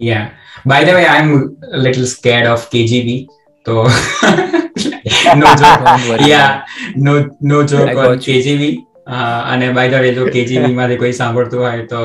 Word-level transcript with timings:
Yeah. 0.00 0.34
By 0.64 0.84
the 0.84 0.92
way, 0.92 1.06
I'm 1.06 1.58
a 1.72 1.76
little 1.76 2.06
scared 2.06 2.46
of 2.46 2.70
KGB. 2.70 3.26
So 3.66 3.84
no 5.36 5.54
joke. 5.54 6.20
yeah, 6.22 6.64
no 6.96 7.28
no 7.42 7.66
joke 7.66 7.96
on 7.96 8.18
KGB. 8.20 8.84
અને 9.08 9.66
by 9.76 9.90
the 9.90 10.02
way 10.02 10.08
જો 10.16 10.24
KGB 10.32 10.74
માંથી 10.78 10.98
કોઈ 11.02 11.12
સાંભળતું 11.12 11.60
હોય 11.60 11.84
તો 11.92 12.00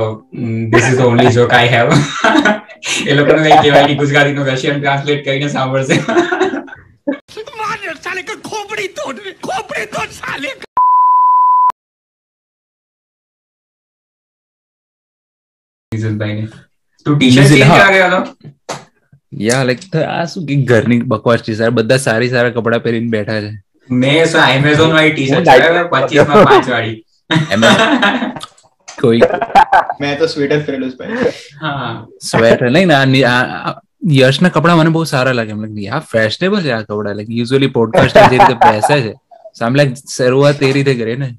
this 0.71 0.85
is 0.91 1.01
only 1.07 1.33
joke 1.37 1.55
I 1.57 1.71
have 1.73 1.89
એ 3.07 3.17
લોકોને 3.17 3.41
કઈ 3.41 3.57
કહેવાય 3.57 3.89
કે 3.89 3.97
ગુજરાતી 4.03 4.35
નું 4.37 4.51
રશિયન 4.51 4.79
ટ્રાન્સલેટ 4.79 5.25
કરીને 5.25 5.49
સાંભળશે 5.49 5.97
સાલે 8.03 8.23
કે 8.23 8.35
ખોપડી 8.47 8.89
તોડ 8.97 9.19
ખોપડી 9.41 9.87
તોડ 9.91 10.11
સાલે 10.13 10.51
તું 17.05 17.15
ટી 17.17 17.31
શર્ટ 17.35 17.51
ચેન્જ 17.53 17.69
કરવા 17.69 17.91
ગયો 17.95 18.09
હતો 18.09 18.21
યા 19.47 19.63
લાઈક 19.69 19.95
આ 20.01 20.25
શું 20.31 20.43
કે 20.49 20.55
ઘરની 20.71 21.01
બકવાસ 21.13 21.41
છે 21.47 21.53
સર 21.59 21.71
બધા 21.79 22.01
સારી 22.07 22.31
સારા 22.33 22.55
કપડા 22.57 22.81
પહેરીને 22.85 23.09
બેઠા 23.15 23.39
છે. 23.45 23.51
મેં 24.01 24.21
શું 24.33 24.43
એમેઝોન 24.57 24.91
વાળી 24.97 25.13
ટી 25.15 25.29
શર્ટ 25.31 25.49
પચીસમાં 25.93 26.45
પાંચ 26.49 26.67
વાળી 26.75 26.97
કોઈ 29.01 29.21
મેં 30.01 30.13
તો 30.19 30.25
સ્વેટર 30.33 30.59
પહેરેલું 30.67 30.91
છે 30.99 31.31
હા. 31.63 31.93
સ્વેટર 32.29 32.67
નહીં 32.75 32.93
ને 33.13 33.23
આ 33.31 33.73
યશના 34.19 34.53
કપડા 34.55 34.77
મને 34.79 34.91
બહુ 34.95 35.03
સારા 35.13 35.35
લાગે. 35.39 35.51
એમ 35.55 35.61
લાગે 35.65 35.89
આ 35.97 36.01
ફેશનેબલ 36.13 36.61
છે 36.65 36.71
આ 36.77 36.83
કપડા. 36.89 37.15
લાઈક 37.17 37.29
યુઝ્યુઅલી 37.39 37.71
પોડકાસ્ટ 37.77 38.17
જે 38.21 38.25
રીતે 38.33 38.55
બેસે 38.63 38.95
છે 39.05 39.13
સામે 39.59 39.75
લાઈક 39.79 39.91
શરૂઆત 40.15 40.63
એ 40.69 40.71
રીતે 40.77 40.93
કરે 41.01 41.15
ને. 41.23 41.29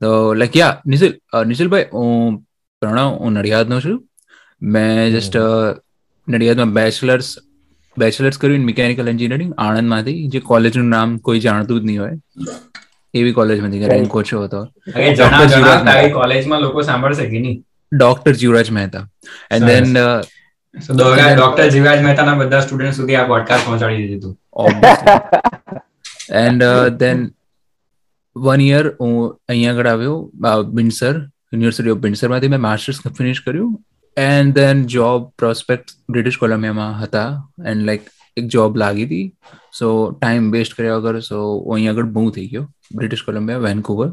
તો 0.00 0.08
લાઈક 0.40 0.54
યા 0.60 0.74
નિશિલ 0.92 1.12
નિશિલભાઈ 1.52 1.88
હું 1.96 2.38
પ્રણવ 2.82 3.08
હું 3.24 3.32
નડિયાદનો 3.38 3.80
છું. 3.86 3.98
મેં 4.62 5.12
જસ્ટ 5.12 5.36
નડિયાદમાં 6.28 6.72
બેચલર્સ 6.72 7.34
બેચલર્સ 7.98 8.38
કર્યું 8.38 8.64
મિકેનિકલ 8.64 9.08
એન્જિનિયરિંગ 9.08 9.54
આણંદમાંથી 9.58 10.28
જે 10.28 10.40
કોલેજનું 10.40 10.88
નામ 10.88 11.18
કોઈ 11.18 11.40
જાણતું 11.40 11.80
જ 11.80 11.84
નહીં 11.84 12.02
હોય. 12.02 12.16
એવી 13.14 13.32
કોલેજમાંથી 13.32 13.86
રેન્ક 13.86 14.16
ઓછો 14.16 14.44
હતો. 14.44 14.64
કોલેજમાં 16.12 16.60
લોકો 16.60 16.82
સાંભળશે 16.82 17.26
કે 17.26 17.38
નહીં? 17.40 17.64
Doctor 17.92 18.32
Jivraj 18.32 18.70
Mehta. 18.70 19.08
And 19.50 19.66
then 19.66 19.96
doctor 21.36 21.68
Jivraj 21.68 22.02
મહેતાના 22.02 22.34
બધા 22.34 22.60
સ્ટુડન્ટ 22.60 22.94
સુધી 22.94 23.14
આ 23.14 23.26
પોડકાસ્ટ 23.26 23.66
પહોંચાડી 23.66 24.08
દીધું 24.08 24.38
એન્ડ 26.30 26.64
ધેન 26.96 27.28
વન 28.36 28.60
યર 28.60 28.86
હું 29.00 29.40
અહીંયા 29.48 29.72
આગળ 29.72 29.86
આવ્યો 29.86 30.32
બિન્સર 30.62 31.14
યુનિવર્સિટી 31.52 31.90
ઓફ 31.90 31.98
બિન્સરમાંથી 31.98 32.48
મેં 32.48 32.60
માસ્ટર્સ 32.60 32.98
ફિનિશ 33.18 33.40
કર્યું. 33.46 33.84
And 34.18 34.54
then 34.54 34.84
job 34.86 35.26
prospect 35.38 35.90
British 36.10 36.38
કોલંબિયામાં 36.38 37.00
હતા. 37.02 37.50
એન્ડ 37.66 37.86
લાઈક 37.86 38.06
એક 38.36 38.46
જોબ 38.46 38.76
લાગી 38.76 39.04
હતી. 39.04 39.26
સો 39.78 39.88
ટાઈમ 40.12 40.50
વેસ્ટ 40.50 40.74
કર્યા 40.74 40.96
વગર 40.96 41.20
સો 41.20 41.42
અહીં 41.74 41.90
આગળ 41.90 42.08
બહુ 42.16 42.30
થઈ 42.30 42.46
ગયો. 42.46 42.64
British 42.94 43.22
Columbia 43.26 43.58
Vancouver 43.58 44.08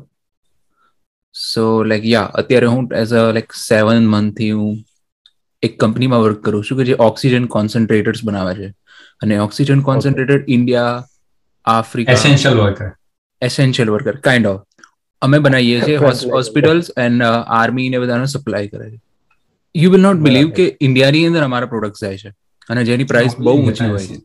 so 1.35 1.83
like 1.83 2.05
yeah 2.05 2.31
અત્યારે 2.41 2.65
હું 2.65 2.89
એઝ 2.95 3.13
અ 3.13 3.23
લાઈક 3.31 3.53
સેવન 3.53 4.07
મંથથી 4.07 4.51
હું 4.51 4.77
એક 5.63 5.79
કંપનીમાં 5.79 6.21
વર્ક 6.21 6.43
કરું 6.43 6.65
છું 6.65 6.77
કે 6.77 6.85
જે 6.85 6.95
ઓક્સિજન 6.99 7.45
કોન્સન્ટ્રેટર્સ 7.45 8.21
બનાવે 8.25 8.53
છે. 8.55 8.69
અને 9.21 9.37
oxygen 9.37 9.81
concentrator 9.81 10.43
India 10.47 11.03
Africa 11.65 12.11
essential 12.11 12.59
worker 12.59 12.91
essential 13.41 13.89
worker 13.89 14.15
kind 14.27 14.47
of 14.47 14.61
અમે 15.21 15.39
બનાવીએ 15.39 15.81
છીએ 15.81 15.97
હોસ્પિટલ્સ 15.97 16.91
એન્ડ 16.97 17.23
આર્મી 17.59 17.89
ને 17.89 17.99
બધાને 17.99 18.25
સપ્લાય 18.25 18.67
કરે 18.67 18.89
છે. 18.91 19.04
યુ 19.75 19.91
વિલ 19.91 20.01
નોટ 20.01 20.15
બિલીવ 20.15 20.49
કે 20.49 20.77
ઇન્ડિયાની 20.81 21.27
અંદર 21.27 21.43
અમારા 21.43 21.65
પ્રોડક્ટ 21.65 21.95
જાય 22.01 22.17
છે. 22.17 22.29
અને 22.69 22.83
જેની 22.83 23.03
પ્રાઇસ 23.03 23.37
બહુ 23.39 23.57
ઊંચી 23.57 23.85
હોય 23.85 24.05
છે. 24.05 24.15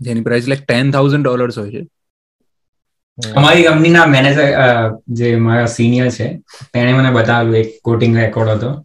જેની 0.00 0.20
price 0.20 0.48
like 0.48 0.66
ten 0.66 0.90
thousand 0.90 1.24
dollars 1.24 1.58
હોય 1.58 1.70
છે. 1.70 1.86
અમારી 3.36 3.62
કંપનીના 3.62 4.06
મેનેજર 4.06 4.44
જે 5.08 5.36
મારા 5.36 5.66
સિનિયર 5.66 6.10
છે 6.10 6.28
તેણે 6.74 6.92
મને 6.92 7.10
બતાવ્યું 7.10 7.56
એક 7.56 7.80
કોટિંગ 7.84 8.16
રેકોર્ડ 8.16 8.50
હતો. 8.50 8.84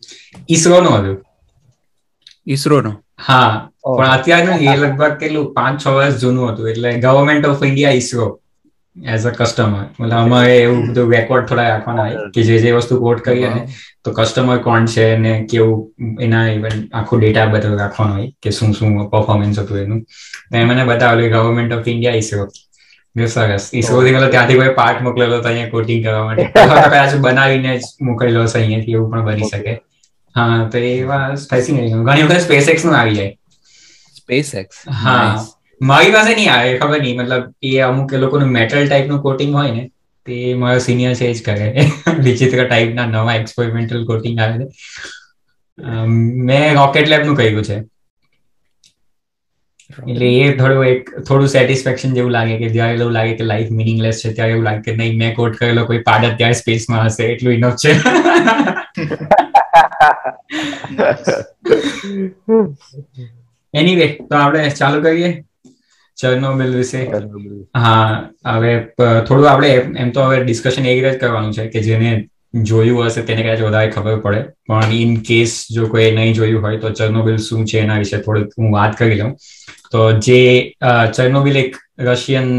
ઈસરો 0.49 0.81
નો 0.81 0.89
હતો. 0.89 1.21
ઈસરોનો? 2.47 3.03
હા 3.27 3.69
પણ 3.97 4.07
અત્યારનું 4.07 4.55
એ 4.55 4.77
લગભગ 4.77 5.11
કેટલું 5.11 5.53
પાંચ 5.53 5.85
છ 5.85 5.87
વર્ષ 5.87 6.15
જૂનું 6.15 6.53
હતું. 6.53 6.69
એટલે 6.69 6.99
government 6.99 7.45
of 7.45 7.63
India 7.63 7.91
ISRO. 7.91 8.42
As 8.95 9.25
a 9.25 9.31
customer 9.33 9.69
મતલબ 9.93 10.13
અમારે 10.17 10.53
એવું 10.57 10.81
બધું 10.87 11.13
રેકોર્ડ 11.13 11.47
થોડા 11.47 11.67
રાખવાના 11.67 12.05
હોય 12.05 12.31
કે 12.31 12.43
જે 12.43 12.57
જે 12.59 12.73
વસ્તુ 12.75 12.99
કોટ 12.99 13.21
કરીએ 13.21 13.49
ને 13.49 13.61
તો 14.01 14.13
કસ્ટમર 14.13 14.59
કોણ 14.61 14.85
છે 14.87 15.05
ને 15.17 15.33
કેવું 15.45 15.81
એના 16.19 16.43
ઇવન 16.51 16.67
આખો 16.93 17.17
ડેટા 17.17 17.47
બધો 17.49 17.71
રાખવાનો 17.75 18.13
હોય 18.15 18.29
કે 18.39 18.51
શું 18.51 18.73
શું 18.73 18.91
પરફોર્મન્સ 19.09 19.57
હતું 19.57 19.79
એનું. 19.79 20.01
તો 20.49 20.65
મને 20.65 20.85
બતાવેલું 20.85 21.31
ગવર્મેન્ટ 21.31 21.73
ઓફ 21.73 21.87
ઇન્ડિયા 21.87 22.17
ઇસરો 22.17 22.45
સરસ. 23.27 23.69
ઈસરો 23.71 23.99
થી 23.99 24.13
મતલબ 24.13 24.31
ત્યાંથી 24.31 24.57
કોઈ 24.57 24.75
પાર્ટ 24.75 25.01
મોકલેલો 25.01 25.37
હતો 25.37 25.47
અહીંયા 25.47 25.71
કોટિંગ 25.71 26.03
કરવા 26.03 26.25
માટે. 26.25 26.45
કદાચ 26.85 27.15
બનાવીને 27.21 27.71
જ 27.77 27.81
મોકલેલો 28.01 28.45
હશે 28.45 28.57
અહીંયાથી 28.57 28.95
એવું 28.95 29.11
પણ 29.11 29.25
બની 29.27 29.47
શકે. 29.47 29.73
હા 30.35 30.57
તો 30.67 30.77
એવા 30.87 31.21
સ્પેસિંગ 31.37 31.77
ઘણી 32.01 32.25
વખત 32.25 32.41
સ્પેસ 32.41 32.67
એક્સનું 32.69 32.95
આવી 32.95 33.15
જાય. 33.15 33.33
સ્પેસ 34.15 34.53
એક્સ 34.55 34.77
હા 34.97 35.27
મારી 35.83 36.11
પાસે 36.11 36.31
નહીં 36.31 36.51
આવે 36.51 36.77
ખબર 36.77 37.01
નહીં. 37.01 37.17
મતલબ 37.19 37.43
એ 37.63 37.73
અમુક 37.81 38.13
એ 38.13 38.21
લોકોનું 38.23 38.55
મેટલ 38.57 38.85
ટાઈપનું 38.85 39.21
કોટિંગ 39.21 39.53
હોય 39.53 39.71
ને 39.71 39.83
તે 40.27 40.37
મારો 40.55 40.79
સિનિયર 40.81 41.13
છે 41.15 41.31
જ 41.31 41.41
કરે 41.41 41.67
વિચિત્ર 42.27 42.63
ટાઈપના 42.63 43.07
નવા 43.07 43.37
એક્સપેરિમેન્ટલ 43.37 44.05
કોટિંગ 44.05 44.37
આવે 44.39 44.57
છે. 44.59 44.67
મેં 46.45 46.75
રોકેટ 46.75 47.07
લેબનું 47.07 47.35
કહ્યું 47.35 47.63
છે. 47.63 47.77
એટલે 50.03 50.27
એ 50.37 50.55
થોડું 50.57 50.85
એક 50.87 51.09
થોડું 51.21 51.49
સેટિસ્ફેક્શન 51.49 52.15
જેવું 52.15 52.33
લાગે 52.33 52.53
કે 52.57 52.69
જ્યારે 52.71 52.95
એવું 52.97 53.13
લાગે 53.13 53.33
કે 53.35 53.45
લાઈફ 53.45 53.71
મિનિંગલેસ 53.73 54.21
છે 54.21 54.31
ત્યારે 54.31 54.55
એવું 54.55 54.65
લાગે 54.65 54.81
કે 54.83 54.95
નહીં 54.95 55.17
મેં 55.17 55.35
કોટ 55.35 55.57
કરેલો 55.57 55.83
કોઈ 55.85 56.01
પાડ 56.03 56.27
ત્યારે 56.33 56.59
સ્પેસમાં 56.61 57.03
હશે 57.05 57.23
એટલું 57.27 57.53
ઇનફ 57.53 57.77
છે. 57.77 57.91
એની 63.73 63.95
વે 63.95 64.07
તો 64.21 64.35
આપણે 64.37 64.69
ચાલુ 64.73 64.99
કરીએ. 65.03 65.31
ચર્નોબિલ 66.17 66.75
વિશે 66.75 66.99
હા 67.75 68.03
હવે 68.51 68.73
થોડું 68.99 69.49
આપણે 69.51 69.73
એમ 70.03 70.11
તો 70.11 70.27
હવે 70.27 70.43
ડિસ્કશન 70.43 70.85
એ 70.85 70.95
જ 71.01 71.17
કરવાનું 71.17 71.53
છે 71.53 71.67
કે 71.73 71.83
જેને 71.87 72.09
જોયું 72.69 73.07
હશે 73.07 73.21
તેને 73.27 73.41
કદાચ 73.43 73.61
વધારે 73.61 73.91
ખબર 73.91 74.19
પડે. 74.25 74.41
પણ 74.67 74.91
ઇન 74.93 75.15
કેસ 75.29 75.53
જો 75.75 75.87
કોઈ 75.93 76.09
નહીં 76.17 76.33
જોયું 76.39 76.65
હોય 76.65 76.81
તો 76.83 76.89
ચર્નોબિલ 76.99 77.37
શું 77.47 77.65
છે 77.71 77.79
એના 77.79 78.01
વિશે 78.03 78.17
થોડુંક 78.17 78.59
હું 78.59 78.75
વાત 78.77 78.97
કરી 78.97 79.21
લઉં. 79.21 79.31
તો 79.91 80.11
જે 80.27 80.41
ચર્નોબિલ 81.15 81.57
એક 81.63 81.79
રશિયન 82.09 82.51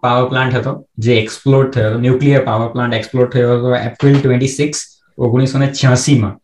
પાવર 0.00 0.24
પ્લાન્ટ 0.30 0.56
હતો 0.58 0.72
જે 0.98 1.18
એક્સપ્લોર 1.18 1.68
થયો 1.74 1.90
હતો 1.90 2.00
ન્યુક્લિયર 2.06 2.42
પાવર 2.48 2.72
પ્લાન્ટ 2.72 2.98
એક્સપ્લોર 3.00 3.28
થયો 3.34 3.52
હતો 3.58 3.76
એપ્રિલ 3.80 4.18
ટ્વેન્ટી 4.18 4.56
સિક્સ 4.56 4.82
ઓગણીસો 5.18 5.58
ને 5.58 5.68
છ્યાસીમાં 5.72 6.34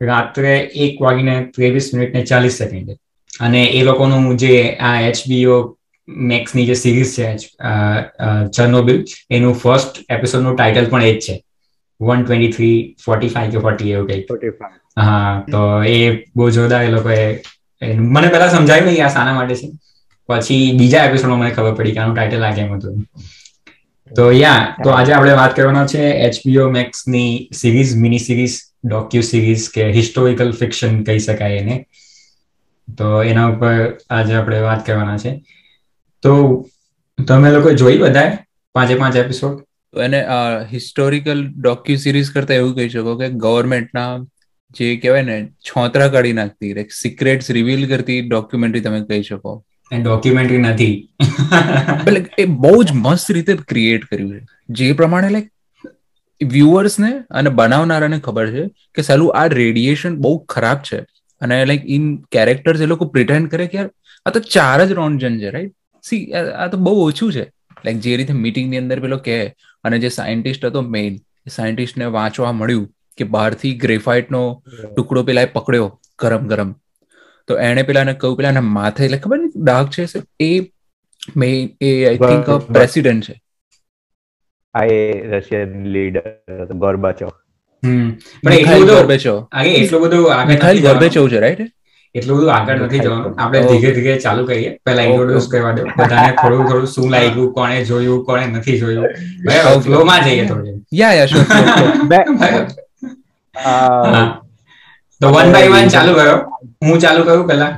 રાત્રે 0.00 0.54
એક 0.86 1.00
વાગીને 1.00 1.36
ત્રેવીસ 1.54 1.92
મિનિટ 1.94 2.14
ને 2.14 2.22
ચાલીસ 2.32 2.58
સેકન્ડે. 2.58 2.96
અને 3.40 3.62
એ 3.78 3.84
લોકોનું 3.84 4.36
જે 4.36 4.56
આ 4.88 4.96
એચબીઓ 5.10 5.56
મેક્સની 6.08 6.66
જે 6.66 6.74
સિરીઝ 6.74 7.14
છે 7.14 7.28
ચર્નોબિલ 8.50 8.98
એનું 9.30 9.54
ફર્સ્ટ 9.56 10.02
એપિસોડનું 10.08 10.56
ટાઇટલ 10.56 10.88
પણ 10.88 11.02
એ 11.04 11.14
જ 11.14 11.20
છે. 11.20 11.34
One 12.00 12.22
twenty 12.22 12.52
three 12.52 12.76
forty 12.98 13.30
five 13.30 13.52
કે 13.52 13.60
ફોર્ટી 13.60 13.92
એવું 13.92 14.08
કંઈક. 14.08 14.26
હા 14.96 15.44
તો 15.48 15.60
એ 15.84 15.98
બહુ 16.34 16.50
જોરદાર 16.50 16.82
એ 16.82 16.90
લોકોએ 16.90 17.20
મને 18.08 18.28
પહેલા 18.30 18.50
સમજાયું 18.50 18.88
નહીં 18.88 19.04
આ 19.04 19.10
શાના 19.10 19.34
માટે 19.34 19.56
છે. 19.56 19.68
પછી 20.28 20.72
બીજા 20.74 21.04
એપિસોડમાં 21.04 21.40
મને 21.40 21.52
ખબર 21.52 21.76
પડી 21.76 21.94
કે 21.94 22.00
આનું 22.00 22.16
ટાઇટલ 22.16 22.44
આ 22.44 22.54
કેમ 22.54 22.74
હતું. 22.74 22.96
તો 24.10 24.24
યા 24.32 24.60
તો 24.78 24.88
આજે 24.92 25.12
આપણે 25.12 25.34
વાત 25.36 25.54
કરવાના 25.54 25.86
છે 25.86 26.02
HBO 26.26 26.64
મેક્સની 26.70 27.30
series 27.52 27.92
mini 27.96 28.20
series 28.20 28.56
docu 28.84 29.24
series 29.24 29.66
કે 29.70 29.88
હિસ્ટોરિકલ 29.92 30.52
ફિક્શન 30.54 31.02
કહી 31.04 31.20
શકાય 31.20 31.58
એને. 31.58 31.76
તો 32.88 33.06
એના 33.24 33.48
ઉપર 33.50 33.74
આજે 34.10 34.32
આપણે 34.36 34.60
વાત 34.62 34.80
કરવાના 34.86 35.18
છે. 35.18 35.32
તો 36.22 36.32
તમે 37.28 37.50
લોકો 37.52 37.70
જોઈ 37.70 37.98
બધા 37.98 38.38
પાંચે 38.74 38.94
પાંચ 38.94 39.16
એપિસોડ 39.16 40.00
એને 40.00 40.24
હિસ્ટોરિકલ 40.72 41.46
ડોક્યુ 41.48 41.96
સિરીઝ 41.96 42.30
કરતા 42.30 42.54
એવું 42.54 42.74
કહી 42.74 42.88
શકો 42.88 43.16
કે 43.16 43.28
ગવર્મેન્ટના 43.28 44.18
જે 44.76 44.96
કહેવાય 44.96 45.22
ને 45.22 45.46
છોતરા 45.46 46.08
કાઢી 46.08 46.32
નાખતી 46.32 46.74
લાઈક 46.74 46.92
સિક્રેટ્સ 46.92 47.50
રિવીલ 47.50 47.88
કરતી 47.88 48.20
ડોક્યુમેન્ટરી 48.28 48.80
તમે 48.80 49.00
કહી 49.04 49.22
શકો. 49.22 49.64
ડોક્યુમેન્ટરી 50.02 50.58
નથી. 50.58 51.08
એટલે 52.06 52.24
એ 52.38 52.44
બહુ 52.44 52.82
જ 52.82 52.92
મસ્ત 52.92 53.32
રીતે 53.32 53.54
ક્રિએટ 53.68 54.04
કર્યું 54.04 54.40
છે. 54.40 54.46
જે 54.68 54.92
પ્રમાણે 54.92 55.28
લાઈક 55.28 55.50
વ્યુઅર્સને 56.42 57.12
અને 57.30 57.50
બનાવનારાને 57.50 58.18
ખબર 58.18 58.46
છે 58.50 58.64
કે 58.94 59.02
સાલું 59.02 59.34
આ 59.34 59.46
રેડિયેશન 59.46 60.16
બહુ 60.16 60.38
ખરાબ 60.38 60.78
છે. 60.92 61.00
અને 61.40 61.64
લાઈક 61.64 61.82
ઇન 61.86 62.16
કેરેક્ટર્સ 62.32 62.80
એ 62.80 62.86
લોકો 62.86 63.04
પ્રિટેન્ડ 63.04 63.50
કરે 63.50 63.66
કે 63.66 63.78
યાર 63.78 63.90
આ 64.26 64.30
તો 64.30 64.40
ચાર 64.40 64.86
જ 64.86 64.92
રોન્જન 64.92 65.38
છે 65.38 65.50
રાઈટ 65.50 65.72
સી 66.02 66.20
આ 66.34 66.68
તો 66.68 66.76
બહુ 66.78 66.94
ઓછું 67.06 67.32
છે. 67.32 67.44
લાઈક 67.84 68.00
જે 68.00 68.16
રીતે 68.16 68.32
મીટિંગની 68.42 68.78
અંદર 68.78 69.00
પેલો 69.00 69.18
કહે 69.18 69.38
અને 69.84 69.98
જે 69.98 70.08
સાયન્ટિસ્ટ 70.18 70.64
હતો 70.64 70.82
મેઇન 70.94 71.18
સાયન્ટિસ્ટને 71.48 72.12
વાંચવા 72.16 72.52
મળ્યું 72.52 72.86
કે 73.18 73.24
બહારથી 73.34 73.74
ગ્રેફાઇટનો 73.78 74.42
ટુકડો 74.96 75.22
પેલા 75.22 75.46
પકડ્યો 75.52 75.88
ગરમ 76.18 76.46
ગરમ. 76.46 76.70
તો 77.48 77.58
એણે 77.58 77.82
પેલાને 77.82 78.14
કહ્યું 78.14 78.36
પેલા 78.36 78.60
માથે 78.70 79.04
એટલે 79.04 79.18
ખબર 79.18 79.38
નહીં 79.38 79.64
ડાઘ 79.64 79.90
છે 79.90 80.06
એ 80.40 80.50
મે 81.36 81.48
એ 81.80 81.92
આઈ 82.06 82.18
થિંક 82.18 82.50
પ્રેસિડેન્ટ 82.72 83.24
છે. 83.24 83.34
આ 84.74 84.84
એ 84.86 85.00
રશિયન 85.30 85.86
લીડર 85.86 86.74
ગોર્બાચોવ 86.74 87.30
હમ. 87.82 88.10
પણ 88.42 88.52
એટલો 88.52 88.80
બધો 88.80 88.94
ગોર્બેચોવ. 88.96 89.38
આગે 89.52 89.70
એટલું 89.74 90.02
બધું 90.02 90.34
આગળ 90.34 90.80
ગોર્બેચોવ 90.80 91.28
છે 91.28 91.38
રાઈટ 91.38 91.60
એટલું 92.14 92.36
બધું 92.38 92.52
આગળ 92.54 92.78
નથી 92.86 93.00
જવાનું. 93.04 93.32
આપણે 93.42 93.60
ધીરે 93.68 93.90
ધીરે 93.96 94.14
ચાલુ 94.24 94.42
કરીએ. 94.48 94.70
પહેલા 94.86 95.02
Okay. 95.02 95.12
ઇન્ટ્રોડ્યુસ 95.12 95.46
કરવા 95.52 95.72
દો. 95.76 95.82
બધાને 95.98 96.30
થોડું 96.40 96.64
થોડું 96.70 96.88
શું 96.94 97.06
લાગ્યું 97.14 97.48
કોણે 97.58 97.78
જોયું 97.90 98.20
કોણે 98.28 98.44
નથી 98.46 98.78
જોયું. 98.82 99.08
બરાબર 99.46 99.80
ફ્લો 99.86 99.98
માં 100.10 100.20
જઈએ 100.26 100.44
થોડું 100.50 100.76
યા 101.00 101.14
યા 101.18 101.28
શ્યોર. 101.30 101.46
તો 105.20 105.26
વન 105.36 105.48
બાય 105.54 105.68
વન 105.74 105.88
ચાલુ 105.96 106.12
કર્યો 106.18 106.38
હું 106.88 106.98
ચાલુ 107.06 107.22
કરું 107.28 107.46
પહેલા? 107.50 107.72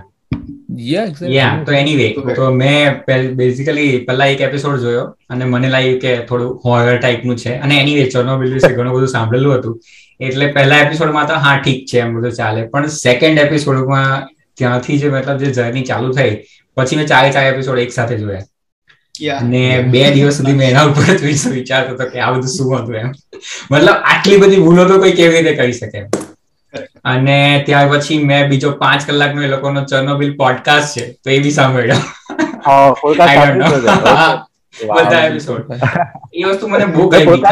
યા 0.90 1.50
તો 1.66 1.72
એનીવે. 1.80 2.06
તો 2.36 2.44
મેં 2.60 3.02
બેઝિકલી 3.40 3.90
પહેલા 4.06 4.28
એક 4.34 4.40
એપિસોડ 4.46 4.78
જોયો 4.84 5.04
અને 5.34 5.44
મને 5.52 5.68
લાગ્યું 5.74 6.00
કે 6.04 6.12
થોડું 6.30 6.50
હોરર 6.64 6.96
ટાઈપનું 6.98 7.36
છે. 7.42 7.52
અને 7.64 7.74
એનીવે 7.82 8.04
ચર્નોબિલ 8.14 8.50
વિશે 8.56 8.70
ઘણું 8.78 8.92
બધું 8.96 9.12
સાંભળેલું 9.16 9.54
હતું. 9.58 9.74
એટલે 10.20 10.46
પહેલા 10.52 10.80
એપિસોડમાં 10.84 11.28
તો 11.28 11.34
હા 11.44 11.56
ઠીક 11.58 11.86
છે 11.86 12.00
એમ 12.00 12.14
બધું 12.16 12.32
ચાલે. 12.32 12.60
પણ 12.72 12.88
સેકન્ડ 12.96 13.38
એપિસોડમાં 13.38 14.26
ત્યાંથી 14.56 14.98
જે 14.98 15.10
મતલબ 15.10 15.38
જે 15.40 15.52
જર્ની 15.52 15.84
ચાલુ 15.84 16.12
થઈ 16.14 16.32
પછી 16.76 16.96
મેં 16.96 17.08
ચારે 17.08 17.32
ચાર 17.32 17.46
એપિસોડ 17.46 17.78
એક 17.78 17.92
સાથે 17.92 18.18
જોયા. 18.18 18.44
અને 19.38 19.62
બે 19.92 20.02
દિવસ 20.12 20.36
સુધી 20.38 20.56
મેં 20.56 20.68
એના 20.68 20.86
ઉપર 20.90 21.06
જ 21.12 21.52
વિચારતો 21.52 21.94
હતો 21.94 22.06
કે 22.12 22.18
આ 22.20 22.32
બધું 22.34 22.52
શું 22.56 22.74
હતું 22.74 22.96
એમ. 22.96 23.10
મતલબ 23.70 23.96
આટલી 24.12 24.38
બધી 24.38 24.62
ભૂલો 24.64 24.86
તો 24.90 24.98
કોઈ 25.00 25.16
કેવી 25.20 25.40
રીતે 25.40 25.56
કરી 25.58 25.74
શકે 25.74 26.00
અને 27.04 27.36
ત્યાર 27.66 27.86
પછી 27.92 28.18
મેં 28.24 28.48
બીજો 28.50 28.72
પાંચ 28.82 29.06
કલાકનો 29.08 29.40
એ 29.42 29.48
લોકોનો 29.48 29.84
ચર્નોબિલ 29.84 30.34
પોડકાસ્ટ 30.36 30.94
છે 30.94 31.04
તો 31.22 31.28
એ 31.30 31.38
બી 31.40 31.52
સાંભળ્યો. 31.52 32.02
બધા 34.80 35.22
એપિસોડ 35.22 35.72
એ 36.32 36.44
વસ્તુ 36.44 36.68
મને 36.68 36.86
બહુ 36.88 37.08
ગમી. 37.10 37.42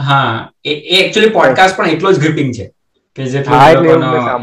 હા 0.00 0.30
એ 0.64 0.72
એકચ્યુઅલી 0.98 1.30
પોડકાસ્ટ 1.30 1.76
પણ 1.76 1.88
એટલો 1.88 2.12
જ 2.12 2.18
ગ્રીપિંગ 2.18 2.54
છે 2.54 2.70
કે 3.18 3.24
જે 3.24 3.40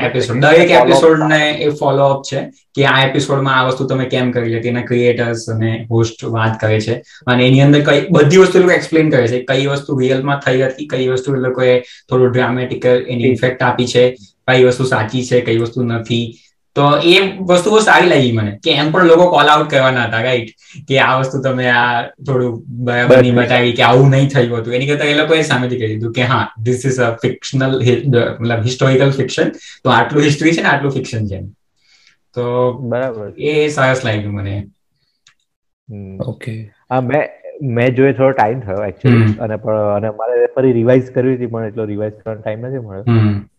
એપિસોડ. 0.02 0.42
દરેક 0.42 0.72
એપિસોડ 0.72 1.24
ને 1.26 1.42
એ 1.60 1.70
ફોલો 1.74 2.08
અપ 2.08 2.24
છે 2.24 2.42
કે 2.76 2.86
આ 2.86 2.98
એપિસોડમાં 3.04 3.60
આ 3.60 3.68
વસ્તુ 3.68 3.88
તમે 3.88 4.06
કેમ 4.08 4.32
કરી 4.32 4.50
લે 4.50 4.60
તેના 4.60 4.84
ક્રિએટર્સ 4.84 5.48
અને 5.50 5.72
હોસ્ટ 5.90 6.24
વાત 6.28 6.60
કરે 6.60 6.80
છે. 6.80 6.96
અને 7.28 7.48
એની 7.48 7.62
અંદર 7.62 7.82
કઈ 7.84 8.02
બધી 8.12 8.38
વસ્તુ 8.40 8.60
લોકો 8.60 8.72
એક્સપ્લેન 8.74 9.12
કરે 9.12 9.28
છે 9.28 9.44
કઈ 9.46 9.68
વસ્તુ 9.68 10.00
રિયલમાં 10.00 10.40
થઈ 10.40 10.62
હતી 10.64 10.88
કઈ 10.88 11.08
વસ્તુ 11.10 11.36
એ 11.36 11.40
લોકોએ 11.40 11.72
થોડું 12.08 12.32
ડ્રામેટિકલ 12.32 13.06
એની 13.08 13.32
ઇફેક્ટ 13.32 13.62
આપી 13.62 13.88
છે 13.88 14.04
કઈ 14.48 14.64
વસ્તુ 14.64 14.84
સાચી 14.86 15.24
છે 15.24 15.42
કઈ 15.42 15.58
વસ્તુ 15.58 15.84
નથી. 15.84 16.26
તો 16.80 16.84
એ 17.06 17.16
વસ્તુ 17.46 17.68
બહુ 17.68 17.82
સારી 17.82 18.10
લાગી 18.10 18.34
મને 18.34 18.52
કે 18.60 18.76
એમ 18.76 18.92
પણ 18.92 19.08
લોકો 19.08 19.26
કોલ 19.30 19.48
આઉટ 19.48 19.70
કરવાના 19.70 20.08
હતા 20.08 20.22
રાઈટ 20.22 20.52
કે 20.88 21.00
આ 21.02 21.14
વસ્તુ 21.22 21.42
તમે 21.42 21.66
આ 21.72 21.88
થોડું 22.22 22.54
બરાબર. 22.82 23.18
નહીં 23.18 23.36
બતાવી 23.36 23.74
કે 23.74 23.84
આવું 23.84 24.12
નહીં 24.12 24.30
થયું 24.30 24.54
હતું. 24.54 24.74
એની 24.74 24.88
કરતા 24.88 25.08
એ 25.08 25.16
લોકોએ 25.16 25.44
સામેથી 25.44 25.80
કહી 25.80 25.92
દીધું 25.92 26.14
કે 26.14 26.26
હા 26.26 26.44
ધીસ 26.60 26.86
ઇઝ 26.86 27.00
અ 27.02 27.12
ફિક્શનલ 27.18 27.74
મતલબ 28.40 28.64
હિસ્ટોરિકલ 28.64 29.12
ફિક્શન 29.14 29.48
તો 29.80 29.90
આટલું 29.92 30.24
હિસ્ટ્રી 30.24 30.56
છે 30.56 30.62
ને 30.62 30.70
આટલું 30.70 30.94
ફિક્શન 30.94 31.24
છે 31.26 31.40
તો 32.36 32.46
બરાબર. 32.86 33.28
એ 33.38 33.54
સરસ 33.70 34.02
લાગ્યું 34.02 34.36
મને. 34.36 34.56
ઓકે 36.26 36.54
હા 36.88 37.02
મેં 37.04 37.24
મેં 37.72 37.96
જોયે 37.96 38.14
થોડો 38.14 38.34
ટાઈમ 38.34 38.62
થયો 38.62 38.84
એકચ્યુઅલી 38.86 39.32
અને 39.40 39.58
પણ 39.60 39.90
અને 39.96 40.12
મારે 40.14 40.36
ફરી 40.52 40.74
રિવાઇઝ 40.74 41.12
કરવી 41.12 41.36
હતી 41.36 41.50
પણ 41.50 41.70
એટલો 41.70 41.88
રિવાઇઝ 41.88 42.16
કરવાનો 42.18 42.42
ટાઈમ 42.42 42.62
નથી 42.64 42.84
મળ્યો. 42.84 43.08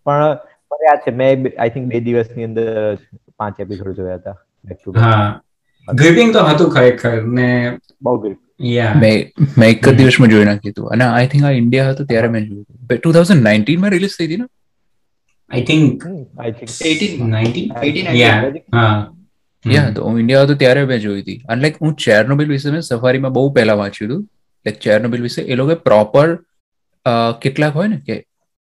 પણ 0.02 0.38
મને 0.70 0.96
છે 1.04 1.10
મેં 1.12 1.30
આઈ 1.54 1.70
થિંક 1.70 1.86
બે 1.88 2.00
દિવસની 2.00 2.44
અંદર 2.44 2.66
પાંચ 3.36 3.60
એપિસોડ 3.60 3.96
જોયા 3.96 4.18
હતા 4.18 4.36
to 4.82 4.92
હા. 4.96 5.40
ગ્રીપિંગ 5.88 6.32
તો 6.32 6.44
હતું 6.46 6.70
ખરેખર 6.70 7.14
ને 7.30 7.48
બહુ 8.02 8.14
good. 8.22 8.36
મેં 8.94 9.14
મેં 9.58 9.68
એક 9.68 9.84
જ 9.84 9.94
દિવસમાં 9.98 10.30
જોઈ 10.30 10.44
નાખ્યું 10.44 10.72
હતું. 10.72 10.88
અને 10.94 11.04
આઈ 11.06 11.28
થિંક 11.28 11.44
આ 11.44 11.54
ઇન્ડિયા 11.60 11.92
હતું 11.92 12.06
ત્યારે 12.06 12.28
મેં 12.34 12.44
જોયું 12.46 12.64
હતું. 12.64 12.98
ટુ 12.98 13.12
થાઉઝન્ડ 13.12 13.42
નાઇન્ટીનમાં 13.42 13.92
રિલીઝ 13.92 14.16
થઈ 14.16 14.26
હતી 14.26 14.36
ને? 14.36 14.46
I 15.50 15.64
think 15.64 16.04
hmm, 16.04 16.18
I 16.40 16.50
think 16.52 16.70
18 16.82 17.16
માં. 17.18 17.30
નાઇન્ટી 17.30 17.64
18 17.76 18.16
યા 18.16 18.52
હા. 18.72 18.92
યા 19.64 19.90
તો 19.96 20.12
ઇન્ડિયા 20.18 20.44
હતો 20.44 20.54
ત્યારે 20.62 20.84
મેં 20.92 21.00
જોઈ 21.00 21.22
હતી. 21.22 21.38
અને 21.48 21.60
લાઈક 21.62 21.80
હું 21.80 21.96
ચેરનોબિલ 22.04 22.48
વિશે 22.54 22.68
મેં 22.70 22.82
સફારીમાં 22.82 23.32
બહુ 23.32 23.46
પહેલા 23.52 23.78
વાંચ્યું 23.82 24.10
હતું. 24.10 24.22
લાઈક 24.66 24.78
ચેરનોબિલ 24.80 25.22
વિશે 25.22 25.40
એ 25.44 25.60
લોકો 25.60 25.74
પ્રોપર 25.88 26.28
કેટલાક 27.42 27.74
હોય 27.74 27.88
ને 27.88 27.98
કે 28.06 28.16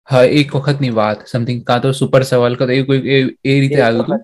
હા 0.09 0.23
એક 0.35 0.57
વખતની 0.57 0.91
વાત 0.93 1.27
સમથિંગ 1.27 1.63
કાં 1.65 1.83
તો 1.83 1.93
સુપર 1.93 2.23
સવાલ 2.23 2.55
કાં 2.55 2.69
તો 2.69 2.75
એ 2.75 2.83
કોઈ 2.83 2.99
એ- 3.45 3.61
રીતે 3.61 3.81
આવ્યું 3.81 4.05
હતું. 4.05 4.21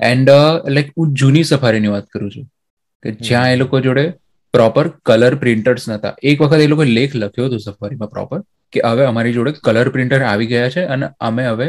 એન્ડ 0.00 0.30
લાઈક 0.68 0.90
હું 0.96 1.14
જૂની 1.14 1.44
સફારીની 1.44 1.88
વાત 1.88 2.06
કરું 2.08 2.30
છું 2.30 2.46
કે 3.04 3.10
જ્યાં 3.20 3.52
એ 3.52 3.56
લોકો 3.56 3.80
જોડે 3.80 4.04
પ્રોપર 4.54 4.88
કલર 5.04 5.34
પ્રિન્ટર્સ 5.34 5.88
નતા. 5.88 6.14
એક 6.22 6.40
વખત 6.42 6.60
એ 6.60 6.66
લોકોએ 6.66 6.86
લેખ 6.88 7.16
લખ્યો 7.16 7.46
હતો 7.46 7.58
સફારીમાં 7.58 8.10
પ્રોપર 8.10 8.38
કે 8.72 8.80
હવે 8.84 9.04
અમારી 9.04 9.32
જોડે 9.32 9.52
કલર 9.62 9.88
પ્રિન્ટર 9.88 10.22
આવી 10.24 10.46
ગયા 10.46 10.68
છે 10.70 10.84
અને 10.86 11.08
અમે 11.20 11.46
હવે 11.46 11.68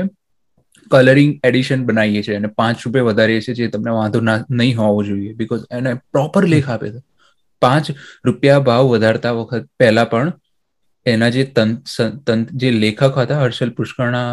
કલરિંગ 0.92 1.40
એડિશન 1.44 1.86
બનાવીએ 1.86 2.22
છીએ 2.24 2.36
અને 2.36 2.48
પાંચ 2.56 2.86
રૂપિયા 2.86 3.04
વધારીએ 3.06 3.42
છીએ 3.42 3.56
જે 3.56 3.68
તમને 3.68 3.92
વાંધો 3.92 4.20
ના 4.22 4.38
નહીં 4.52 4.78
હોવો 4.78 5.04
જોઈએ. 5.04 5.34
બીકોઝ 5.34 5.64
એને 5.72 5.94
પ્રોપર 6.12 6.44
લેખ 6.46 6.70
આપે 6.70 6.88
છે. 6.92 7.02
પાંચ 7.62 7.86
રૂપિયા 8.26 8.60
ભાવ 8.60 8.86
વધારતા 8.88 9.32
વખત 9.32 9.68
પહેલા 9.80 10.04
પણ 10.06 10.32
એના 11.06 11.32
જે 11.36 11.44
તંત 11.56 12.50
જે 12.62 12.70
લેખક 12.84 13.02
હતા 13.18 13.42
હર્ષલ 13.42 13.72
પુષ્કરણા 13.78 14.30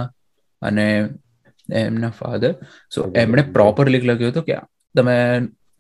અને 0.62 0.87
એમના 1.69 2.12
ફાધર 2.20 2.52
સો 2.94 3.06
એમણે 3.22 3.43
પ્રોપર 3.56 3.87
લેખ 3.94 4.06
લખ્યો 4.11 4.32
હતો 4.32 4.43
કે 4.49 4.58
તમે 4.94 5.17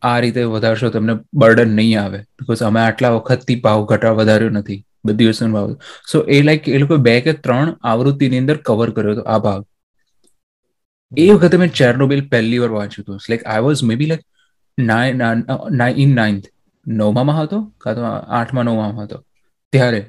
આ 0.02 0.18
રીતે 0.24 0.42
વધારશો 0.54 0.92
તમને 0.94 1.14
બર્ડન 1.40 1.74
નહીં 1.78 1.96
આવે 2.02 2.18
બીકોઝ 2.18 2.62
અમે 2.68 2.80
આટલા 2.82 3.12
વખતથી 3.16 3.58
ભાવ 3.66 3.80
ઘટા 3.90 4.14
વધાર્યો 4.20 4.52
નથી, 4.58 4.80
બધી 5.06 5.30
વસ્તુનો 5.30 5.52
ભાવ 5.56 5.68
સો 6.12 6.22
એ 6.36 6.38
લાઈક 6.46 6.68
એ 6.68 6.78
લોકો 6.82 6.96
બે 7.08 7.16
કે 7.26 7.32
ત્રણ 7.44 7.68
આવૃત્તિની 7.90 8.40
અંદર 8.42 8.56
કવર 8.68 8.90
કર્યો 8.96 9.14
હતો 9.16 9.24
આ 9.34 9.38
ભાગ. 9.46 9.62
એ 11.12 11.26
વખતે 11.34 11.56
મેં 11.62 11.70
ચેરનોબિલ 11.80 12.22
પહેલી 12.32 12.60
વાર 12.62 12.72
વાંચ્યું 12.78 13.04
હતું. 13.04 13.18
Like 13.30 13.44
I 13.46 13.64
was 13.66 13.82
maybe 14.00 14.10
like 14.12 14.24
nine 14.78 15.96
in 16.04 16.12
ninth 16.20 16.46
નવમામાં 16.86 17.38
હતો? 17.42 17.58
કાં 17.78 17.94
તો 17.96 18.02
આઠમા, 18.38 18.62
નવમામાં 18.62 19.04
હતો? 19.04 19.18
ત્યારે 19.72 20.00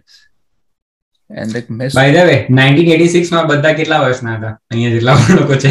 એન્ડ 1.41 1.51
લાઈક 1.55 1.69
મેસ 1.79 1.91
બાય 1.99 2.11
ધ 2.17 2.27
વે 2.29 2.37
1986 2.55 3.31
માં 3.35 3.47
બધા 3.51 3.73
કેટલા 3.79 4.01
વર્ષના 4.03 4.35
હતા? 4.37 4.53
અહીંયા 4.71 4.93
જેટલા 4.95 5.15
પણ 5.21 5.35
લોકો 5.41 5.55
છે. 5.63 5.69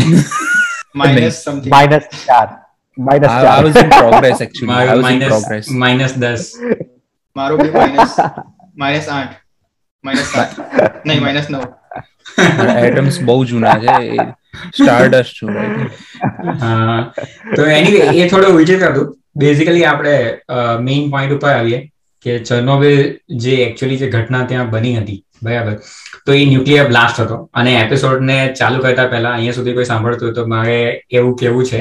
Minus 1.00 1.36
સમથિંગ 1.44 1.72
Minus 1.74 2.04
ચાર. 2.26 2.48
Minus 2.98 3.32
I, 3.32 3.42
ચાર. 3.42 3.58
I 3.58 3.66
was 3.66 3.76
in 3.76 3.90
progress 3.90 4.40
actually. 4.46 4.72
I 4.76 4.96
was 4.96 5.10
in 5.10 5.20
progress. 5.26 5.66
Minus 5.84 6.14
દસ. 6.24 6.42
મારો 7.36 7.54
બી 7.62 7.72
minus 7.76 8.12
minus 8.84 9.06
આઠ. 9.18 9.36
Minus 10.04 10.28
સાત. 10.32 10.50
નહીં 11.06 11.22
minus 11.26 11.46
નવ. 11.50 11.62
એટમ્સ 12.88 13.16
બહુ 13.30 13.38
જૂના 13.44 13.76
છે. 13.84 13.94
સ્ટારડસ્ટ 14.76 15.34
છું 15.38 15.50
હા. 16.60 16.98
તો 17.56 17.62
એની 17.76 18.22
એ 18.22 18.28
થોડું 18.28 18.56
વિચિત્ર 18.56 18.92
હતું 18.92 19.08
બેઝિકલી 19.36 19.84
આપણે 19.84 20.14
મેઇન 20.86 21.10
પોઈન્ટ 21.10 21.34
ઉપર 21.36 21.52
આવીએ 21.54 21.80
કે 22.24 22.38
ચર્નોબિલ 22.48 22.96
જે 23.44 23.54
એકચ્યુઅલી 23.66 24.00
જે 24.02 24.08
ઘટના 24.14 24.44
ત્યાં 24.50 24.70
બની 24.70 24.96
હતી 24.96 25.18
બરાબર. 25.42 25.74
તો 26.26 26.32
એ 26.32 26.44
ન્યુક્લિયર 26.46 26.88
બ્લાસ્ટ 26.88 27.20
હતો. 27.20 27.38
અને 27.54 27.72
એપિસોડ 27.76 28.22
ને 28.22 28.38
ચાલુ 28.60 28.82
કરતા 28.82 29.08
પહેલા 29.14 29.32
અહીંયા 29.32 29.58
સુધી 29.58 29.76
કોઈ 29.78 29.88
સાંભળતું 29.92 30.34
તો 30.34 30.46
મારે 30.46 30.76
એવું 31.10 31.34
કેવું 31.36 31.64
છે 31.64 31.80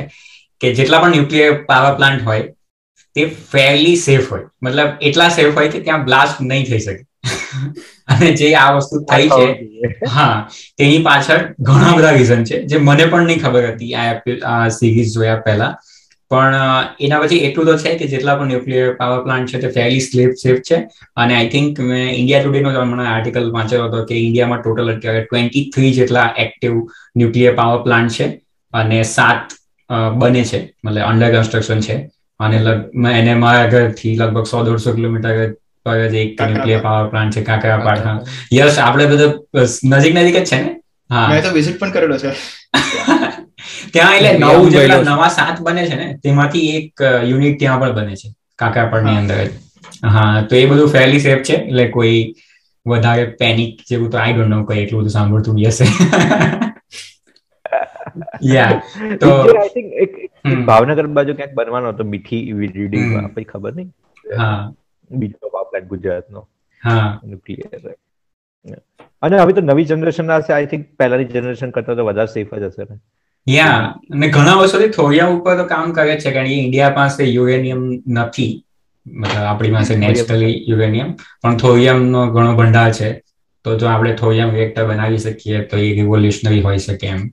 કે 0.62 0.74
જેટલા 0.74 1.01
પણ 1.01 1.16
ન્યુક્લિયર 1.18 1.51
પાવર 1.68 1.94
પ્લાન્ટ 1.98 2.25
હોય 2.25 2.44
તે 3.16 3.22
ફેરલી 3.51 3.98
સેફ 3.98 4.32
હોય. 4.32 4.48
મતલબ 4.62 4.89
એટલા 5.01 5.30
સેફ 5.30 5.54
હોય 5.56 5.70
કે 5.70 5.80
ત્યાં 5.82 6.06
બ્લાસ્ટ 6.06 6.42
નહીં 6.44 6.66
થઈ 6.66 6.80
શકે. 6.80 7.04
અને 8.08 8.32
જે 8.34 8.50
આ 8.56 8.70
વસ્તુ 8.78 9.01
થઈ 9.06 9.30
છે 9.30 9.46
હા 10.10 10.34
તેની 10.78 11.01
પાછળ 11.04 11.42
ઘણા 11.62 11.94
બધા 11.98 12.12
રીઝન 12.12 12.44
છે 12.44 12.62
જે 12.66 12.78
મને 12.80 13.06
પણ 13.06 13.28
નહીં 13.28 13.42
ખબર 13.42 13.66
હતી 13.70 13.94
આ 14.46 14.70
સિરીઝ 14.78 15.13
જોયા 15.13 15.42
પહેલા. 15.46 15.72
પણ 16.31 16.55
એના 17.01 17.19
પછી 17.19 17.38
એટલું 17.38 17.65
તો 17.65 17.77
છે 17.77 17.98
કે 17.98 18.07
જેટલા 18.07 18.36
પણ 18.36 18.48
ન્યુક્લિયર 18.48 18.93
પાવર 18.93 19.24
પ્લાન્ટ 19.24 19.50
છે 19.50 19.59
તે 19.59 19.67
ફેરલી 19.67 20.00
સ્લેફ 20.00 20.33
સેફ 20.33 20.57
છે. 20.71 20.75
અને 21.15 21.36
આઈ 21.36 21.50
થિંક 21.50 21.79
મેં 21.79 22.09
ઇન્ડિયા 22.09 22.43
ટુડેનો 22.43 22.81
હમણાં 22.81 23.15
આર્ટિકલ 23.15 23.51
વાંચ્યો 23.51 23.86
હતો 23.86 24.05
કે 24.05 24.15
ઇન્ડિયામાં 24.15 24.62
ટોટલ 24.62 24.95
અત્યારે 24.95 25.21
ટ્વેન્ટી 25.21 25.71
થ્રી 25.75 25.93
જેટલા 25.93 26.36
એક્ટિવ 26.38 26.74
ન્યુક્લિયર 27.17 27.55
પાવર 27.55 27.81
પ્લાન્ટ 27.83 28.12
છે 28.12 28.27
અને 28.74 29.03
સાત 29.03 29.51
બને 30.17 30.43
છે. 30.43 30.74
મતલબ 30.86 31.01
અંડર 31.01 31.31
કન્સ્ટ્રક્શન 31.31 31.79
છે. 31.79 31.98
અને 32.39 32.57
એને 33.19 33.33
મારા 33.36 33.65
ઘરથી 33.67 34.15
લગભગ 34.15 34.43
સો 34.43 34.63
દોઢસો 34.63 34.93
કિલોમીટર 34.93 35.53
પર 35.86 36.07
જ 36.07 36.15
એક 36.15 36.41
ન્યુક્લિયર 36.41 36.79
પાવર 36.79 37.07
પ્લાન્ટ 37.07 37.36
છે 37.36 37.41
કાંકરા 37.41 37.79
હા 38.05 38.19
યસ 38.53 38.79
આપણે 38.79 39.05
બધા 39.05 39.33
નજીક 39.86 40.15
નજીક 40.15 40.38
જ 40.38 40.45
છે 40.45 40.62
ને? 40.62 40.75
હા. 41.09 41.27
મેં 41.29 41.43
તો 41.43 41.50
વિઝિટ 41.50 41.79
પણ 41.79 41.91
કરેલો 41.91 42.17
છે. 42.17 42.31
ત્યાં 43.93 44.15
એટલે 44.17 44.31
નવું 44.41 44.69
જેટલા 44.72 45.00
નવા 45.08 45.29
સાત 45.31 45.58
બને 45.62 45.84
છે 45.86 45.96
ને 45.96 46.08
તેમાંથી 46.19 46.67
એક 46.75 46.93
યુનિટ 47.24 47.58
ત્યાં 47.60 47.81
પણ 47.81 47.96
બને 47.98 48.15
છે 48.15 48.27
કાકાપડની. 48.60 49.17
અંદર 49.17 49.39
જ. 49.41 49.51
હા 50.08 50.41
તો 50.43 50.55
એ 50.55 50.65
બધું 50.67 50.89
ફેરલી 50.89 51.19
સેફ 51.19 51.43
છે 51.43 51.55
એટલે 51.58 51.86
કોઈ 51.89 52.17
વધારે 52.86 53.25
પેનિક 53.38 53.84
જેવું 53.86 54.10
તો 54.10 54.17
આઈ 54.17 54.34
ડોન્ટ 54.34 54.51
નો 54.51 54.60
કોઈ 54.65 54.81
એટલું 54.81 55.01
બધું 55.01 55.13
સાંભળતું 55.13 55.55
બી 55.55 55.69
હશે. 55.69 55.86
યા 58.48 58.74
તો 59.22 59.29
આઈ 59.53 59.72
થિંક 59.72 59.89
એક 59.98 60.12
ભાવનગર 60.65 61.08
બાજુ 61.12 61.34
ક્યાંક 61.34 61.55
બનવાનો 61.55 61.93
હતો 61.93 62.03
મીઠી 62.05 62.43
રીડિંગ. 62.60 63.08
પછી 63.29 63.46
ખબર 63.46 63.74
નહીં? 63.74 63.89
હા. 64.38 64.62
બીજો 65.10 65.51
પાવર 65.51 65.81
ગુજરાતનો. 65.88 66.41
હા. 66.81 67.19
ન્યુક્લિયર 67.24 67.84
અને 69.24 69.39
હવે 69.39 69.53
તો 69.53 69.62
નવી 69.63 69.88
જનરેશન 69.88 70.34
હશે 70.36 70.53
આઈ 70.53 70.67
થિંક 70.67 70.84
પહેલાની 70.98 71.31
જનરેશન 71.31 71.74
કરતા 71.74 71.96
તો 71.96 72.05
વધારે 72.05 72.31
સેફ 72.31 72.53
જ 72.58 72.69
હશે 72.69 72.86
ને. 72.86 72.96
યા 73.48 73.93
અને 74.12 74.27
ઘણા 74.27 74.53
વર્ષોથી 74.53 74.88
થોરિયા 74.88 75.27
ઉપર 75.27 75.58
તો 75.58 75.65
કામ 75.65 75.93
કરે 75.93 76.19
છે 76.19 76.31
કારણ 76.31 76.48
કે 76.48 76.53
ઇન્ડિયા 76.53 76.89
પાસે 76.89 77.24
યુરેનિયમ 77.24 78.03
નથી. 78.08 78.65
મતલબ 79.08 79.43
આપણી 79.43 79.72
પાસે 79.72 79.96
નેચરલી 79.96 80.65
યુરેનિયમ. 80.67 81.13
પણ 81.41 81.58
થોરિયમનો 81.58 82.31
ઘણો 82.31 82.55
ભંડાર 82.55 82.93
છે. 82.93 83.24
તો 83.63 83.79
જો 83.79 83.88
આપણે 83.88 84.13
થોરિયમ 84.13 84.51
રિએક્ટર 84.51 84.86
બનાવી 84.86 85.17
શકીએ 85.17 85.62
તો 85.62 85.77
એ 85.77 85.93
રિવોલ્યુશનરી 85.93 86.62
હોઈ 86.62 86.77
શકે 86.77 87.08
એમ. 87.08 87.27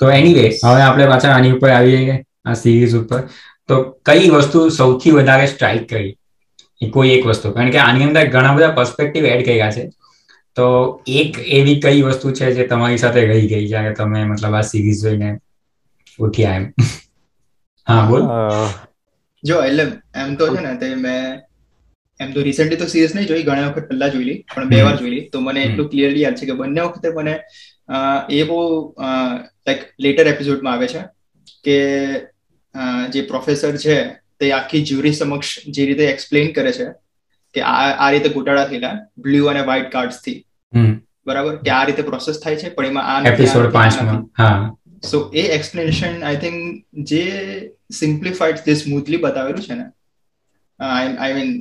તો 0.00 0.10
એનીવે 0.10 0.48
હવે 0.64 0.82
આપણે 0.82 1.06
પાછા 1.06 1.28
આની 1.28 1.50
ઉપર 1.50 1.70
આવીએ 1.70 2.24
આ 2.44 2.52
સિરીઝ 2.52 2.94
ઉપર. 2.94 3.20
તો 3.68 3.82
કઈ 3.82 4.30
વસ્તુ 4.30 4.68
સૌથી 4.68 5.10
વધારે 5.10 5.46
સ્ટ્રાઇક 5.46 5.88
કરી? 5.88 6.16
એ 6.82 6.90
કોઈ 6.90 7.08
એક 7.08 7.26
વસ્તુ. 7.26 7.50
કારણ 7.50 7.70
કે 7.70 7.78
આની 7.78 8.04
અંદર 8.04 8.26
ઘણા 8.26 8.54
બધા 8.54 8.70
પર્સપેક્ટિવ 8.70 9.26
એડ 9.26 9.44
કર્યા 9.44 9.70
છે. 9.70 9.90
તો 10.56 10.66
એક 11.14 11.32
એવી 11.50 11.80
કઈ 11.80 12.02
વસ્તુ 12.04 12.32
છે 12.32 12.52
જે 12.52 12.66
તમારી 12.66 12.98
સાથે 12.98 13.20
રહી 13.24 13.48
ગઈ 13.48 13.66
જ્યારે 13.66 13.94
તમે 13.94 14.24
મતલબ 14.26 14.54
આ 14.54 14.64
સિરીઝ 14.64 15.02
જોઈને 15.02 15.30
ઉઠ્યા 16.18 16.56
એમ? 16.56 16.64
હા 17.86 18.06
બોલ. 18.06 18.24
જો 19.44 19.56
એટલે 19.62 19.84
એમ 20.16 20.36
તો 20.36 20.48
છે 20.48 20.60
ને 20.60 20.72
તે 20.76 20.94
મેં 20.96 21.42
એમ 22.20 22.32
તો 22.32 22.42
રિસેન્ટલી 22.42 22.78
તો 22.78 22.88
સિરીઝ 22.88 23.14
નહીં 23.14 23.28
જોઈ 23.28 23.44
ઘણા 23.44 23.68
વખત 23.68 23.88
પહેલા 23.88 24.10
જોઈ 24.10 24.24
લી 24.24 24.38
પણ 24.48 24.68
બે. 24.70 24.82
વાર 24.82 24.96
જોઈ 24.96 25.10
લી 25.10 25.28
તો 25.30 25.40
મને 25.40 25.60
એટલું 25.64 25.88
ક્લિયરલી 25.90 26.22
યાદ 26.22 26.36
છે 26.36 26.46
કે 26.46 26.56
બંને 26.56 26.82
વખતે 26.82 27.08
મને 27.12 27.34
અ, 27.88 27.98
એ 28.30 28.44
બહુ 28.44 28.58
લાઈક 28.98 29.82
લેટર 29.98 30.26
એપિસોડમાં 30.28 30.74
આવે 30.74 30.86
છે 30.88 31.02
કે 31.64 31.76
જે 33.10 33.22
પ્રોફેસર 33.24 33.76
છે 33.78 33.96
તે 34.36 34.52
આખી 34.52 34.82
જ્યુરી 34.84 35.14
સમક્ષ 35.14 35.48
જે 35.70 35.86
રીતે 35.86 36.04
એક્સપ્લેન 36.06 36.52
કરે 36.52 36.72
છે 36.72 36.86
કે 37.58 37.66
આ 37.74 37.84
આ 38.06 38.10
રીતે 38.16 38.28
ગોટાળા 38.28 38.66
થયેલા 38.66 38.94
બ્લુ 39.18 39.52
અને 39.54 39.62
વ્હાઇટ 39.62 39.92
કાર્ડ્સથી. 39.92 40.38
બરાબર? 41.26 41.56
કે 41.56 41.70
આ 41.70 41.84
રીતે 41.84 42.02
પ્રોસેસ 42.02 42.42
થાય 42.44 42.56
છે 42.56 42.68
પણ 42.68 42.86
એમાં 42.86 43.14
આ 43.14 43.22
એપિસોડ 43.28 43.72
5 43.72 44.02
માં 44.02 44.26
હા. 44.38 44.74
સો 45.10 45.18
એ 45.34 45.42
એક્સપ્લેનેશન 45.54 46.24
આઈ 46.24 46.36
થિંક 46.36 46.84
જે 47.02 47.22
સિમ્પ્લિફાઈડ 47.90 48.66
જે 48.66 48.74
સ્મૂથલી 48.74 49.16
બતાવેલું 49.16 49.62
છે 49.62 49.74
ને 49.74 49.86
I 50.80 51.34
mean 51.34 51.52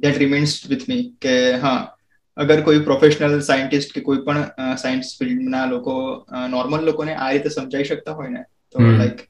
that 0.00 0.18
remains 0.18 0.54
with 0.68 0.88
me 0.88 1.02
કે 1.20 1.34
હા 1.56 1.76
અગર 2.36 2.60
કોઈ 2.60 2.78
પ્રોફેશનલ 2.78 3.40
સાયન્ટિસ્ટ 3.40 3.94
કે 3.94 4.00
કોઈ 4.00 4.24
પણ 4.24 4.44
સાયન્સ 4.76 5.14
ફિલ્ડના 5.18 5.66
લોકો 5.66 6.26
નોર્મલ 6.50 6.84
લોકોને 6.84 7.14
આ 7.14 7.30
રીતે 7.30 7.48
સમજાઈ 7.48 7.84
શકતા 7.84 8.12
હોય 8.12 8.28
ને 8.28 8.42
તો 8.72 8.82
like 8.82 9.22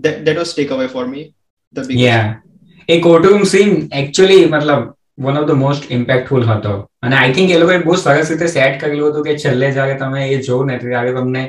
that 0.00 0.38
was 0.38 0.54
take 0.56 0.72
away 0.72 0.86
for 0.86 1.06
me 1.06 1.26
the 1.74 1.86
big 1.86 2.00
yeah 2.00 2.42
A 2.88 3.00
courtroom 3.00 3.42
scene 3.42 3.88
actually 3.94 4.44
મતલબ 4.44 4.94
one 5.18 5.36
of 5.36 5.46
the 5.46 5.56
most 5.56 5.90
impactful 5.90 6.44
હતો. 6.44 6.74
અને 7.00 7.16
આઈ 7.16 7.32
થિંક 7.32 7.50
એ 7.50 7.58
લોકોએ 7.58 7.78
બહુ 7.80 7.96
સરસ 7.96 8.30
રીતે 8.30 8.48
સેટ 8.48 8.78
કરેલું 8.78 9.10
હતું 9.10 9.24
કે 9.24 9.36
છેલ્લે 9.36 9.66
જ્યારે 9.70 9.98
તમે 9.98 10.22
એ 10.28 10.38
જોવો 10.40 10.64
ને 10.64 10.78
ત્યારે 10.80 11.14
તમને 11.14 11.44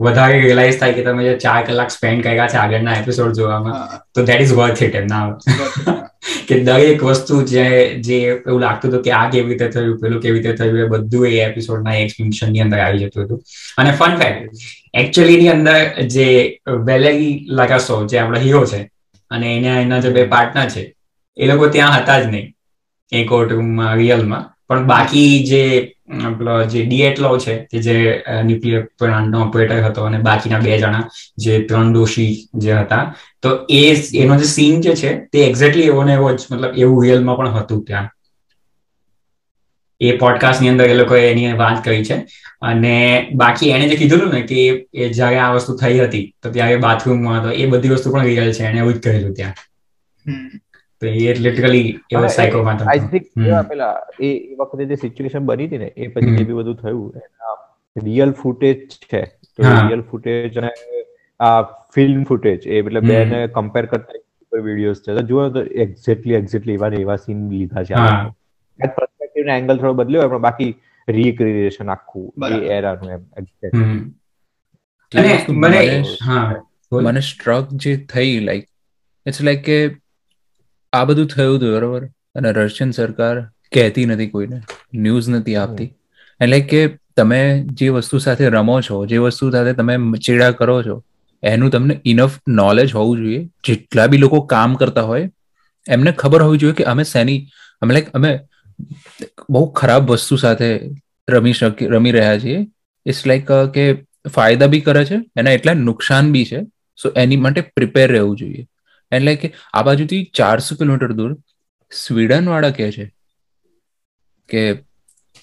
વધારે 0.00 0.38
રિયલાઇઝ 0.38 0.78
થાય 0.78 0.94
કે 0.94 1.04
તમે 1.04 1.24
જે 1.24 1.34
ચાર 1.38 1.60
કલાક 1.64 1.90
સ્પેન્ડ 1.90 2.24
કર્યા 2.24 2.48
છે 2.48 2.58
આગળના 2.58 2.96
એપિસોડ 2.96 3.34
જોવામાં 3.34 3.76
તો 4.12 4.24
દેટ 4.24 4.40
ઇઝ 4.40 4.54
વર્થ 4.54 4.82
ઇટ 4.82 4.94
એમ 4.94 5.06
ના 5.06 5.24
કે 6.48 6.58
દરેક 6.62 7.02
વસ્તુ 7.02 7.40
જે 7.46 7.64
જે 8.00 8.18
એવું 8.24 8.60
લાગતું 8.60 8.90
હતું 8.90 9.02
કે 9.02 9.12
આ 9.12 9.24
કેવી 9.28 9.50
રીતે 9.50 9.68
થયું 9.70 9.98
પેલું 9.98 10.20
કેવી 10.20 10.40
રીતે 10.40 10.56
થયું 10.56 10.78
એ 10.78 10.88
બધું 10.88 11.26
એ 11.30 11.42
એપિસોડના 11.46 11.96
એક્સપ્લેનેશનની 11.98 12.62
અંદર 12.62 12.80
આવી 12.80 13.04
જતું 13.04 13.26
હતું. 13.26 13.40
અને 13.78 13.92
ફન 13.92 14.16
ફેક્ટ 14.16 14.64
એકચ્યુઅલી 14.94 15.38
ની 15.38 15.50
અંદર 15.50 15.78
જે 16.08 16.26
વેલેરી 16.84 17.30
લગાસો 17.52 18.00
જે 18.06 18.18
આપણા 18.18 18.40
હીરો 18.40 18.64
છે 18.66 18.80
અને 19.30 19.46
એના 19.50 19.78
એના 19.80 20.00
જે 20.00 20.10
બે 20.10 20.26
પાર્ટનર 20.28 20.68
છે 20.68 20.82
એ 21.36 21.46
લોકો 21.46 21.68
ત્યાં 21.68 21.96
હતા 21.96 22.20
જ 22.20 22.26
નહીં. 22.28 22.48
એ 23.12 23.24
કોર્ટરૂમમાં 23.24 23.96
રિયલમાં 23.96 24.44
પણ 24.68 24.86
બાકી 24.86 25.44
જે 25.44 25.90
આપણો 26.22 26.64
જે 26.64 26.84
ડીએટલો 26.84 27.38
છે, 27.38 27.54
કે 27.70 27.78
જે 27.78 28.22
ન્યુક્લિયર 28.44 28.88
પ્લાન્ટનો 28.98 29.44
ઓપરેટર 29.46 29.84
હતો 29.84 30.04
અને 30.04 30.18
બાકીના 30.18 30.60
બે 30.60 30.78
જણા 30.78 31.08
જે 31.38 31.58
ત્રણ 31.60 31.92
દોષી 31.92 32.48
જે 32.54 32.74
હતા, 32.74 33.14
તો 33.40 33.66
એ, 33.68 33.96
એનો 34.14 34.36
જે 34.36 34.44
સીન 34.44 34.80
જે 34.80 34.94
છે, 34.94 35.28
તે 35.32 35.46
એક્ઝેક્ટલી 35.46 35.82
એવો 35.82 36.04
ને 36.04 36.12
એવો 36.12 36.32
જ, 36.32 36.40
મતલબ 36.50 36.78
એવું 36.78 37.02
રિયલમાં 37.04 37.36
પણ 37.36 37.48
હતું 37.48 37.84
ત્યાં. 37.84 38.08
એ 40.00 40.16
પોડકાસ્ટની 40.16 40.68
અંદર 40.68 40.90
એ 40.90 40.94
લોકોએ 40.94 41.30
એની 41.30 41.52
વાત 41.52 41.84
કરી 41.84 42.04
છે. 42.04 42.16
અને 42.62 43.28
બાકી 43.34 43.70
એને 43.70 43.88
જે 43.88 43.96
કીધું 43.96 44.28
ને 44.30 44.42
કે 44.42 44.88
એ 44.92 45.08
જ્યારે 45.08 45.38
આ 45.38 45.52
વસ્તુ 45.54 45.76
થઈ 45.76 45.98
હતી, 45.98 46.34
તો 46.42 46.50
ત્યારે 46.50 46.76
બાથરૂમમાં 46.76 47.40
હતો 47.40 47.50
એ 47.50 47.66
બધી 47.66 47.88
વસ્તુ 47.88 48.12
પણ 48.12 48.24
રિયલ 48.24 48.52
છે 48.52 48.64
એને 48.64 48.78
એવું 48.78 48.94
જ 48.94 48.98
કહેલું 48.98 49.34
ત્યાં. 49.34 49.54
તો 51.00 51.06
એ 51.06 51.34
લિટરલી 51.34 52.00
એવો 52.10 52.26
સાયકોપાથ 52.26 52.82
આઈ 52.82 52.98
થિંક 52.98 53.22
પેલા 53.68 54.06
એ 54.20 54.26
એ 54.26 54.54
વખતે 54.54 54.84
જે 54.84 54.94
સિચ્યુએશન 54.94 55.38
બની 55.38 55.66
હતી 55.66 55.78
ને 55.78 55.86
એ 55.86 56.06
પછી 56.06 56.36
જે 56.36 56.44
બી 56.44 56.52
બધું 56.52 56.76
થયું 56.76 57.12
એના 57.16 57.76
રિયલ 58.04 58.32
ફૂટેજ 58.32 58.88
છે. 58.88 59.22
તો 59.24 59.62
રિયલ 59.62 60.02
ફૂટેજ 60.02 60.58
અને 60.58 60.70
આ 61.40 61.62
ફિલ્મ 61.62 62.24
ફૂટેજ 62.24 62.66
એ 62.66 62.82
મતલબ 62.82 63.02
બેને 63.02 63.46
કમ્પેર 63.46 63.86
કરતા 63.86 64.12
વિડીયોઝ 64.62 64.96
છે. 64.96 65.14
તો 65.14 65.20
જુઓ 65.20 65.48
તો 65.48 65.62
એક્ઝેક્ટલી 65.62 66.34
એક્ઝેક્ટલી 66.34 66.72
એવા 66.72 66.88
એવા 66.88 67.16
સીન 67.16 67.50
લીધા 67.50 67.84
છે. 67.84 67.94
હા. 67.94 68.34
પર્સપેક્ટિવ 68.96 69.48
એંગલ 69.48 69.78
થોડો 69.78 69.92
બદલ્યો 69.92 70.20
હોય 70.20 70.30
પણ 70.30 70.38
બાકી 70.38 70.74
રીક્રિએશન 71.08 71.90
આખું 71.90 72.48
એ. 72.48 72.54
એરાનું 72.54 73.10
એમ 73.10 73.20
exact. 73.38 73.76
હમ. 73.76 74.14
એ 75.16 75.18
અને 75.18 75.34
વસ્તુ 75.34 75.52
મને 75.52 75.68
મને- 75.68 76.04
હા 76.24 76.54
મને 76.92 77.20
સ્ટ્રક 77.20 77.68
જે 77.72 77.96
થઈ 77.96 78.40
લાઈક 78.40 78.64
ઇટ્સ 79.26 79.42
લાઈક 79.42 79.62
કે 79.62 79.88
આ 80.94 81.04
બધું 81.04 81.26
થયું 81.26 81.56
હતું 81.56 81.74
બરોબર. 81.74 82.04
અને 82.34 82.52
રશિયન 82.52 82.90
સરકાર 82.90 83.40
કહેતી 83.72 84.06
નથી 84.06 84.26
કોઈને. 84.26 84.60
ન્યૂઝ 84.94 85.28
નથી 85.28 85.56
આપતી. 85.56 85.86
એટલે 86.40 86.60
કે 86.60 86.86
તમે 87.16 87.40
જે 87.72 87.88
વસ્તુ 87.88 88.18
સાથે 88.18 88.48
રમો 88.48 88.80
છો 88.80 89.06
જે 89.06 89.18
વસ્તુ 89.18 89.50
સાથે 89.50 89.72
તમે 89.72 89.96
ચેડા 90.18 90.50
કરો 90.50 90.82
છો 90.82 91.02
એનું 91.42 91.70
તમને 91.70 92.00
ઇનફ 92.04 92.40
નોલેજ 92.48 92.94
હોવું 92.94 93.16
જોઈએ. 93.16 93.48
જેટલા 93.64 94.06
બી 94.06 94.18
લોકો 94.18 94.40
કામ 94.40 94.74
કરતા 94.74 95.02
હોય 95.02 95.30
એમને 95.86 96.12
ખબર 96.12 96.42
હોવી 96.42 96.58
જોઈએ 96.58 96.74
કે 96.74 96.84
અમે 96.84 97.04
શેની 97.04 97.46
અમે 97.82 97.94
લાઈક 97.94 98.12
અમે 98.12 98.40
બહુ 99.50 99.66
ખરાબ 99.70 100.10
વસ્તુ 100.10 100.36
સાથે 100.36 100.80
રમી 101.30 101.52
શકી 101.52 101.86
રમી 101.86 102.10
રહ્યા 102.10 102.38
છીએ. 102.38 102.58
ઇટ્સ 103.06 103.26
લાઈક 103.26 103.52
કે 103.74 103.84
ફાયદા 104.34 104.66
બી 104.66 104.80
કરે 104.80 105.04
છે 105.04 105.16
એના 105.36 105.50
એટલા 105.50 105.74
નુકસાન 105.74 106.32
બી 106.32 106.44
છે. 106.44 106.60
સો 107.02 107.08
એની 107.16 107.36
માટે 107.36 107.60
પ્રિપેર 107.60 108.12
રહેવું 108.12 108.36
જોઈએ. 108.36 108.66
એટલે 109.16 109.34
કે 109.42 109.48
આ 109.72 109.82
બાજુથી 109.82 110.22
ચારસો 110.34 110.76
કિલોમીટર 110.80 111.12
દૂર 111.20 111.32
સ્વીડન 111.92 112.52
વાળા 112.52 112.76
કહે 112.78 112.90
છે 112.92 113.06
કે 114.48 114.62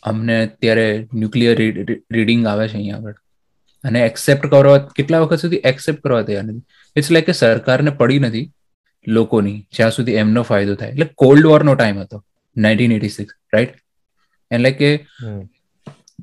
અમને 0.04 0.38
અત્યારે 0.46 0.88
ન્યુક્લિયર 1.14 1.56
રીડિંગ 1.60 2.48
આવે 2.48 2.66
છે 2.68 2.78
અહીંયા 2.78 2.98
આગળ. 2.98 3.18
અને 3.84 4.00
એક્સેપ્ટ 4.02 4.50
કરવા 4.54 4.80
કેટલા 4.98 5.22
વખત 5.24 5.40
સુધી 5.40 5.62
એક્સેપ્ટ 5.66 6.02
કરવા 6.04 6.24
તૈયાર 6.28 6.46
નથી? 6.46 6.66
ઇટ્સ 6.96 7.12
લાઈક 7.14 7.28
કે 7.30 7.34
સરકારને 7.34 7.92
પડી 8.02 8.20
નથી 8.20 8.46
લોકોની 9.08 9.58
જ્યાં 9.76 9.92
સુધી 9.92 10.20
એમનો 10.24 10.42
ફાયદો 10.50 10.76
થાય. 10.76 10.92
એટલે 10.92 11.08
કોલ્ડ 11.16 11.46
વોરનો 11.46 11.74
ટાઈમ 11.76 12.00
હતો 12.00 12.18
નાઇન્ટીન 12.56 12.96
એટી 12.98 13.16
સિક્સ 13.18 13.34
રાઈટ 13.54 13.74
એટલે 14.52 14.72
કે 14.80 14.90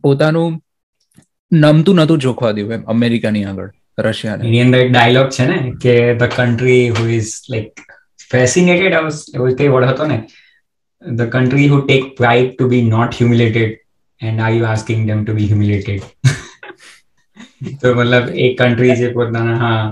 પોતાનું 0.03 0.61
નમતું 1.53 1.97
નતું 1.97 2.25
જોખવા 2.25 2.53
દેવું 2.53 2.75
એમ 2.75 2.85
અમેરિકાની 2.95 3.45
આગળ. 3.45 3.71
રશિયાને. 3.99 4.43
એની 4.43 4.63
અંદર 4.63 4.79
એક 4.79 4.91
ડાયલોગ 4.93 5.29
છે 5.31 5.47
ને 5.47 5.57
કે 5.83 5.95
the 6.15 6.35
country 6.37 6.83
who 6.91 7.07
is 7.17 7.33
like 7.49 7.75
fascinated 8.31 8.95
એવો 9.35 9.49
કઈ 9.59 9.69
વર્ડ 9.69 9.91
હતો 9.91 10.07
ને 10.07 10.19
the 11.03 11.29
country 11.35 11.69
who 11.69 11.81
take 11.83 12.05
pride 12.17 12.49
to 12.53 12.69
be 12.69 12.85
not 12.89 13.19
humiliated 13.19 13.77
and 14.21 14.41
are 14.41 14.53
you 14.53 14.67
asking 14.67 15.03
them 15.09 15.25
to 15.25 15.35
be 15.35 15.49
humiliated 15.49 16.03
તો 17.81 17.95
મતલબ 17.95 18.27
એક 18.39 18.57
કન્ટ્રી 18.61 18.97
જે 18.97 19.13
પોતાના 19.13 19.59
હા. 19.59 19.85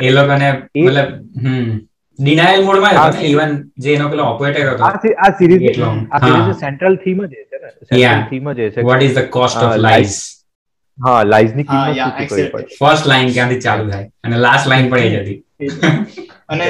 એ 0.00 0.10
લોકોને 0.12 0.48
મતલબ 0.76 1.10
હમ 1.42 1.68
ડિનાયલ 2.18 2.64
મોડમાં 2.64 2.96
હતો 2.96 3.18
ને 3.18 3.28
ઇવન 3.28 3.52
જે 3.78 3.92
એનો 3.94 4.08
પેલો 4.08 4.24
ઓપરેટર 4.30 4.64
હતો. 4.64 4.82
આ 4.84 5.30
સિરીઝ 5.38 5.78
આ 6.10 6.20
સિરીઝ 6.20 6.56
સેન્ટ્રલ 6.60 6.96
થીમ 7.04 7.20
જ 7.24 7.44
છે 7.44 7.58
ને 7.58 7.70
સેન્ટ્રલ 7.90 8.24
થીમ 8.30 8.50
જ 8.52 8.72
છે 8.72 8.86
what 8.88 9.02
is 9.02 9.14
the 9.14 9.28
cost 9.30 9.62
of 9.62 9.76
life 9.78 10.16
હા 10.98 11.22
ની 11.54 11.66
કિંમત 11.66 12.00
શું 12.30 12.48
પડે 12.48 12.68
ફર્સ્ટ 12.76 13.06
લાઈન 13.06 13.32
ક્યાંથી 13.32 13.60
ચાલુ 13.60 13.84
થાય? 13.88 14.06
અને 14.22 14.36
લાસ્ટ 14.38 14.66
લાઈન 14.66 14.90
પણ 14.90 15.04
એ 15.06 15.10
જ 15.10 15.18
હતી 15.18 15.38
અને 16.48 16.68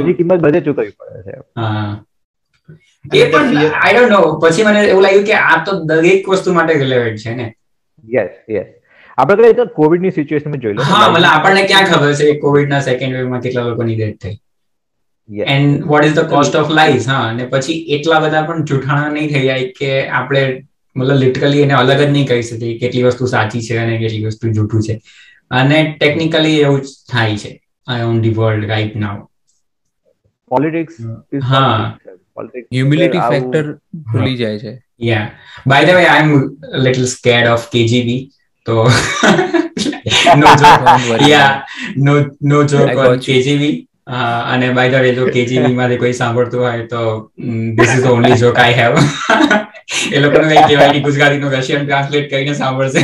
ની 0.00 0.16
કિંમત 0.16 0.40
બધે 0.40 0.60
ચૂકવવી 0.62 0.94
પડે 0.94 1.20
છે. 1.26 1.34
હા. 1.56 2.04
એ 3.14 3.26
પણ 3.26 3.50
આઈ 3.76 3.94
ડોન્ટ 3.96 4.12
નો 4.14 4.20
પછી 4.42 4.64
મને 4.64 4.80
એવું 4.84 5.04
લાગ્યું 5.04 5.26
કે 5.26 5.36
આ 5.42 5.58
તો 5.64 5.72
દરેક 5.88 6.22
વસ્તુ 6.28 6.48
માટે 6.52 6.74
રિલેવન્ટ 6.76 7.22
છે 7.22 7.32
ને? 7.34 7.46
યસ 8.04 8.30
યસ 8.48 8.68
આપણે 9.18 9.36
કદાચ 9.42 9.58
તો 9.60 9.74
કોવિડની 9.74 10.12
સિચ્યુએશનમાં 10.12 10.60
જોઈ 10.60 10.76
લો 10.76 10.86
હા 10.88 11.08
મતલબ 11.08 11.26
આપણને 11.28 11.62
ક્યાં 11.66 11.88
ખબર 11.88 12.12
છે 12.14 12.26
કે 12.28 12.40
કોવિડ 12.40 12.68
ના 12.68 12.82
સેકન્ડ 12.82 13.16
વેવમાં 13.16 13.42
કેટલા 13.42 13.64
લોકોની 13.64 13.96
ડેથ 13.96 14.18
થઈ? 14.20 14.34
And 15.48 15.84
what 15.84 16.04
is 16.04 16.14
the 16.14 16.28
cost 16.28 16.54
of 16.54 16.70
life 16.70 17.06
હા 17.06 17.24
અને 17.28 17.46
પછી 17.48 17.76
એટલા 17.96 18.20
બધા 18.20 18.44
પણ 18.44 18.64
જૂઠાણા 18.64 19.12
નહીં 19.12 19.30
થઈ 19.30 19.44
જાય 19.44 19.68
કે 19.74 19.90
આપણે 20.12 20.42
મતલબ 20.96 21.20
લિટરલી 21.20 21.62
એને 21.62 21.74
અલગ 21.74 21.92
જ 21.96 22.08
નહીં 22.08 22.26
કહી 22.28 22.42
શકીએ 22.44 22.78
કેટલી 22.80 23.04
વસ્તુ 23.06 23.26
સાચી 23.28 23.62
છે 23.62 23.78
અને 23.78 23.98
કેટલી 23.98 24.26
વસ્તુ 24.26 24.52
જૂઠું 24.52 24.82
છે. 24.82 24.94
અને 25.52 25.78
ટેકનિકલી 25.94 26.56
એવું 26.60 26.80
જ 26.82 26.88
થાય 27.08 27.36
છે 27.38 27.52
on 28.04 28.20
the 28.22 28.34
world 28.36 28.68
right 28.68 28.96
now 28.98 29.18
politics 30.50 30.96
હા. 31.44 31.96
હ્યુમિલિટી 32.70 33.22
ફેક્ટર 33.30 33.66
ભૂલી 34.08 34.36
જાય 34.36 34.58
છે. 34.60 34.72
Yeah 35.00 35.28
by 35.66 35.86
the 35.86 35.96
way 35.96 36.06
I 36.06 36.24
am 36.24 36.32
little 36.84 37.06
scared 37.08 37.48
of 37.48 37.66
KGB 37.70 38.20
તો 38.66 38.76
no 40.36 40.52
joke 40.58 40.82
yeah 41.24 41.52
no 41.98 42.14
no 42.44 42.62
joke 42.66 42.88
on 43.04 43.18
KGB 43.22 43.74
અને 44.48 44.72
બાય 44.72 44.90
ધ 44.92 45.02
વે 45.02 45.14
જો 45.14 45.26
કેજીબી 45.30 45.74
માંથી 45.78 45.98
કોઈ 45.98 46.14
સાંભળતું 46.14 46.60
હોય 46.62 46.86
તો 46.88 47.02
this 47.76 47.94
is 47.96 48.10
only 48.10 48.38
joke 48.38 48.58
I 48.58 48.76
have 48.76 48.94
એ 49.88 50.20
લોકોને 50.20 50.46
નહીં 50.46 50.66
કહેવાય 50.68 50.92
કે 50.92 51.00
ગુજરાતીનો 51.00 51.50
રશિયન 51.50 51.86
ટ્રાન્સલેટ 51.86 52.26
કરીને 52.30 52.54
સાંભળશે. 52.54 53.02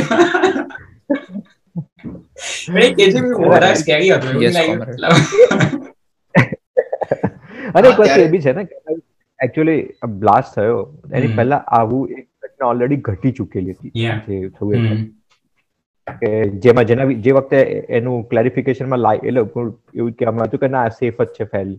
કેજીબી 2.95 3.35
વધારે 3.37 3.75
સ્કેરી 3.75 4.11
હતું 4.11 4.35
અને 7.73 7.87
એક 7.89 7.99
વસ્તુ 7.99 8.19
એ 8.19 8.27
બી 8.27 8.41
છે 8.41 8.53
ને 8.53 8.63
એકચ્યુઅલી 9.39 9.79
બ્લાસ્ટ 10.19 10.55
થયો 10.55 10.79
એની 11.13 11.33
પહેલા 11.35 11.61
આવું 11.71 12.11
એક 12.11 12.25
ઘટના 12.43 12.69
ઓલરેડી 12.69 13.01
ઘટી 13.01 13.31
ચૂકેલી 13.31 13.75
હતી 13.75 14.07
જે 14.29 14.39
થયું 14.49 15.05
કે 16.21 16.31
જેમાં 16.59 16.85
જેના 16.85 17.07
જે 17.19 17.31
વખતે 17.31 17.59
એનું 17.91 18.25
ક્લેરિફિકેશનમાં 18.25 18.99
લાઈ 18.99 19.23
એટલે 19.23 19.41
એવું 19.43 20.13
કહેવામાં 20.13 20.47
હતું 20.47 20.59
કે 20.59 20.71
ના 20.75 20.85
સેફ 20.97 21.21
જ 21.21 21.29
છે 21.31 21.45
ફેલ 21.45 21.71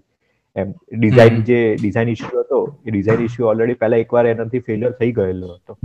એમ 0.57 0.73
ડિઝાઇન 0.93 1.43
જે 1.43 1.61
ડિઝાઇન 1.83 2.09
ઇશ્યુ 2.09 2.41
હતો 2.41 2.59
એ 2.87 2.91
ડિઝાઇન 2.91 3.25
ઇશ્યુ 3.25 3.47
ઓલરેડી 3.47 3.75
પહેલા 3.75 3.97
એકવાર 3.97 4.27
એનાથી 4.27 4.59
ફેલિયર 4.59 4.93
થઈ 4.93 5.13
ગયેલો 5.13 5.55
હતો. 5.55 5.79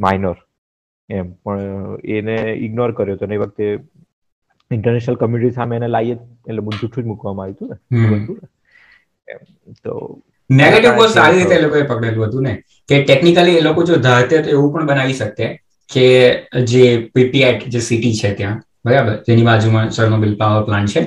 માઇનોર 0.00 0.36
એમ 1.08 1.32
પણ 1.32 1.98
એને 2.04 2.36
ઇગ્નોર 2.60 2.92
કર્યો 2.92 3.14
હતો 3.14 3.26
ને 3.26 3.34
એ 3.34 3.38
વખતે 3.38 3.78
ઇન્ટરનેશનલ 4.70 5.14
કમ્યુનિટી 5.14 5.54
સામે 5.54 5.76
એને 5.76 5.88
લાઈએ 5.88 6.14
એટલે 6.14 6.78
જૂઠું 6.82 7.04
જ 7.04 7.06
મૂકવામાં 7.06 7.46
આવ્યું 7.46 7.72
હતું 7.72 8.38
ને. 8.42 8.48
તો 9.84 10.20
નેગેટિવ 10.50 10.94
બહુ 10.96 11.06
સારી 11.06 11.38
રીતે 11.38 11.54
એ 11.54 11.62
લોકોએ 11.62 11.82
પકડેલું 11.82 12.26
હતું 12.26 12.42
ને 12.42 12.54
કે 12.88 13.02
ટેકનિકલી 13.04 13.56
એ 13.56 13.60
લોકો 13.60 13.84
જો 13.84 13.96
ધારતે 13.96 14.42
તો 14.42 14.50
એવું 14.50 14.72
પણ 14.72 14.86
બનાવી 14.86 15.12
શકતે 15.12 15.54
કે 15.90 16.06
જે 16.64 16.84
પીપીએટ 17.14 17.68
જે 17.68 17.80
સિટી 17.80 18.14
છે 18.14 18.34
ત્યાં 18.34 18.62
બરાબર? 18.84 19.16
જેની 19.28 19.42
બાજુમાં 19.42 19.90
ચર્નોબિલ 19.90 20.36
પાવર 20.36 20.64
પ્લાન્ટ 20.64 20.90
છે. 20.90 21.02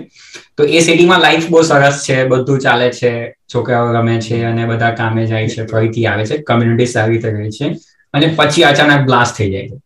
તો 0.58 0.64
એ 0.64 0.80
સિટીમાં 0.80 1.20
લાઈફ 1.20 1.48
બહુ 1.50 1.62
સરસ 1.62 2.04
છે 2.10 2.18
બધું 2.28 2.60
ચાલે 2.60 2.92
છે 2.92 3.12
છોકરાઓ 3.54 3.94
રમે 3.94 4.20
છે 4.22 4.44
અને 4.44 4.66
બધા 4.66 4.92
કામે 4.92 5.26
જાય 5.26 5.48
છે 5.48 5.66
ફરીથી 5.66 6.06
આવે 6.06 6.26
છે 6.26 6.38
કમ્યુનિટી 6.38 6.86
સારી 6.86 7.14
રીતે 7.14 7.32
રહે 7.32 7.50
છે 7.52 7.72
અને 8.14 8.34
પછી 8.36 8.64
અચાનક 8.64 9.06
બ્લાસ્ટ 9.06 9.38
થઈ 9.38 9.52
જાય 9.52 9.68
છે. 9.68 9.78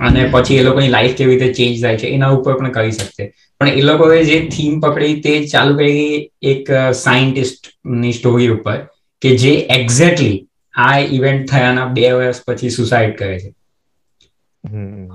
અને 0.00 0.28
પછી 0.32 0.56
એ 0.56 0.62
લોકોની 0.62 0.88
લાઈફ 0.88 1.14
કેવી 1.14 1.38
રીતે 1.38 1.52
ચેન્જ 1.52 1.82
થાય 1.82 1.98
છે 1.98 2.06
એના 2.06 2.28
ઉપર 2.28 2.54
પણ 2.54 2.72
કરી 2.72 2.92
શકશે. 2.92 3.26
પણ 3.60 3.68
એ 3.68 3.80
લોકોએ 3.80 4.24
જે 4.24 4.40
થીમ 4.46 4.80
પકડી 4.80 5.20
તે 5.20 5.46
ચાલુ 5.46 5.76
કરી 5.76 6.30
એક 6.42 6.70
સાયન્ટિસ્ટની 6.94 8.12
સ્ટોરી 8.12 8.48
ઉપર 8.48 8.76
કે 9.22 9.36
જે 9.36 9.52
એક્ઝેક્ટલી 9.76 10.46
આ 10.74 10.98
ઇવેન્ટ 10.98 11.50
થયાના 11.50 11.86
બે 11.86 12.12
વર્ષ 12.12 12.42
પછી 12.46 12.70
સુસાઇડ 12.70 13.16
કરે 13.18 13.38
છે. 13.38 13.50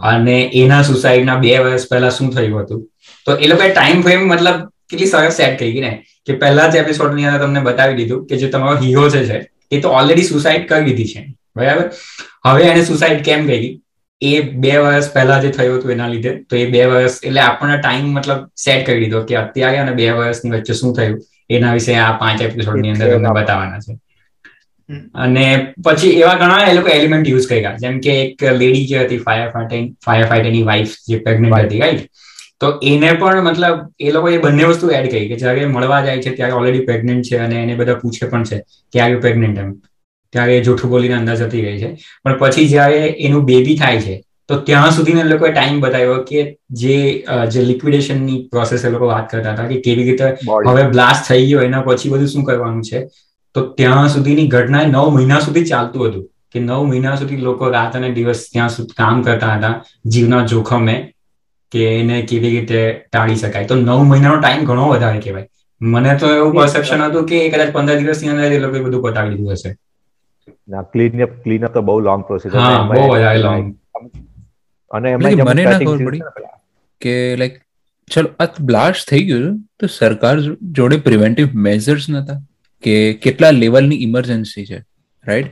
અને 0.03 0.37
એના 0.53 0.81
સુસાઇડના 0.81 1.35
બે 1.35 1.57
વર્ષ 1.59 1.89
પહેલા 1.89 2.09
શું 2.09 2.31
થયું 2.31 2.61
હતું? 2.61 2.89
તો 3.25 3.35
એ 3.35 3.47
લોકોએ 3.47 3.69
ટાઈમ 3.69 4.01
ફ્રેમ 4.01 4.27
મતલબ 4.27 4.69
કેટલી 4.93 5.11
સરસ 5.13 5.39
સેટ 5.41 5.59
કરી 5.59 5.81
ને. 5.81 5.93
કે 6.25 6.39
પહેલા 6.41 6.67
જ 6.69 6.75
એપિસોડની 6.75 7.25
અંદર 7.25 7.45
તમને 7.45 7.61
બતાવી 7.61 7.95
દીધું 7.95 8.25
કે 8.27 8.37
જે 8.37 8.49
તમારો 8.49 8.77
હીરો 8.81 9.09
છે 9.09 9.39
એ 9.71 9.79
તો 9.79 9.89
ઓલરેડી 9.89 10.23
સુસાઇડ 10.23 10.67
કરી 10.67 10.85
દીધી 10.85 11.05
છે. 11.05 11.23
બરાબર? 11.55 11.89
હવે 12.45 12.63
એને 12.63 12.83
સુસાઇડ 12.85 13.23
કેમ 13.23 13.47
કરી? 13.47 13.79
એ 14.21 14.39
બે 14.63 14.77
વર્ષ 14.77 15.11
પહેલા 15.13 15.39
જે 15.41 15.49
થયું 15.49 15.77
હતું 15.77 15.91
એના 15.91 16.07
લીધે 16.07 16.31
તો 16.49 16.55
એ 16.55 16.65
બે 16.65 16.85
વર્ષ 16.85 17.19
એટલે 17.23 17.41
આપણને 17.41 17.77
ટાઈમ 17.77 18.05
મતલબ 18.13 18.45
સેટ 18.57 18.85
કરી 18.85 19.03
દીધો 19.03 19.21
કે 19.23 19.35
અત્યારે 19.35 19.77
અને 19.77 19.91
બે 19.91 20.09
વર્ષની 20.11 20.51
વચ્ચે 20.51 20.73
શું 20.73 20.95
થયું 20.95 21.21
એના 21.49 21.73
વિશે 21.73 21.95
આ 21.95 22.11
પાંચ 22.17 22.41
એપિસોડની 22.41 22.91
અંદર 22.91 23.13
તમને 23.13 23.33
બતાવવાના 23.39 23.79
છે. 23.79 23.97
અને 25.15 25.45
પછી 25.85 26.09
એવા 26.19 26.35
ઘણા 26.35 26.67
એ 26.67 26.73
લોકો 26.73 26.89
એલિમેન્ટ 26.89 27.29
યુઝ 27.29 27.47
કર્યા. 27.47 27.75
જેમ 27.77 27.99
કે 27.99 28.15
એક 28.21 28.43
લેડી 28.43 28.85
જે 28.87 28.99
હતી 28.99 29.17
ફાયર 29.17 29.49
ફાઈટિંગ 29.49 29.89
ફાયર 30.05 30.25
ફાઈટરની 30.25 30.63
વાઇફ 30.63 30.95
જે 31.09 31.19
પ્રેગ્નન્ટ 31.19 31.59
હતી 31.59 31.79
રાઈટ 31.79 32.09
તો 32.63 32.69
એને 32.83 33.13
પણ 33.13 33.41
મતલબ 33.43 33.77
એ 33.99 34.11
લોકો 34.11 34.29
એ 34.29 34.37
બંને 34.39 34.65
વસ્તુ 34.65 34.91
એડ 34.91 35.07
કરી 35.09 35.29
કે 35.29 35.37
જ્યારે 35.37 35.65
મળવા 35.67 36.01
જાય 36.05 36.21
છે 36.21 36.35
ત્યારે 36.35 36.53
ઓલરેડી 36.53 36.85
પ્રેગ્નેન્ટ 36.85 37.25
છે 37.25 37.37
અને 37.37 37.55
એને 37.63 37.73
બધા 37.75 38.01
પૂછે 38.03 38.25
પણ 38.27 38.43
છે 38.43 38.59
કે 38.93 38.99
આર 38.99 39.09
યુ 39.11 39.19
પ્રેગ્નેન્ટ 39.19 39.57
એમ. 39.57 39.71
ત્યારે 40.33 40.59
જૂઠું 40.61 40.89
બોલીને 40.89 41.15
અંદર 41.15 41.35
જતી 41.37 41.63
રહી 41.63 41.79
છે. 41.79 41.89
પણ 42.23 42.37
પછી 42.39 42.67
જ્યારે 42.67 43.01
એનું 43.27 43.45
બેબી 43.45 43.75
થાય 43.77 44.01
છે 44.01 44.15
તો 44.49 44.55
ત્યાં 44.61 44.91
સુધી 44.91 45.19
એ 45.19 45.25
લોકોએ 45.25 45.51
ટાઈમ 45.51 45.81
બતાવ્યો 45.81 46.17
કે 46.23 46.39
જે 46.73 46.95
જે 47.51 47.61
લિક્વિડેશનની 47.63 48.39
પ્રોસેસ 48.51 48.85
એ 48.85 48.89
લોકો 48.89 49.07
વાત 49.07 49.29
કરતા 49.31 49.53
હતા 49.53 49.67
કે 49.67 49.81
કેવી 49.81 50.07
રીતે 50.09 50.27
હવે 50.67 50.83
બ્લાસ્ટ 50.89 51.29
થઈ 51.29 51.45
ગયો 51.47 51.61
એના 51.61 51.81
પછી 51.81 52.09
બધું 52.09 52.27
શું 52.27 52.45
કરવાનું 52.45 52.83
છે? 52.83 52.99
તો 53.55 53.61
ત્યાં 53.71 54.09
સુધીની 54.09 54.47
ઘટના 54.47 54.85
નવ 54.87 55.09
મહિના 55.09 55.39
સુધી 55.39 55.65
ચાલતું 55.65 56.07
હતું. 56.07 56.23
કે 56.51 56.59
નવ 56.59 56.83
મહિના 56.83 57.15
સુધી 57.15 57.37
લોકો 57.39 57.69
રાત 57.69 57.95
અને 57.95 58.09
દિવસ 58.11 58.41
ત્યાં 58.51 58.69
સુધી 58.69 58.97
કામ 58.97 59.23
કરતા 59.23 59.53
હતા 59.55 59.73
જીવના 60.07 60.45
જોખમે. 60.45 60.95
કે 61.73 61.83
એને 61.93 62.17
કેવી 62.23 62.51
રીતે 62.55 62.79
ટાળી 63.05 63.39
શકાય. 63.43 63.67
તો 63.67 63.75
નવ 63.77 63.99
મહિનાનો 64.11 64.39
ટાઈમ 64.39 64.65
ઘણો 64.65 64.89
વધારે 64.89 65.19
કહેવાય. 65.19 65.47
મને 65.81 66.11
તો 66.17 66.27
એવું 66.33 66.53
પરસેપ્શન 66.57 67.05
હતું 67.05 67.25
કે 67.27 67.39
કદાચ 67.49 67.71
પંદર 67.73 67.97
દિવસની 68.01 68.31
અંદર 68.33 68.51
એ 68.51 68.59
લોકો 68.59 68.83
બધું 68.85 69.01
પતાવી 69.05 69.35
દીધું 69.35 69.55
હશે. 69.55 69.71
ના 70.67 70.83
ક્લીન 70.93 71.23
અપ 71.25 71.33
ક્લીન 71.43 71.65
અપ 71.67 71.73
તો 71.73 71.81
બહુ 71.83 71.97
લોંગ 72.01 72.23
પ્રોસેસ 72.29 72.55
હા 72.59 72.77
બહુ 72.89 73.03
વધારે 73.07 73.41
લોંગ 73.45 73.65
અને 74.91 75.09
એમાં 75.11 75.43
મને 75.49 75.65
ના 75.65 75.79
ખબર 75.79 75.99
પડી 76.07 76.23
કે 77.01 77.15
લાઈક 77.41 77.55
ચલો 78.07 78.29
આ 78.39 78.65
બ્લાસ્ટ 78.69 79.05
થઈ 79.11 79.23
ગયું 79.29 79.47
તો 79.79 79.91
સરકાર 79.97 80.35
જોડે 80.79 80.97
પ્રિવેન્ટિવ 81.07 81.47
મેઝર્સ 81.67 82.07
નતા. 82.09 82.39
કે 82.83 82.95
કેટલા 83.23 83.51
લેવલની 83.53 83.99
ઇમરજન્સી 84.05 84.65
છે 84.69 84.79
રાઈટ 85.25 85.51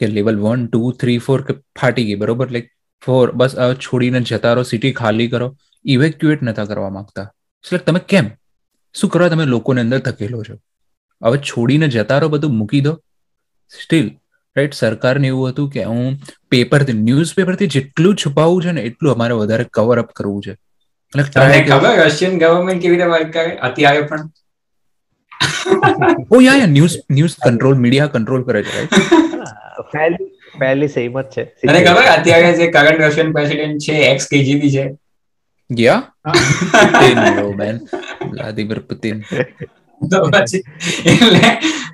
કે 0.00 0.06
level 0.16 0.40
one 0.42 0.64
two 0.66 0.80
three 1.00 1.18
four 1.26 1.38
કે 1.42 1.52
ફાટી 1.78 2.06
ગઈ 2.08 2.18
બરોબર? 2.22 2.48
લાઈક 2.48 2.68
ફોર 3.04 3.30
બસ 3.30 3.54
છોડીને 3.74 4.20
જતા 4.20 4.52
રહો 4.52 4.62
સિટી 4.62 4.92
ખાલી 4.92 5.28
કરો. 5.28 5.56
ઇવેક્યુએટ 5.84 6.42
નતા 6.42 6.64
કરવા 6.64 6.90
માંગતા. 6.90 7.22
એટલે 7.64 7.78
તમે 7.78 8.00
કેમ? 8.08 8.30
શું 8.94 9.10
કરવા 9.10 9.28
તમે 9.28 9.44
લોકોને 9.44 9.80
અંદર 9.80 9.98
ધકેલો 9.98 10.42
છો? 10.42 10.54
હવે 11.24 11.38
છોડીને 11.38 11.88
જતા 11.88 12.18
રહો 12.18 12.28
બધું 12.28 12.56
મૂકી 12.56 12.80
દો. 12.80 13.02
સ્ટીલ 13.82 14.10
રાઈટ 14.56 14.72
સરકારને 14.72 15.26
એવું 15.28 15.48
હતું 15.48 15.70
કે 15.70 15.84
હું 15.84 16.18
પેપરથી 16.50 16.92
ન્યૂઝ 16.92 17.34
પેપરથી 17.34 17.66
જેટલું 17.66 18.14
છુપાવવું 18.14 18.62
છે 18.62 18.70
ને 18.70 18.80
એટલું 18.80 19.12
અમારે 19.12 19.34
વધારે 19.34 19.66
કવર 19.72 19.98
અપ 19.98 20.12
કરવું 20.12 20.42
છે. 20.42 20.56
તમને 21.34 21.66
ખબર 21.68 22.06
રશિયન 22.06 22.38
ગવર્મેન્ટ 22.38 22.82
કેવી 22.82 22.96
રીતે 22.96 23.08
વર્ક 23.08 23.32
કરે? 23.32 23.56
અત્યારે 23.56 24.02
પણ. 24.02 24.30
ઓ 26.30 26.40
yeah 26.40 26.54
yeah 26.54 26.66
news 26.66 26.96
news 27.10 27.34
control 27.44 27.74
media 27.74 28.06
control 28.06 28.42
કરે 28.42 28.62
છે 28.62 28.82
રાઈટ 29.94 30.35
પહેલી 30.58 30.88
સેમ 30.90 31.14
જ 31.14 31.26
છે. 31.30 31.42
અને 31.64 31.80
ખબર 31.80 32.06
અત્યારે 32.12 32.52
જે 32.54 32.70
કરંટ 32.70 33.02
રશિયન 33.02 33.32
પ્રેસિડેન્ટ 33.32 33.80
છે 33.80 33.94
એક્સ 34.10 34.26
કેજીબી 34.28 34.70
છે? 34.70 34.84
યા 35.70 36.02
મેન 37.54 37.76
વ્લાદિમીર 38.28 38.80
પુતિન 38.82 39.18
તો 40.00 40.18
પછી 40.26 40.62
એટલે 41.06 41.50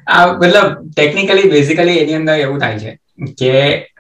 આ 0.09 0.27
મતલબ 0.33 0.67
ટેકનિકલી 0.91 1.51
બેઝિકલી 1.51 1.99
એની 1.99 2.17
અંદર 2.17 2.37
એવું 2.39 2.61
થાય 2.61 2.79
છે 2.79 2.93
કે 3.41 3.53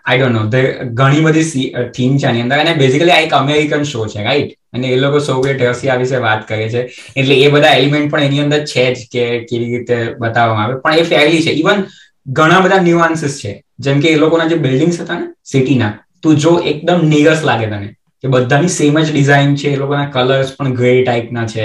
આઈ 0.04 0.18
ડોન્ટ 0.20 0.54
નો 0.54 0.62
ઘણી 0.94 1.24
બધી 1.26 1.64
થીમ 1.94 2.18
છે 2.18 2.26
આની 2.26 2.42
અંદર. 2.42 2.58
અને 2.58 2.74
બેઝિકલી 2.76 3.12
આ 3.12 3.22
એક 3.26 3.34
અમેરિકન 3.34 3.84
શો 3.84 4.06
છે 4.06 4.24
રાઈટ 4.24 4.52
અને 4.72 4.86
એ 4.88 4.96
લોકો 4.96 5.18
સોવિયત 5.20 5.62
રશિયા 5.64 5.98
વિશે 5.98 6.18
વાત 6.18 6.46
કરે 6.46 6.68
છે. 6.68 6.82
એટલે 7.16 7.34
એ 7.36 7.50
બધા 7.50 7.74
એલિમેન્ટ 7.74 8.10
પણ 8.10 8.22
એની 8.22 8.40
અંદર 8.40 8.60
છે 8.64 8.84
જ 8.92 9.08
કે 9.12 9.24
કેવી 9.48 9.70
રીતે 9.72 9.96
બતાવવામાં 10.18 10.64
આવે. 10.64 10.80
પણ 10.80 10.94
એ 10.96 11.04
ફેરલી 11.04 11.42
છે. 11.42 11.52
ઇવન 11.54 11.78
ઘણા 12.26 12.60
બધા 12.60 12.80
ન્યુઆન્સીસ 12.80 13.36
છે. 13.38 13.52
જેમ 13.78 14.00
કે 14.00 14.08
એ 14.08 14.16
લોકોના 14.16 14.48
જે 14.48 14.56
બિલ્ડિંગ્સ 14.58 14.98
હતા 14.98 15.18
ને 15.18 15.26
સિટીના 15.44 15.92
તું 16.20 16.36
જો 16.38 16.52
એકદમ 16.64 17.06
નીરસ 17.06 17.42
લાગે 17.42 17.66
તને 17.66 17.88
કે 18.24 18.28
બધાની 18.28 18.68
સેમ 18.70 18.98
જ 18.98 19.08
ડિઝાઇન 19.10 19.56
છે 19.56 19.68
એ 19.68 19.76
લોકોના 19.76 20.10
કલર્સ 20.10 20.52
પણ 20.52 20.74
ગ્રે 20.74 20.92
ટાઈપના 21.00 21.46
છે 21.46 21.64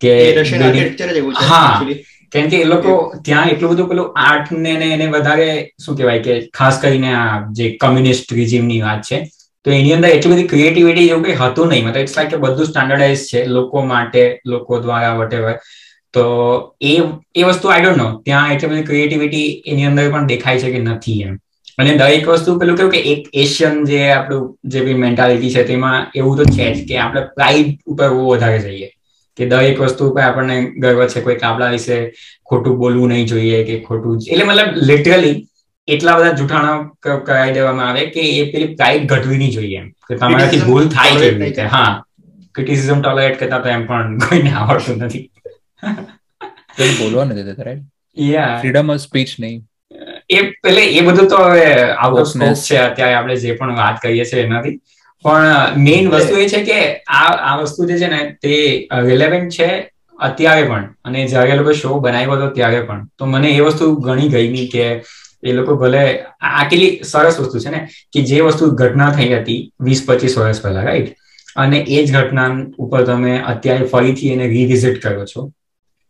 કે 0.00 0.12
હા. 1.42 1.84
કેમ 2.32 2.48
કે 2.48 2.56
એ 2.56 2.64
લોકો 2.66 2.92
ત્યાં 3.22 3.50
એટલું 3.50 3.72
બધું 3.72 3.88
પેલું 3.88 4.08
આર્ટ 4.18 4.50
ને 4.58 4.72
એને 4.88 5.06
વધારે 5.08 5.48
શું 5.78 5.96
કહેવાય 5.96 6.22
કે 6.22 6.38
ખાસ 6.52 6.80
કરીને 6.80 7.08
આ 7.12 7.28
જે 7.52 7.70
કમ્યુનિસ્ટ 7.76 8.32
રિઝિમની 8.32 8.80
વાત 8.80 9.02
છે 9.04 9.20
તો 9.66 9.70
એની 9.72 9.94
અંદર 9.94 10.10
એટલી 10.10 10.34
બધી 10.34 10.48
ક્રિએટિવિટી 10.48 11.08
એવું 11.08 11.24
કંઈ 11.24 11.36
હતું 11.36 11.68
નહીં. 11.68 11.84
મતલબ 11.84 12.00
ઇટ્સ 12.00 12.16
લાઈક 12.16 12.30
કે 12.30 12.38
બધું 12.38 12.66
સ્ટાન્ડર્ડાઇઝ 12.66 13.24
છે 13.26 13.44
લોકો 13.48 13.84
માટે 13.84 14.22
લોકો 14.46 14.80
દ્વારા 14.80 15.14
વટેવર 15.16 15.56
તો 16.14 16.24
એ 16.82 16.94
એ 17.34 17.44
વસ્તુ 17.44 17.66
આઈ 17.68 17.84
ડોન્ટ 17.84 17.98
નો 17.98 18.08
ત્યાં 18.22 18.52
એટલી 18.54 18.70
બધી 18.72 18.86
ક્રિએટિવિટી 18.88 19.44
એની 19.66 19.86
અંદર 19.86 20.10
પણ 20.10 20.28
દેખાય 20.28 20.60
છે 20.60 20.70
કે 20.70 20.80
નથી 20.84 21.18
એમ. 21.22 21.34
અને 21.78 21.92
દરેક 21.96 22.26
વસ્તુ 22.28 22.56
પેલું 22.56 22.76
કેવું 22.76 22.92
કે 22.92 23.00
એક 23.06 23.22
એશિયન 23.34 23.76
જે 23.86 24.00
આપણું 24.08 24.44
જે 24.66 24.80
બી 24.82 24.96
મેન્ટાલિટી 24.96 25.50
છે 25.50 25.64
તેમાં 25.64 25.98
એવું 26.14 26.36
તો 26.38 26.44
છે 26.50 26.66
જ 26.72 26.86
કે 26.86 26.98
આપણે 26.98 27.22
પ્રાઇડ 27.32 27.68
ઉપર 27.86 28.08
બહુ 28.10 28.26
વધારે 28.30 28.58
જઈએ. 28.66 28.88
કે 29.38 29.46
દરેક 29.46 29.78
વસ્તુ 29.80 30.06
ઉપર 30.06 30.22
આપણને 30.22 30.56
ગર્વ 30.76 31.00
છે 31.08 31.20
કોઈ 31.20 31.38
કાબલા 31.38 31.70
વિશે 31.70 31.96
ખોટું 32.46 32.78
બોલવું 32.78 33.10
નહીં 33.10 33.26
જોઈએ 33.26 33.62
કે 33.64 33.78
ખોટું 33.82 34.18
એટલે 34.26 34.44
મતલબ 34.44 34.70
લિટરલી 34.88 35.34
એટલા 35.88 36.14
બધા 36.16 36.34
જૂઠાણા 36.34 36.78
કરાવી 37.22 37.54
દેવામાં 37.54 37.90
આવે 37.90 38.06
કે 38.10 38.24
એ 38.32 38.46
પેલી 38.50 38.70
પ્રાઇડ 38.74 39.06
ઘટવી 39.08 39.38
નહીં 39.38 39.52
જોઈએ 39.52 39.78
એમ. 39.78 39.88
કે 40.02 40.16
તમારાથી 40.16 40.62
ભૂલ 40.62 40.88
થાય 40.90 41.14
કેવી 41.16 41.40
રીતે? 41.40 41.62
હા. 41.68 41.92
ક્રિટિસિઝમ 42.54 43.00
ટોલરેટ 43.00 43.38
કરતા 43.38 43.60
તો 43.60 43.68
એમ 43.70 43.86
પણ 43.86 44.18
કોઈને 44.22 44.50
આવડતું 44.58 45.04
નથી. 45.04 45.24
બોલવા 46.96 47.24
નથી 47.24 47.44
દેતા 47.44 47.64
right 47.64 47.86
yeah 48.16 48.58
freedom 48.58 48.90
of 48.90 49.02
speech 49.02 49.30
નહીં. 49.38 49.60
એ 50.30 50.38
એટલે 50.38 50.82
એ 50.92 51.02
બધું 51.02 51.28
તો 51.28 51.38
હવે 51.44 51.66
આઉટ 51.96 52.18
ઓફ 52.18 52.28
સ્કોપ 52.28 52.64
છે 52.64 52.78
અત્યારે 52.80 53.14
આપણે 53.14 53.36
જે 53.38 53.56
પણ 53.56 53.76
વાત 53.76 54.00
કરીએ 54.00 54.24
છીએ 54.24 54.44
એનાથી. 54.44 54.76
પણ 55.24 55.80
મેઇન 55.80 56.10
વસ્તુ 56.10 56.34
એ 56.36 56.48
છે 56.48 56.60
કે 56.62 56.78
આ 57.12 57.24
આ 57.44 57.56
વસ્તુ 57.60 57.86
જે 57.86 57.98
છે 57.98 58.08
ને 58.08 58.20
તે 58.38 58.54
રિલેવન્ટ 59.02 59.52
છે 59.52 59.68
અત્યારે 60.18 60.64
પણ. 60.64 60.84
અને 61.00 61.26
જ્યારે 61.26 61.56
લોકો 61.56 61.72
શો 61.74 62.00
બનાવ્યો 62.00 62.36
હતો 62.36 62.48
ત્યારે 62.50 62.80
પણ. 62.82 63.02
તો 63.12 63.26
મને 63.26 63.50
એ 63.50 63.60
વસ્તુ 63.62 63.90
ઘણી 63.98 64.28
ગમી 64.30 64.68
કે 64.68 64.86
એ 65.42 65.52
લોકો 65.52 65.76
ભલે 65.76 66.02
આ 66.42 66.64
કેટલી 66.64 66.92
સરસ 67.04 67.38
વસ્તુ 67.38 67.58
છે 67.60 67.70
ને 67.70 67.80
કે 68.12 68.24
જે 68.24 68.42
વસ્તુ 68.42 68.70
ઘટના 68.74 69.10
થઈ 69.12 69.32
હતી 69.32 69.60
વીસ 69.80 70.00
પચીસ 70.02 70.36
વર્ષ 70.36 70.60
પહેલા 70.60 70.84
રાઈટ 70.84 71.10
અને 71.56 71.78
એ 71.88 72.04
જ 72.04 72.12
ઘટના 72.14 72.48
ઉપર 72.78 73.02
તમે 73.04 73.32
અત્યારે 73.52 73.86
ફરીથી 73.86 74.32
એને 74.32 74.46
રિવિઝિટ 74.48 74.98
કરો 75.00 75.26
છો. 75.26 75.40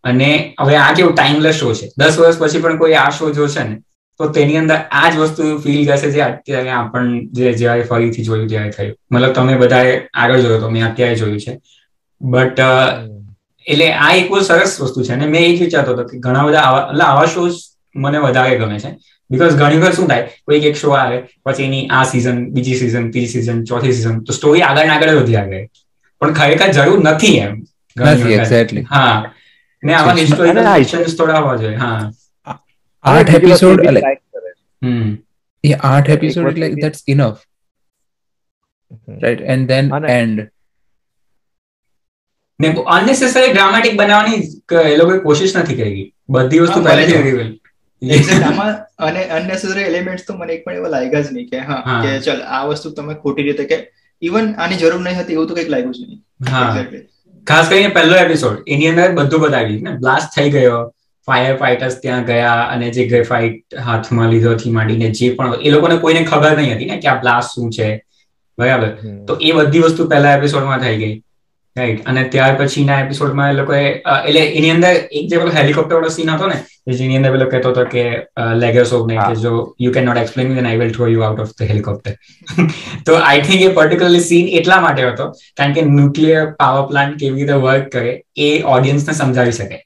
અને 0.05 0.29
હવે 0.57 0.77
આ 0.79 0.93
કેવું 0.93 1.15
ટાઈમલેસ 1.15 1.57
શો 1.57 1.73
છે. 1.73 1.89
દસ 1.97 2.17
વર્ષ 2.17 2.39
પછી 2.39 2.61
પણ 2.61 2.79
કોઈ 2.79 2.95
આ 2.97 3.11
શો 3.13 3.31
જોશે 3.33 3.65
ને 3.65 3.77
તો 4.21 4.29
તેની 4.31 4.59
અંદર 4.59 4.79
આ 4.93 5.11
જ 5.11 5.21
વસ્તુ 5.21 5.59
ફીલ 5.59 5.87
કરશે 5.87 6.11
જે 6.11 6.23
અત્યારે 6.23 6.71
આપણ 6.73 7.09
જે 7.33 7.53
જ્યારે 7.55 7.85
ફરીથી 7.85 8.25
જોયું 8.25 8.49
ત્યારે 8.49 8.73
થયું. 8.73 8.95
મતલબ 9.09 9.33
તમે 9.35 9.57
બધાએ 9.59 9.93
આગળ 10.15 10.41
જોયો 10.41 10.61
તો 10.61 10.71
મેં 10.71 10.85
અત્યારે 10.85 11.17
જોયું 11.17 11.41
છે. 11.41 11.53
બટ 12.21 12.61
એટલે 13.67 13.89
આ 13.97 14.11
એક 14.15 14.29
બહુ 14.29 14.41
સરસ 14.43 14.77
વસ્તુ 14.79 15.03
છે 15.03 15.13
અને 15.13 15.27
મેં 15.27 15.45
એ 15.45 15.53
જ 15.53 15.61
વિચારતો 15.61 15.93
હતો 15.93 16.05
કે 16.07 16.19
ઘણા 16.19 16.47
બધા 16.47 16.65
આવા 16.65 16.85
એટલે 16.87 17.05
આવા 17.05 17.27
શોઝ 17.29 17.59
મને 17.95 18.19
વધારે 18.21 18.57
ગમે 18.57 18.79
છે. 18.79 18.91
બીકોઝ 19.31 19.55
ઘણી 19.55 19.81
વખત 19.81 19.95
શું 19.95 20.09
થાય 20.09 20.25
કોઈક 20.43 20.65
એક 20.65 20.77
શો 20.77 20.95
આવે 20.95 21.17
પછી 21.43 21.65
એની 21.65 21.85
આ 21.91 22.05
સિઝન 22.07 22.39
બીજી 22.51 22.77
સિઝન 22.77 23.11
ત્રીજી 23.11 23.33
સિઝન 23.37 23.65
ચોથી 23.65 23.93
સિઝન 23.95 24.19
તો 24.23 24.33
સ્ટોરી 24.33 24.63
આગળ 24.63 24.91
આગળ 24.91 25.15
વધી 25.19 25.37
આગળ 25.37 25.63
પણ 26.21 26.35
ખરેખર 26.35 26.71
જરૂર 26.73 27.01
નથી 27.05 27.39
એમ 27.41 27.55
હા. 28.89 29.17
ને 29.83 29.95
આવા 29.95 30.15
હિસ્ટોરિકલ 30.17 30.61
થોડા 31.15 31.39
હોવા 31.39 31.57
જોઈએ 31.59 31.79
હા. 31.79 32.01
આઠ 33.05 33.35
એપિસોડ 33.37 33.81
એ 35.65 35.75
આઠ 35.87 36.11
એપિસોડ 36.11 36.49
એટલે 36.53 36.69
that's 36.77 37.03
enough 37.09 37.41
right 39.19 39.43
and 39.49 39.69
then 39.71 39.87
and 40.13 40.39
ને 42.61 42.69
અનનેસેસરી 42.91 43.51
ડ્રામેટિક 43.51 43.95
બનાવવાની 43.97 44.41
એ 44.85 44.97
લોકોએ 44.97 45.19
કોશિશ 45.23 45.55
નથી 45.57 45.77
કરી. 45.77 46.05
બધી 46.29 46.61
વસ્તુ 46.61 46.83
પહેલેથી 46.85 47.23
રિવીલ 47.23 47.51
અને 49.01 49.23
અનનેસેસરી 49.31 49.87
એલિમેન્ટ્સ 49.87 50.25
તો 50.27 50.37
મને 50.37 50.53
એક 50.55 50.65
પણ 50.65 50.79
એવા 50.79 50.91
લાગ્યા 50.91 51.25
જ 51.25 51.33
નહીં 51.33 51.49
કે 51.49 51.59
હા 51.63 51.81
કે 52.03 52.11
ચલ 52.21 52.41
આ 52.51 52.63
વસ્તુ 52.69 52.89
તમે 52.93 53.15
ખોટી 53.17 53.45
રીતે 53.45 53.65
કે 53.67 53.79
ઇવન 54.23 54.47
આની 54.57 54.79
જરૂર 54.79 55.01
નહીં 55.01 55.19
હતી 55.19 55.35
એવું 55.35 55.49
તો 55.49 55.55
કંઈક 55.55 55.71
લાગ્યું 55.71 55.95
જ 55.95 56.01
નહીં. 56.03 56.21
ખાસ 57.47 57.69
કરીને 57.69 57.91
પહેલો 57.91 58.17
એપિસોડ 58.17 58.59
એની 58.67 58.89
અંદર 58.89 59.15
બધું 59.15 59.41
બતાવી 59.41 59.81
ને 59.81 59.95
બ્લાસ્ટ 59.97 60.37
થઈ 60.37 60.51
ગયો. 60.51 60.81
ફાયર 61.29 61.57
ફાઇટર્સ 61.57 61.97
ત્યાં 61.97 62.25
ગયા 62.25 62.61
અને 62.69 62.87
જે 62.91 63.07
ગ્રેફાઇટ 63.07 63.77
હાથમાં 63.81 64.31
લીધો 64.31 64.55
થી 64.57 64.71
માંડીને 64.71 65.11
જે 65.13 65.35
પણ 65.35 65.55
એ 65.63 65.71
લોકોને 65.71 65.97
કોઈને 65.99 66.23
ખબર 66.25 66.57
નહીં 66.57 66.75
હતી 66.77 66.87
ને 66.87 66.97
કે 66.99 67.09
આ 67.09 67.19
બ્લાસ્ટ 67.21 67.55
શું 67.55 67.71
છે. 67.71 67.89
બરાબર? 68.59 68.89
તો 69.27 69.37
એ 69.41 69.53
બધી 69.53 69.83
વસ્તુ 69.83 70.09
પહેલા 70.09 70.35
એપિસોડમાં 70.35 70.81
થઈ 70.81 70.97
ગઈ. 70.97 71.15
રાઈટ 71.77 72.05
અને 72.05 72.23
ત્યાર 72.25 72.57
પછીના 72.57 73.01
એપિસોડમાં 73.01 73.51
એ 73.51 73.53
લોકોએ 73.53 73.83
એટલે 73.87 74.41
એની 74.41 74.71
અંદર 74.71 74.93
એક 75.13 75.29
જે 75.29 75.39
પેલો 75.39 75.51
હેલિકોપ્ટર 75.51 75.95
વાળો 75.95 76.09
સીન 76.09 76.31
હતો 76.31 76.49
ને 76.49 76.59
જેની 76.95 77.17
અંદર 77.17 77.33
પેલો 77.33 77.47
કહેતો 77.47 77.71
હતો 77.71 77.85
કે 77.85 78.05
લેગર્સ 78.55 78.93
ઓફ 78.93 79.07
ને 79.07 79.19
કે 79.19 79.35
જો 79.35 79.53
you 79.81 79.93
can 79.93 80.05
not 80.05 80.17
explain 80.17 80.55
then 80.55 80.67
I 80.67 80.77
will 80.77 80.93
throw 80.93 81.09
you 81.09 81.21
out 81.21 81.41
of 81.41 81.55
the 81.61 81.71
helicopter 81.71 82.13
તો 83.07 83.17
આઈ 83.21 83.41
થિંક 83.41 83.63
એ 83.63 83.69
પર્ટિક્યુલરલી 83.69 84.21
સીન 84.21 84.51
એટલા 84.61 84.81
માટે 84.81 85.07
હતો 85.07 85.31
કારણ 85.57 85.73
કે 85.73 85.87
ન્યુક્લિયર 85.91 86.45
પાવર 86.59 86.85
પ્લાન્ટ 86.89 87.19
કેવી 87.19 87.41
રીતે 87.41 87.63
વર્ક 87.67 87.89
કરે 87.93 88.13
એ 88.41 88.51
ઓડિયન્સને 88.75 89.15
સમજાવી 89.15 89.53
શકે. 89.53 89.79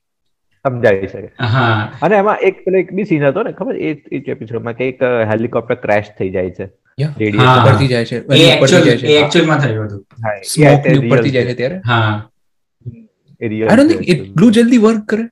સમજાવી 0.64 1.06
શકે. 1.06 1.28
હા. 1.40 1.92
અને 2.02 2.16
એમાં 2.16 2.36
એક 2.42 2.64
પેલો 2.64 2.78
એક 2.78 2.92
બી 2.92 3.04
સીન 3.04 3.26
હતો 3.26 3.42
ને 3.42 3.52
ખબર? 3.52 3.76
એ 3.76 4.22
એપિસોડમાં 4.28 4.74
કે 4.74 4.88
એક 4.88 5.02
હેલિકોપ્ટર 5.32 5.74
ક્રેશ 5.74 6.10
થઈ 6.18 6.30
જાય 6.30 6.50
છે. 6.50 6.68
ઉપરથી 6.98 7.88
જાય 7.88 8.04
છે 8.10 8.16
એ 8.16 8.44
એકચ્યુઅલ 8.52 8.88
એ 8.88 9.16
એકચ્યુઅલમાં 9.20 9.60
થયું 9.60 9.86
હતું 9.86 10.02
સ્મોક 10.50 10.86
ઉપરથી 10.92 11.34
જાય 11.34 11.46
છે 11.50 11.54
ત્યારે. 11.54 11.80
હા. 11.84 12.12
આઈ 13.40 13.76
ડોન્ટ 13.76 13.92
થિંક 13.92 14.08
એટલું 14.14 14.52
જલ્દી 14.58 14.82
વર્ક 14.84 15.04
કરે. 15.06 15.24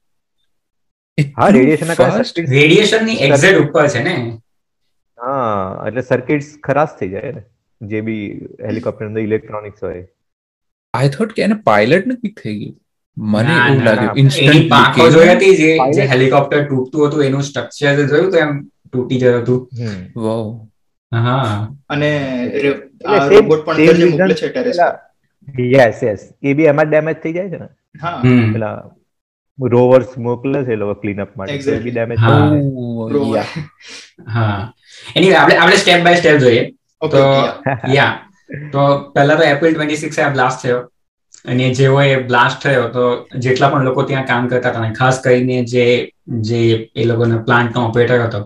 હા 1.39 1.49
રેડિયેશન 1.57 2.53
રેડિયેશનની 2.53 3.19
એક્ઝેક્ટ 3.29 3.61
ઉપર 3.63 3.87
છે 3.89 4.03
ને? 4.03 4.15
હા 5.19 5.89
એટલે 5.89 6.03
સર્કિટ્સ 6.11 6.51
ખરાબ 6.69 6.97
થઈ 7.01 7.11
જાય 7.15 7.33
ને. 7.39 7.43
જે 7.81 8.01
બી 8.09 8.25
હેલિકોપ્ટર 8.67 9.07
અંદર 9.07 9.23
ઇલેક્ટ્રોનિક્સ 9.29 9.81
હોય. 9.89 10.05
આઈ 10.95 11.15
થોટ 11.17 11.33
કે 11.39 11.47
એને 11.49 11.57
પાયલટ 11.71 12.07
ને 12.13 12.19
પીક 12.23 12.37
થઈ 12.43 12.57
ગયું. 12.59 12.77
મને 13.17 13.57
એવું 13.57 13.83
લાગ્યું 13.89 14.19
ઇન્સ્ટન્ટ 14.23 14.69
પાંખો 14.71 15.09
જોઈ 15.17 15.33
હતી 15.33 15.57
જે 15.57 15.73
જે 15.97 16.07
હેલિકોપ્ટર 16.13 16.63
તૂટતું 16.71 17.09
હતું 17.09 17.27
એનું 17.27 17.45
સ્ટ્રક્ચર 17.49 18.07
જોયું 18.13 18.31
તો 18.33 18.39
એમ 18.45 18.55
તૂટી 18.93 19.19
ગયું 19.19 19.43
હતું 19.43 19.61
વાવ 20.25 20.47
અને 21.89 22.11
એટલે 22.49 22.73
રોબોટ 23.31 23.65
પણ 23.65 23.81
અંદર 23.81 23.97
જે 23.99 24.07
મોકલે 24.09 24.35
છે 24.35 24.49
ટેરેસ 24.51 24.81
યસ 25.73 25.99
યસ 26.01 26.21
એ 26.43 26.55
બી 26.55 26.69
એમાં 26.69 26.89
ડેમેજ 26.89 27.17
થઈ 27.19 27.35
જાય 27.35 27.51
છે 27.51 27.59
ને? 27.59 27.69
હા. 27.97 28.21
પેલા 28.51 28.77
રોવર્સ 29.59 30.11
મોકલે 30.19 30.59
છે 30.63 30.77
લોકો 30.77 30.95
ક્લીન 30.97 31.21
અપ 31.21 31.33
માટે 31.35 31.59
એ 31.71 31.81
બી 31.81 31.93
ડેમેજ 31.93 32.21
હા. 32.23 32.51
હા. 34.29 34.73
એની 35.15 35.35
આપણે 35.35 35.59
આપણે 35.59 35.79
સ્ટેપ 35.79 36.03
બાય 36.03 36.17
સ્ટેપ 36.17 36.41
જોઈએ. 36.41 36.63
તો 37.11 37.21
યા 37.89 38.13
તો 38.73 38.81
પહેલા 39.13 39.37
તો 39.37 39.45
એપ્રિલ 39.47 39.73
ટ્વેન્ટી 39.73 39.97
સિક્સ 39.99 40.19
આ 40.19 40.33
બ્લાસ્ટ 40.33 40.61
થયો. 40.63 40.81
અને 41.45 41.67
જેવો 41.73 42.01
એ 42.03 42.17
બ્લાસ્ટ 42.23 42.61
થયો 42.61 42.85
તો 42.91 43.05
જેટલા 43.39 43.71
પણ 43.71 43.85
લોકો 43.85 44.03
ત્યાં 44.05 44.27
કામ 44.27 44.49
કરતા 44.49 44.73
હતા 44.73 44.93
ખાસ 44.95 45.17
કરીને 45.21 45.59
જે 45.67 45.85
જે 46.43 46.61
એ 46.95 47.05
લોકોનો 47.05 47.37
પ્લાન્ટનો 47.43 47.81
ઓપરેટર 47.85 48.21
હતો 48.21 48.41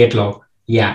એટલો. 0.00 0.26
યા 0.68 0.94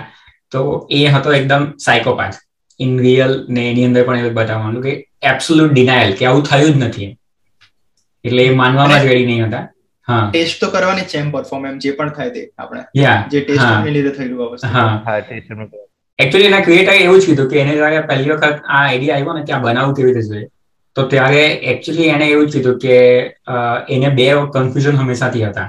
તો 0.52 0.62
એ 0.90 1.02
હતો 1.06 1.34
એકદમ 1.34 1.66
સાયકોપાથ 1.78 2.38
ઇન 2.80 2.94
રિયલ 2.98 3.34
ને 3.48 3.66
એની 3.70 3.84
અંદર 3.84 4.04
પણ 4.04 4.30
એ 4.30 4.30
બતાવવાનું 4.30 4.82
કે 4.82 4.94
એબ્સોલ્યુટ 5.22 5.72
ડિનાયલ 5.72 6.16
કે 6.16 6.26
આવું 6.26 6.42
થયું 6.42 6.72
જ 6.72 6.84
નથી 6.84 7.10
એટલે 8.24 8.42
એ 8.44 8.54
માનવામાં 8.54 9.00
જ 9.00 9.06
રેડી 9.06 9.26
નહીં 9.26 9.46
હતા. 9.46 9.64
હા. 10.08 10.24
ટેસ્ટ 10.32 10.60
તો 10.60 10.70
કરવાની 10.70 11.02
જ 11.02 11.06
છે 11.06 11.18
એમ 11.18 11.30
પરફોર્મ 11.30 11.66
એમ 11.66 11.78
જે 11.78 11.92
પણ 11.92 12.10
થાય 12.10 12.30
તે 12.30 12.42
આપણે. 12.58 12.82
યા 12.96 13.20
જે 13.28 13.40
ટેસ્ટ. 13.40 13.84
ને 13.84 13.90
લીધે 13.90 14.10
થયેલું 14.10 14.44
આ 14.44 14.50
વસ્તુ. 14.50 14.68
હા. 14.68 15.02
હા 15.06 15.20
ટેસ્ટ 15.20 15.50
એકચ્યુઅલી 16.18 16.46
એના 16.46 16.60
ક્રિએટરે 16.60 16.96
એવું 16.98 17.20
જ 17.20 17.26
કીધું 17.26 17.50
કે 17.50 17.60
એને 17.60 17.76
જ્યારે 17.76 18.02
પહેલી 18.02 18.32
વખત 18.32 18.58
આ 18.68 18.80
આઈડિયા 18.80 19.16
આવ્યો 19.16 19.36
ને 19.36 19.44
કે 19.44 19.52
આ 19.52 19.58
બનાવવું 19.58 19.94
કેવી 19.94 20.14
રીતે 20.14 20.28
જોઈએ 20.28 20.48
તો 20.96 21.06
ત્યારે 21.06 21.44
એકચ્યુઅલી 21.72 22.08
એને 22.08 22.26
એવું 22.26 22.46
જ 22.46 22.52
કીધું 22.52 22.78
કે 22.78 22.96
એને 23.88 24.08
બે 24.10 24.26
કન્ફ્યુઝન 24.52 24.96
હંમેશાથી 24.96 25.44
હતા. 25.44 25.68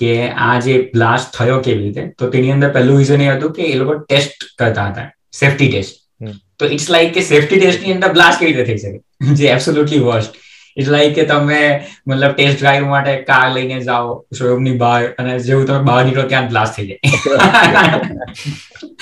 કે 0.00 0.12
આ 0.48 0.52
જે 0.60 0.76
બ્લાસ્ટ 0.92 1.32
થયો 1.36 1.60
કેવી 1.60 1.84
રીતે? 1.84 2.12
તો 2.18 2.30
તેની 2.30 2.52
અંદર 2.52 2.70
પહેલું 2.70 3.00
રીઝન 3.00 3.20
એ 3.20 3.32
હતું 3.32 3.56
કે 3.56 3.72
એ 3.72 3.80
લોકો 3.80 3.96
ટેસ્ટ 4.02 4.46
કરતા 4.58 4.86
હતા 4.90 5.08
સેફટી 5.40 5.70
ટેસ્ટ 5.70 5.96
તો 6.58 6.70
ઇટ્સ 6.76 6.90
લાઈક 6.90 7.12
કે 7.14 7.26
સેફટી 7.30 7.60
ટેસ્ટની 7.60 7.96
અંદર 7.96 8.12
બ્લાસ્ટ 8.12 8.40
કેવી 8.40 8.52
રીતે 8.52 8.70
થઈ 8.70 8.78
શકે? 8.78 9.00
જે 9.40 9.50
એબ્સોલ્યુટલી 9.50 10.00
વર્સ્ટ 10.00 10.40
ઇટ્સ 10.76 10.90
લાઈક 10.90 11.14
કે 11.14 11.24
તમે 11.24 11.60
મતલબ 12.06 12.32
ટેસ્ટ 12.34 12.58
ડ્રાઈવ 12.60 12.86
માટે 12.86 13.16
કાર 13.22 13.46
લઈને 13.52 13.82
જાઓ 13.82 14.16
શોરૂમની 14.38 14.76
બહાર 14.76 15.10
અને 15.18 15.36
જેવું 15.40 15.66
તમે 15.66 15.82
બહાર 15.82 16.02
નીકળો 16.04 16.26
ત્યાં 16.28 16.48
બ્લાસ્ટ 16.48 16.74
થઈ 16.74 16.88
જાય. 16.90 17.00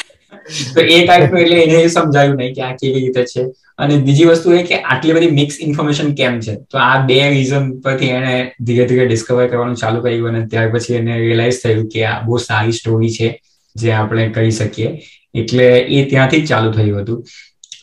તો 0.74 0.80
એ 0.80 0.98
ટાઈપનું 1.04 1.40
એટલે 1.40 1.62
એને 1.62 1.88
સમજાયું 1.88 2.36
નહીં 2.36 2.54
કે 2.54 2.62
આ 2.62 2.76
કેવી 2.76 3.00
રીતે 3.00 3.24
છે. 3.24 3.42
અને 3.78 3.94
બીજી 4.06 4.28
વસ્તુ 4.30 4.54
એ 4.58 4.62
કે 4.68 4.76
આટલી 4.82 5.16
બધી 5.16 5.34
મિક્સ 5.40 5.58
ઇન્ફોર્મેશન 5.66 6.14
કેમ 6.20 6.40
છે? 6.46 6.54
તો 6.70 6.78
આ 6.84 6.96
બે 7.10 7.18
રીઝન 7.34 7.68
પરથી 7.84 8.14
એને 8.20 8.34
ધીરે 8.66 8.86
ધીરે 8.90 9.06
ડિસ્કવર 9.10 9.46
કરવાનું 9.52 9.78
ચાલુ 9.82 10.00
કર્યું 10.06 10.30
અને 10.32 10.48
ત્યાર 10.54 10.72
પછી 10.74 10.98
એને 11.00 11.12
રિયલાઇઝ 11.24 11.60
થયું 11.64 11.84
કે 11.92 12.06
આ 12.12 12.16
બહુ 12.26 12.40
સારી 12.46 12.78
સ્ટોરી 12.80 13.12
છે 13.18 13.28
જે 13.76 13.92
આપણે 13.92 14.24
કરી 14.38 14.56
શકીએ. 14.60 14.90
એટલે 15.34 15.68
એ 15.98 16.04
ત્યાંથી 16.12 16.42
જ 16.42 16.50
ચાલુ 16.52 16.74
થયું 16.78 17.00
હતું. 17.02 17.20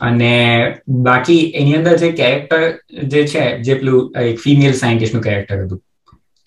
અને 0.01 0.33
બાકી 1.07 1.41
એની 1.59 1.77
અંદર 1.79 1.95
જે 2.03 2.11
કેરેક્ટર 2.21 2.61
જે 3.13 3.21
છે, 3.33 3.43
જે 3.65 3.75
પેલું 3.75 4.11
એક 4.23 4.39
ફિમેલ 4.45 4.73
સાયન્ટિસ્ટનું 4.81 5.25
કેરેક્ટર 5.27 5.59
હતું. 5.65 5.79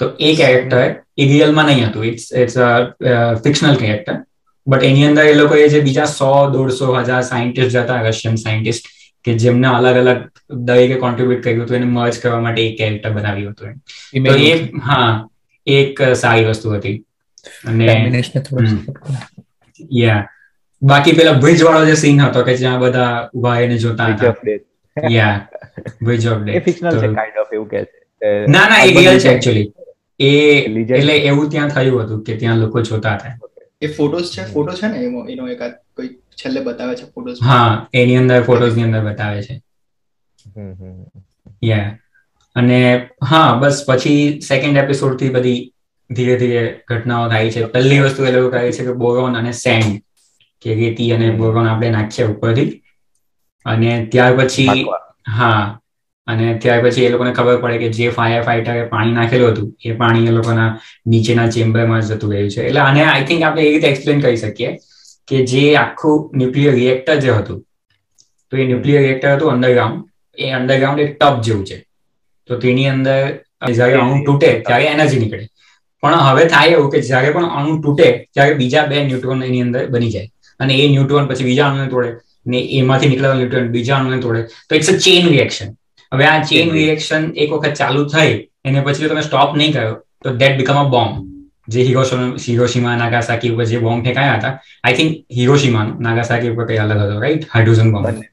તો 0.00 0.10
એ 0.20 0.34
કેરેક્ટર 0.40 0.82
એ 1.18 1.24
રિયલમાં 1.32 1.66
નહીં 1.70 1.88
હતું. 1.88 2.04
It's 2.10 2.26
it's 2.42 2.56
fictional 3.44 3.80
character 3.82 4.16
but 4.66 4.84
એની 4.90 5.08
અંદર 5.10 5.24
એ 5.32 5.34
લોકોએ 5.40 5.66
જે 5.74 5.80
બીજા 5.88 6.08
સો 6.18 6.30
દોઢસો 6.54 6.92
હજાર 6.98 7.22
સાયન્ટિસ્ટ 7.30 7.76
જતા 7.76 7.98
રશિયન 8.06 8.36
સાયન્ટિસ્ટ 8.44 8.94
કે 9.28 9.34
જેમને 9.36 9.68
અલગ 9.70 9.98
અલગ 10.02 10.20
દરેકે 10.62 10.96
કોન્ટ્રીબ્યુટ 10.98 11.42
કર્યું 11.42 11.64
હતું 11.64 11.76
એને 11.76 11.88
મર્જ 11.88 12.20
કરવા 12.20 12.40
માટે 12.40 12.62
એક 12.64 12.76
કેરેક્ટર 12.76 13.12
બનાવ્યું 13.12 13.52
હતું 13.52 13.74
તો 14.24 14.32
એ 14.44 14.52
હા 14.82 15.10
એક 15.66 15.92
સારી 16.16 16.46
વસ્તુ 16.46 16.68
હતી. 16.72 16.96
અને. 17.64 17.86
યા 19.92 20.22
બાકી 20.82 21.14
પેલા 21.14 21.34
બ્રિજ 21.36 21.60
વાળો 21.60 21.86
જે 21.86 21.96
સીન 21.96 22.20
હતો 22.20 22.44
કે 22.44 22.54
જ્યાં 22.56 22.80
બધા 22.80 23.10
ઊભા 23.30 23.56
એને 23.60 23.76
જોતા 23.78 24.08
હતા. 24.10 24.34
Yeah 24.96 25.36
bridge 26.00 26.26
of 26.28 26.42
a 26.48 26.48
day 26.48 26.60
fictional 26.60 26.96
છે 26.96 27.08
કાઇન્ડ 27.10 27.36
ઓફ 27.36 27.52
એવું 27.52 27.68
કે 27.68 27.80
છે. 27.82 27.96
ના 28.48 28.66
ના 28.66 28.82
એ 28.82 28.90
રિયલ 28.92 29.18
છે 29.18 29.30
એક્ચ્યુઅલી 29.30 29.68
એ 30.20 30.30
એટલે 30.92 31.14
એવું 31.24 31.50
ત્યાં 31.50 31.70
થયું 31.70 32.04
હતું 32.04 32.24
કે 32.24 32.36
ત્યાં 32.36 32.60
લોકો 32.60 32.78
જોતા 32.82 33.16
હતા. 33.16 33.34
એ 33.82 33.88
ફોટોસ 33.90 34.26
છે? 34.30 34.44
ફોટો 34.46 34.72
છે 34.74 34.88
ને? 34.88 34.98
એનો 35.00 35.20
એનો 35.26 35.44
એકાદ 35.48 35.74
કોઈ 35.92 36.10
છેલ્લે 36.34 36.60
બતાવે 36.62 36.94
છે 36.96 37.06
ફોટોસ 37.08 37.38
હા 37.42 37.70
એની 37.94 38.18
અંદર 38.18 38.44
ફોટોસની 38.44 38.84
અંદર 38.84 39.02
બતાવે 39.04 39.40
છે. 39.42 39.54
હમ, 40.46 40.72
હમ. 40.74 41.04
યા 41.62 41.90
અને 42.56 42.78
હા 43.24 43.48
બસ 43.56 43.78
પછી 43.88 44.18
સેકન્ડ 44.42 44.76
એપિસોડથી 44.78 45.30
બધી 45.32 45.60
ધીરે 46.10 46.36
ધીરે 46.38 46.62
ઘટનાઓ 46.86 47.28
થાય 47.28 47.50
છે. 47.50 47.66
પહેલી 47.68 48.00
વસ્તુ 48.02 48.20
એ 48.24 48.32
લોકો 48.32 48.48
કહે 48.54 48.72
છે 48.72 48.82
કે 48.84 48.94
બોરોન 48.96 49.34
અને 49.36 49.52
સેન્ડ 49.54 49.92
કે 50.62 50.74
રેતી 50.76 51.10
અને 51.12 51.28
બોરોન 51.34 51.66
આપણે 51.66 51.90
નાખીએ 51.92 52.26
ઉપરથી. 52.28 52.70
અને 53.66 53.90
ત્યાર 54.10 54.32
પછી 54.38 54.76
હા 55.32 55.60
અને 56.30 56.44
ત્યાર 56.62 56.80
પછી 56.84 57.06
એ 57.06 57.12
લોકોને 57.14 57.32
ખબર 57.38 57.56
પડે 57.62 57.78
કે 57.82 57.88
જે 57.98 58.10
ફાયર 58.18 58.42
ફાઈટરે 58.48 58.84
પાણી 58.92 59.16
નાખેલું 59.18 59.50
હતું, 59.52 59.68
એ 59.86 59.96
પાણી 60.00 60.28
એ 60.30 60.36
લોકોના 60.38 60.68
નીચેના 61.12 61.48
ચેમ્બરમાં 61.54 62.02
જતું 62.08 62.34
રહ્યું 62.34 62.52
છે. 62.54 62.62
એટલે 62.68 62.80
આને 62.84 63.00
આઈ 63.04 63.26
થિંક 63.28 63.42
આપણે 63.48 63.66
એ 63.68 63.72
રીતે 63.72 63.88
એક્સપ્લેન 63.92 64.22
કરી 64.24 64.40
શકીએ 64.44 64.70
કે 65.28 65.42
જે 65.52 65.64
આખું 65.82 66.16
ન્યુક્લિયર 66.40 66.74
રિએક્ટર 66.80 67.16
જે 67.24 67.32
હતું, 67.40 67.58
તો 68.52 68.62
એ 68.62 68.70
ન્યુક્લિયર 68.70 69.02
રિએક્ટર 69.06 69.34
હતું 69.34 69.52
અંડરગ્રાઉન્ડ 69.54 70.04
એ 70.38 70.54
અંડરગ્રાઉન્ડ 70.60 71.04
એક 71.04 71.12
ટબ 71.20 71.44
જેવું 71.46 71.64
છે. 71.70 71.78
તો 72.48 72.56
તેની 72.64 72.88
અંદર 72.94 73.20
જયારે 73.78 73.96
અણુ 74.04 74.18
તૂટે 74.26 74.48
ત્યારે 74.66 74.86
એનર્જી 74.92 75.20
નીકળે. 75.22 75.46
પણ 76.02 76.20
હવે 76.26 76.44
થાય 76.54 76.76
એવું 76.76 76.90
કે 76.92 77.00
જયારે 77.08 77.34
પણ 77.34 77.50
અણુ 77.58 77.74
તૂટે 77.84 78.06
ત્યારે 78.34 78.54
બીજા 78.60 78.86
બે 78.90 79.04
ન્યુટ્રોન 79.10 79.42
એની 79.48 79.64
અંદર 79.66 79.82
બની 79.94 80.12
જાય. 80.14 80.28
અને 80.60 80.72
એ 80.82 80.86
ન્યુટ્રોન 80.94 81.28
પછી 81.30 81.48
બીજા 81.50 81.68
અણુને 81.70 81.90
તોડે 81.94 82.10
ને 82.52 82.60
એમાંથી 82.78 83.10
નીકળેલા 83.12 83.38
ન્યુટ્રોન 83.40 83.68
બીજા 83.76 83.98
અણુને 84.00 84.20
તોડે. 84.24 84.40
તો 84.68 84.72
ઇટ્સ 84.78 84.90
અ 84.92 84.96
ચેઇન 85.04 85.28
રિએક્શન 85.34 85.68
હવે 86.12 86.24
આ 86.24 86.36
ચેઇન 86.42 86.70
રિએક્શન 86.72 87.32
એક 87.36 87.50
વખત 87.52 87.74
ચાલુ 87.76 88.04
થઈ 88.06 88.36
એને 88.64 88.80
પછી 88.82 89.08
તમે 89.08 89.22
સ્ટોપ 89.22 89.56
નહીં 89.56 89.72
કર્યો 89.72 89.96
તો 90.22 90.36
દેટ 90.36 90.56
બીકમ 90.56 90.78
અ 90.78 90.84
બોમ્બ 90.86 91.14
જે 91.68 91.84
હિરોશીમા 91.84 92.96
નાગાસાકી 92.96 93.50
ઉપર 93.50 93.66
જે 93.66 93.80
બોમ્બ 93.80 94.04
ફેંકાયા 94.04 94.38
હતા 94.38 94.54
આઈ 94.84 94.96
થિંક 94.96 95.12
હિરોશીમાનો 95.36 96.00
નાગાસાકી 96.00 96.50
ઉપર 96.50 96.66
કઈ 96.66 96.78
અલગ 96.78 96.98
હતો 96.98 97.20
right 97.20 97.48
hydrogen 97.48 97.92
bomb 97.92 98.26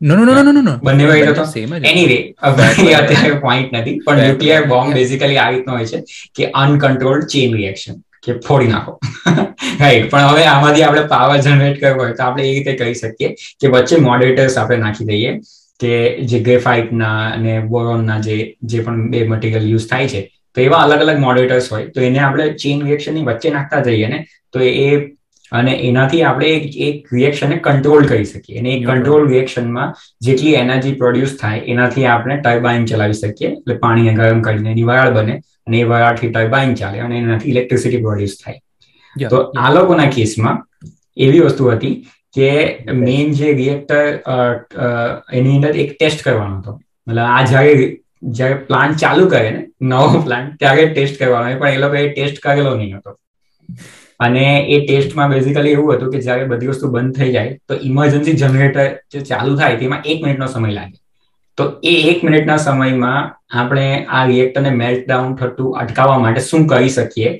no 0.00 0.16
no 0.16 0.24
no 0.26 0.42
no 0.42 0.62
no 0.62 0.74
બંને 0.80 1.06
વઈ 1.06 1.24
હતો. 1.24 1.44
એનીવે 1.84 2.18
અત્યારે 2.42 3.34
પોઈન્ટ 3.40 3.72
નથી 3.72 3.96
પણ 4.04 4.22
ન્યુક્લિયર 4.22 4.68
બોમ્બ 4.68 4.94
બેઝિકલી 4.94 5.38
આ 5.38 5.50
રીતનો 5.50 5.72
હોય 5.72 5.88
છે 5.88 6.00
કે 6.36 6.50
અનકન્ટ્રોલ્ડ 6.54 7.26
ચેઇન 7.28 7.52
રિએક્શન 7.54 7.98
કે 8.22 8.36
ફોડી 8.46 8.70
નાખો. 8.70 8.96
રાઈટ 9.80 10.10
પણ 10.10 10.28
હવે 10.28 10.46
આમાંથી 10.46 10.84
આપણે 10.84 11.04
પાવર 11.08 11.38
જનરેટ 11.40 11.80
કરવો 11.80 12.02
હોય 12.02 12.14
તો 12.14 12.24
આપણે 12.24 12.46
એ 12.46 12.54
રીતે 12.54 12.72
કહી 12.80 12.94
શકીએ 12.94 13.30
કે 13.60 13.72
વચ્ચે 13.74 14.00
મોડરેટર્સ 14.00 14.56
આપણે 14.56 14.78
નાખી 14.78 15.06
દઈએ. 15.06 15.34
કે 15.80 15.94
જે 16.24 16.40
ગ્રેફાઇટના 16.40 17.14
અને 17.28 17.54
બોરોનના 17.66 18.18
જે 18.20 18.36
જે 18.64 18.82
પણ 18.82 19.08
બે 19.10 19.22
મટીરિયલ 19.26 19.68
યુઝ 19.68 19.88
થાય 19.90 20.08
છે 20.08 20.20
તો 20.54 20.60
એવા 20.60 20.82
અલગ 20.86 21.06
અલગ 21.06 21.18
મોડરેટર્સ 21.18 21.72
હોય 21.72 21.88
તો 21.94 22.00
એને 22.00 22.18
આપણે 22.18 22.50
ચેઇન 22.54 22.84
રિએક્શનની 22.86 23.24
વચ્ચે 23.24 23.50
નાખતા 23.50 23.80
જઈએ 23.80 24.08
ને 24.08 24.20
તો 24.52 24.60
એ 24.60 24.86
અને 25.52 25.72
એનાથી 25.88 26.22
આપણે 26.22 26.48
એક 26.88 27.08
રિએક્શનને 27.12 27.56
કંટ્રોલ 27.56 28.04
કરી 28.06 28.24
શકીએ. 28.24 28.58
અને 28.58 28.70
એ 28.70 28.80
કંટ્રોલ 28.84 29.28
રિએક્શનમાં 29.28 29.94
જેટલી 30.20 30.54
એનર્જી 30.54 30.94
પ્રોડ્યુસ 30.94 31.36
થાય 31.40 31.58
એનાથી 31.74 32.06
આપણે 32.06 32.36
ટર્બાઇન 32.36 32.84
ચલાવી 32.84 33.12
શકીએ. 33.12 33.48
એટલે 33.48 33.74
પાણીને 33.74 34.14
ગરમ 34.14 34.42
કરીને 34.42 34.70
એની 34.70 34.82
વરાળ 34.82 35.12
બને 35.14 35.36
અને 35.66 35.78
એ 35.78 35.84
વરાળથી 35.84 36.30
ટર્બાઇન 36.30 36.74
ચાલે 36.74 36.98
અને 36.98 37.18
એનાથી 37.18 37.50
ઇલેક્ટ્રિસિટી 37.50 38.02
પ્રોડ્યુસ 38.06 38.36
થાય. 38.44 38.60
તો 39.30 39.42
આ 39.58 39.72
લોકોના 39.74 40.10
કેસમાં 40.10 40.58
એવી 41.16 41.40
વસ્તુ 41.40 41.70
હતી 41.70 41.94
કે 42.34 42.50
મેઇન 43.04 43.32
જે 43.38 43.48
રિએક્ટર 43.60 44.04
એની 45.38 45.56
અંદર 45.56 45.72
એક 45.84 45.90
ટેસ્ટ 45.94 46.20
કરવાનો 46.26 46.60
હતો. 46.60 46.72
મતલબ 47.06 47.26
આ 47.28 47.42
જયારે 47.52 47.86
જ્યારે 48.36 48.60
પ્લાન્ટ 48.68 49.02
ચાલુ 49.04 49.24
કરે 49.32 49.50
ને 49.50 49.62
નવો 49.90 50.20
પ્લાન્ટ 50.26 50.58
ત્યારે 50.60 50.86
ટેસ્ટ 50.92 51.18
કરવાનો 51.22 51.58
પણ 51.62 51.78
એ 51.78 51.82
લોકો 51.84 51.96
એ 52.02 52.12
ટેસ્ટ 52.12 52.38
કરેલો 52.44 52.76
નહીં 52.76 52.96
હતો. 52.98 53.16
અને 54.20 54.46
એ 54.68 54.78
ટેસ્ટમાં 54.86 55.30
બેઝિકલી 55.34 55.74
એવું 55.76 55.94
હતું 55.96 56.12
કે 56.14 56.22
જ્યારે 56.26 56.48
બધી 56.50 56.72
વસ્તુ 56.72 56.92
બંધ 56.94 57.14
થઈ 57.18 57.32
જાય 57.36 57.52
તો 57.68 57.78
ઇમરજન્સી 57.90 58.38
જનરેટર 58.42 58.88
જે 59.12 59.20
ચાલુ 59.30 59.52
થાય 59.60 59.80
તેમાં 59.82 60.08
એક 60.10 60.18
મિનિટનો 60.24 60.48
સમય 60.54 60.74
લાગે. 60.78 60.96
તો 61.58 61.64
એ 61.82 61.94
એક 62.10 62.18
મિનિટના 62.26 62.58
સમયમાં 62.66 63.30
આપણે 63.60 63.86
આ 64.08 64.24
રિએક્ટરને 64.32 64.72
મેલ્ટ 64.82 65.06
ડાઉન 65.06 65.30
થતું 65.38 65.78
અટકાવવા 65.82 66.18
માટે 66.24 66.42
શું 66.50 66.66
કરી 66.72 66.92
શકીએ? 66.98 67.30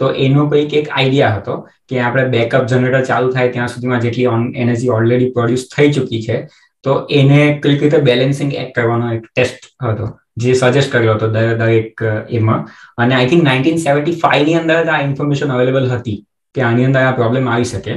તો 0.00 0.08
એનો 0.26 0.46
કંઈક 0.52 0.74
એક 0.80 0.86
આઈડિયા 0.90 1.34
હતો 1.36 1.54
કે 1.88 2.00
આપણે 2.04 2.24
બેકઅપ 2.34 2.64
જનરેટર 2.70 3.02
ચાલુ 3.10 3.32
થાય 3.34 3.52
ત્યાં 3.54 3.72
સુધીમાં 3.72 4.02
જેટલી 4.04 4.28
એનર્જી 4.62 4.92
ઓલરેડી 4.98 5.32
પ્રોડ્યુસ 5.36 5.64
થઈ 5.74 5.88
ચૂકી 5.96 6.22
છે, 6.26 6.36
તો 6.84 6.92
એને 7.18 7.40
કંઈક 7.62 7.82
રીતે 7.84 7.98
બેલેન્સિંગ 8.08 8.52
એક્ટ 8.62 8.72
કરવાનો 8.76 9.12
એક 9.16 9.24
ટેસ્ટ 9.28 9.68
હતો, 9.86 10.06
જે 10.42 10.54
સજેસ્ટ 10.60 10.92
કર્યો 10.92 11.14
હતો 11.18 11.28
દરેક 11.34 12.04
એમાં. 12.38 12.62
અને 13.02 13.12
આઈ 13.16 13.28
થિંક 13.32 13.44
નાઇન્ટીન 13.48 13.82
સેવન્ટી 13.84 14.20
ફાઈવની 14.22 14.58
અંદર 14.62 14.94
આ 14.94 15.02
ઇન્ફોર્મેશન 15.08 15.52
અવેલેબલ 15.56 15.90
હતી 15.92 16.18
કે 16.54 16.64
આની 16.68 16.88
અંદર 16.88 17.02
આ 17.02 17.18
પ્રોબ્લેમ 17.20 17.44
આવી 17.52 17.70
શકે. 17.72 17.94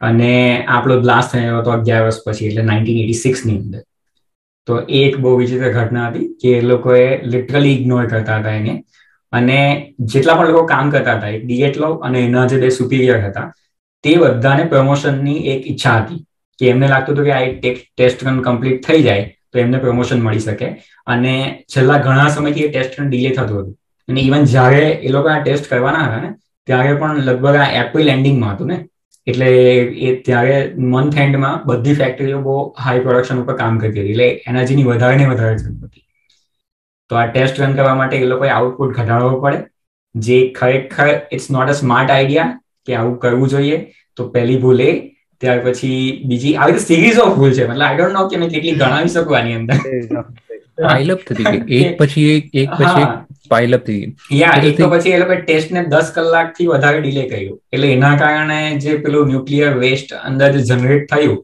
અને 0.00 0.32
આપણો 0.74 0.94
બ્લાસ્ટ 1.04 1.32
થયો 1.32 1.60
હતો 1.60 1.70
અગિયાર 1.76 2.04
વર્ષ 2.06 2.20
પછી, 2.26 2.48
એટલે 2.50 2.62
નાઇન્ટીન 2.70 3.02
એટી 3.02 3.22
સિક્સની 3.24 3.58
અંદર. 3.62 3.82
તો 4.68 4.74
એ 4.98 5.02
એક 5.08 5.14
બહુ 5.22 5.30
વિચિત્ર 5.40 5.68
ઘટના 5.76 6.06
હતી 6.10 6.26
કે 6.40 6.50
એ 6.58 6.62
લોકોએ 6.70 7.04
લિટરલી 7.32 7.76
ઇગ્નોર 7.78 8.06
કરતા 8.12 8.38
હતા 8.40 8.56
એને. 8.60 8.74
અને 9.32 9.58
જેટલા 10.12 10.36
પણ 10.38 10.52
લોકો 10.52 10.62
કામ 10.72 10.90
કરતા 10.94 11.16
હતા, 11.18 11.34
એક 11.36 11.44
ડીએટલો 11.44 11.88
અને 12.06 12.18
એના 12.26 12.46
જે 12.50 12.60
બે 12.62 12.70
સુપિરિયર 12.78 13.20
હતા, 13.26 13.46
તે 14.04 14.12
બધાને 14.22 14.64
પ્રમોશનની 14.72 15.38
એક 15.52 15.66
ઈચ્છા 15.72 15.98
હતી 16.00 16.20
કે 16.58 16.70
એમને 16.72 16.88
લાગતું 16.88 17.14
હતું 17.14 17.28
કે 17.28 17.32
આ 17.36 17.42
એક 17.70 17.78
ટેસ્ટ 17.96 18.24
રન 18.26 18.40
કમ્પ્લીટ 18.46 18.86
થઈ 18.86 19.02
જાય 19.08 19.26
તો 19.52 19.58
એમને 19.64 19.78
પ્રમોશન 19.84 20.22
મળી 20.26 20.44
શકે. 20.46 20.68
અને 21.06 21.34
છેલ્લા 21.72 21.98
ઘણા 22.06 22.28
સમયથી 22.36 22.66
એ 22.68 22.70
ટેસ્ટ 22.70 23.00
રન 23.00 23.08
ડીલે 23.10 23.30
થતું 23.34 23.56
હતું. 23.62 23.74
અને 24.08 24.20
ઇવન 24.20 24.44
જ્યારે 24.54 24.84
એ 25.06 25.16
લોકો 25.16 25.28
આ 25.32 25.40
ટેસ્ટ 25.42 25.70
કરવાના 25.72 26.06
હતા 26.06 26.22
ને, 26.24 26.30
ત્યારે 26.68 26.94
પણ 27.00 27.26
લગભગ 27.28 27.56
આ 27.64 27.70
એપ્રિલ 27.82 28.08
એન્ડિંગમાં 28.08 28.54
હતું 28.54 28.72
ને. 28.72 28.78
એટલે 29.26 29.48
એ 30.08 30.12
ત્યારે 30.26 30.54
મંથ 30.92 31.18
એન્ડમાં 31.24 31.56
બધી 31.66 31.94
ફેક્ટરીઓ 31.94 32.38
બહુ 32.46 32.54
હાઈ 32.84 33.02
પ્રોડક્શન 33.06 33.42
ઉપર 33.42 33.56
કામ 33.62 33.80
કરતી 33.82 34.00
હતી. 34.00 34.12
એટલે 34.12 34.28
એનર્જીની 34.50 34.86
વધારે 34.90 35.16
ને 35.16 35.26
વધારે 35.32 35.58
જરૂર 35.58 35.88
હતી. 35.88 36.04
તો 37.10 37.20
આ 37.20 37.26
ટેસ્ટ 37.28 37.60
રન 37.62 37.76
કરવા 37.78 37.98
માટે 38.00 38.16
એ 38.18 38.32
લોકોએ 38.32 38.50
આઉટપુટ 38.56 38.96
ઘટાડવો 38.96 39.38
પડે. 39.44 39.60
જે 40.14 40.38
ખરેખર 40.58 41.08
it's 41.36 41.48
not 41.56 41.72
a 41.72 41.78
smart 41.80 42.12
idea 42.16 42.50
કે 42.86 42.98
આવું 42.98 43.16
કરવું 43.24 43.54
જોઈએ 43.54 43.78
તો 44.16 44.28
પહેલી 44.34 44.60
ભૂલ 44.64 44.80
એ. 44.88 44.90
ત્યાર 45.42 45.58
પછી 45.64 45.98
બીજી 46.30 46.54
આવી 46.56 46.72
રીતે 46.72 46.86
સિરીઝ 46.86 47.18
ઓફ 47.24 47.34
ભૂલ 47.38 47.52
છે. 47.58 47.66
મતલબ 47.66 47.86
આઈ 47.86 47.98
ડોન્ટ 47.98 48.16
નો 48.18 48.28
કે 48.30 48.40
મેં 48.42 48.50
કેટલી 48.54 48.76
ગણાવી 48.76 49.12
શકું 49.14 49.36
આની 49.38 49.58
અંદર. 49.60 49.76
પાઇલઅપ 50.84 51.20
થતી 51.28 51.52
એક 51.80 51.98
પછી 51.98 52.26
એક 52.34 52.44
એક 52.62 52.70
પછી 52.78 53.04
એક 53.04 53.12
પાઇલઅપ 53.52 53.82
થઈ 53.86 54.02
યા 54.40 54.58
એક 54.68 54.76
તો 54.78 54.90
પછી 54.92 55.14
એ 55.16 55.20
લોકો 55.22 55.38
ટેસ્ટ 55.42 55.74
ને 55.76 55.82
દસ 55.94 56.10
કલાકથી 56.16 56.68
વધારે 56.72 57.00
ડિલે 57.00 57.24
કર્યું. 57.32 57.58
એટલે 57.74 57.88
એના 57.96 58.14
કારણે 58.22 58.58
જે 58.84 58.98
પેલું 59.04 59.30
ન્યુક્લિયર 59.32 59.72
વેસ્ટ 59.84 60.14
અંદર 60.22 60.50
જે 60.56 60.62
જનરેટ 60.70 61.08
થયું 61.12 61.38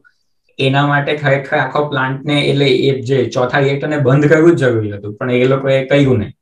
એના 0.59 0.87
માટે 0.87 1.13
ખરેખર 1.17 1.57
આખો 1.57 1.85
પ્લાન્ટને 1.87 2.35
એટલે 2.41 2.67
એ 2.67 3.01
જે 3.01 3.25
ચોથા 3.35 3.59
રિએક્ટરને 3.59 3.97
બંધ 3.97 4.29
કરવું 4.29 4.55
જ 4.55 4.63
જરૂરી 4.63 4.91
હતું. 4.91 5.15
પણ 5.15 5.31
એ 5.31 5.47
લોકોએ 5.53 5.77
કહ્યું 5.85 6.19
નહીં. 6.19 6.33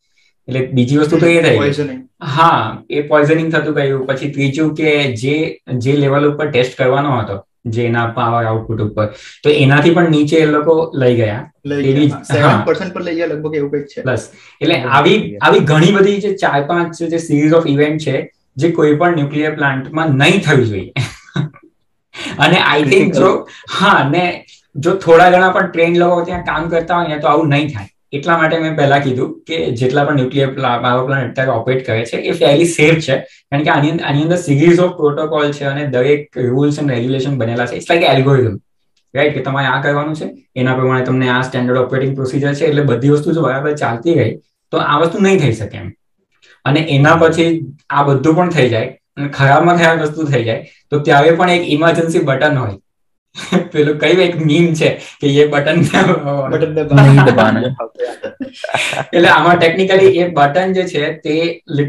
એટલે 0.48 0.62
બીજી 0.74 0.98
વસ્તુ 0.98 1.18
તો 1.18 1.28
એ 1.28 1.42
થઈ 1.42 1.98
હા 2.36 2.84
એ 2.90 3.02
પોઈઝનિંગ 3.02 3.52
થતું 3.52 3.76
ગયું. 3.76 4.06
પછી 4.08 4.32
ત્રીજું 4.32 4.76
કે 4.76 4.94
જે 5.24 5.36
જે 5.78 5.98
લેવલ 6.04 6.30
ઉપર 6.32 6.48
ટેસ્ટ 6.50 6.78
કરવાનો 6.78 7.18
હતો 7.20 7.38
જે 7.66 7.86
એના 7.86 8.06
પાવર 8.06 8.44
આઉટપુટ 8.46 8.82
ઉપર 8.82 9.06
તો 9.44 9.50
એનાથી 9.64 9.94
પણ 9.94 10.10
નીચે 10.10 10.38
એ 10.38 10.46
લોકો 10.46 10.76
લઈ 10.96 11.16
ગયા. 11.16 11.42
પર 12.94 13.02
લઈ 13.02 13.16
ગયા 13.16 13.28
લગભગ 13.28 13.56
એવું 13.56 13.72
કંઈક 13.72 13.86
છે. 13.86 14.02
પ્લસ 14.02 14.30
એટલે 14.62 14.80
આવી 15.00 15.18
આવી 15.38 15.60
ઘણી 15.60 15.92
બધી 15.92 16.22
જે 16.22 16.34
ચાર 16.36 16.64
પાંચ 16.64 17.04
જે 17.04 17.18
સિરીઝ 17.18 17.54
ઓફ 17.54 17.68
ઇવેન્ટ 17.68 18.02
છે 18.02 18.16
જે 18.58 18.72
કોઈ 18.72 18.96
પણ 18.96 19.16
ન્યુક્લિયર 19.16 19.54
પ્લાન્ટમાં 19.56 20.18
નહીં 20.24 20.42
થવી 20.42 20.66
જોઈએ. 20.66 20.92
અને 22.40 22.58
આઈ 22.60 22.84
થિંક 22.84 23.16
જો 23.16 23.34
હા 23.74 23.98
ને 24.10 24.24
જો 24.76 24.96
થોડા 25.06 25.30
ઘણા 25.32 25.52
પણ 25.52 25.72
ટ્રેન 25.72 26.00
લોકો 26.00 26.24
ત્યાં 26.24 26.44
કામ 26.46 26.70
કરતા 26.70 27.02
હોય 27.02 27.20
તો 27.20 27.28
આવું 27.28 27.50
નહીં 27.50 27.70
થાય. 27.70 27.90
એટલા 28.14 28.38
માટે 28.38 28.58
મેં 28.60 28.76
પહેલા 28.78 29.00
કીધું 29.00 29.32
કે 29.48 29.58
જેટલા 29.80 30.06
પણ 30.06 30.16
ન્યુક્લિયર 30.16 30.52
પાવર 30.84 31.06
પ્લાન્ટ 31.06 31.32
અત્યારે 31.32 31.52
ઓપરેટ 31.52 31.86
કરે 31.86 32.06
છે 32.06 32.18
એ 32.18 32.36
ફેરલી 32.42 32.70
સેફ 32.74 33.00
છે. 33.00 33.16
કારણ 33.50 33.64
કે 33.64 33.70
આની 33.70 33.92
આની 34.02 34.24
અંદર 34.24 34.38
સિરીઝ 34.44 34.80
ઓફ 34.80 34.94
પ્રોટોકોલ 34.98 35.52
છે 35.52 35.66
અને 35.66 35.84
દરેક 35.88 36.38
રૂલ્સ 36.38 36.80
એન્ડ 36.80 36.92
રેગ્યુલેશન 36.92 37.38
બનેલા 37.38 37.66
છે. 37.66 37.76
ઇટ્સ 37.76 37.90
લાઈક 37.92 38.04
એલ્ગોરિઝમ 38.04 38.56
રાઈટ 39.14 39.34
કે 39.34 39.42
તમારે 39.42 39.68
આ 39.68 39.82
કરવાનું 39.82 40.16
છે 40.16 40.28
એના 40.56 40.76
પ્રમાણે 40.76 41.06
તમને 41.06 41.30
આ 41.30 41.42
સ્ટેન્ડર્ડ 41.42 41.78
ઓપરેટિંગ 41.78 42.16
પ્રોસિજર 42.16 42.54
છે 42.54 42.66
એટલે 42.66 42.84
બધી 42.84 43.10
વસ્તુ 43.10 43.34
જો 43.34 43.42
બરાબર 43.42 43.76
ચાલતી 43.76 44.14
ગઈ 44.14 44.34
તો 44.74 44.78
આ 44.78 45.00
વસ્તુ 45.00 45.20
નહીં 45.20 45.40
થઈ 45.40 45.54
શકે 45.54 45.78
એમ. 45.78 45.90
અને 46.66 46.80
એના 46.96 47.16
પછી 47.16 47.50
આ 47.90 48.04
બધું 48.04 48.36
પણ 48.36 48.50
થઈ 48.50 48.70
જાય. 48.70 48.90
ખરાબમાં 49.18 49.78
ખરાબ 49.78 50.02
વસ્તુ 50.02 50.26
થઈ 50.26 50.44
જાય 50.44 50.62
તો 50.90 51.00
ત્યારે 51.02 51.32
પણ 51.34 51.50
એક 51.52 51.70
ઇમરજન્સી 51.70 52.24
બટન 52.24 52.58
હોય. 52.58 52.78
પેલું 53.70 53.98
કઈ 54.00 54.22
એક 54.22 54.36
મીમ 54.42 54.68
છે 54.74 54.90
કે 55.22 55.28
એ 55.36 55.48
બટન 55.48 55.80
બટન 56.52 56.78
એટલે 59.14 59.30
આમાં 59.30 59.58
ટેકનિકલી 59.58 60.12
એ 60.18 60.28
બટન 60.32 60.74
જે 60.74 60.86
છે 60.86 61.04
તે 61.20 61.36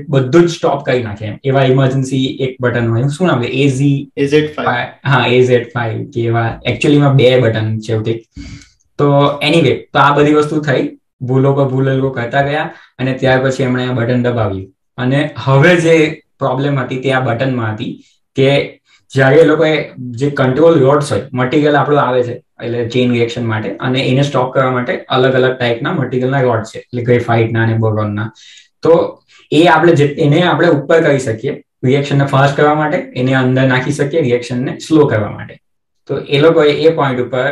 બધું 0.09 0.45
જ 0.45 0.51
સ્ટોપ 0.51 0.85
કરી 0.85 1.03
નાખે 1.03 1.33
એવા 1.45 1.65
ઇમરજન્સી 1.65 2.27
એક 2.41 2.57
બટન 2.61 2.87
હોય. 2.89 3.09
શું 3.09 3.27
નામ 3.27 3.45
એઝી 3.45 3.97
એઝેડ 4.17 4.61
હા 5.05 5.23
એઝેડ 5.31 5.67
ફાઈવ 5.73 6.05
કે 6.11 6.21
એવા 6.25 6.47
એકચ્યુઅલીમાં 6.65 7.17
બે 7.17 7.33
બટન 7.41 7.69
છે 7.81 8.15
તો 8.99 9.09
એનીવે 9.43 9.73
તો 9.93 9.99
આ 9.99 10.15
બધી 10.15 10.35
વસ્તુ 10.35 10.61
થઈ. 10.62 10.85
ભૂલો 11.23 11.53
પર 11.55 11.69
ભૂલ 11.69 11.89
કરતા 12.12 12.43
ગયા 12.43 12.67
અને 12.99 13.12
ત્યાર 13.15 13.39
પછી 13.45 13.62
એમણે 13.62 13.87
બટન 13.95 14.23
દબાવ્યું. 14.23 14.67
અને 14.99 15.21
હવે 15.39 15.73
જે 15.79 15.97
પ્રોબ્લેમ 16.42 16.81
હતી 16.83 17.03
તે 17.05 17.12
આ 17.12 17.22
બટનમાં 17.29 17.75
હતી 17.75 17.92
કે 18.37 18.49
જ્યારે 19.12 19.40
એ 19.42 19.46
લોકોએ 19.51 19.72
જે 20.20 20.31
કંટ્રોલ 20.40 20.81
રોડ્સ 20.85 21.12
હોય 21.12 21.29
મટીરિયલ 21.40 21.77
આપણું 21.81 22.03
આવે 22.05 22.22
છે, 22.29 22.35
એટલે 22.64 22.88
ચેઇન 22.94 23.12
રિએક્શન 23.16 23.44
માટે, 23.53 23.68
અને 23.81 24.01
એને 24.11 24.22
સ્ટોપ 24.29 24.49
કરવા 24.55 24.72
માટે 24.79 25.05
અલગ 25.16 25.37
અલગ 25.40 25.55
ટાઈપના 25.55 25.94
મટીરિયલના 26.01 26.42
રોડ 26.49 26.64
છે, 26.72 26.79
એટલે 26.81 27.07
ગ્રેફાઇટના 27.09 27.62
અને 27.66 27.79
બોરોનના 27.85 28.29
તો 28.85 28.92
એ 29.53 29.62
આપણે 29.75 30.11
એને 30.27 30.40
આપણે 30.42 30.75
ઉપર 30.79 30.99
કરી 31.07 31.22
શકીએ 31.29 31.55
રિએક્શનને 31.85 32.27
ફાસ્ટ 32.33 32.57
કરવા 32.59 32.75
માટે, 32.83 32.99
એને 33.20 33.33
અંદર 33.42 33.64
નાખી 33.72 33.96
શકીએ 34.01 34.22
રિએક્શનને 34.29 34.72
સ્લો 34.87 35.07
કરવા 35.07 35.33
માટે. 35.38 35.55
તો 36.09 36.12
એ 36.29 36.40
લોકોએ 36.44 36.72
એ 36.87 36.92
પોઈન્ટ 36.99 37.20
ઉપર 37.27 37.49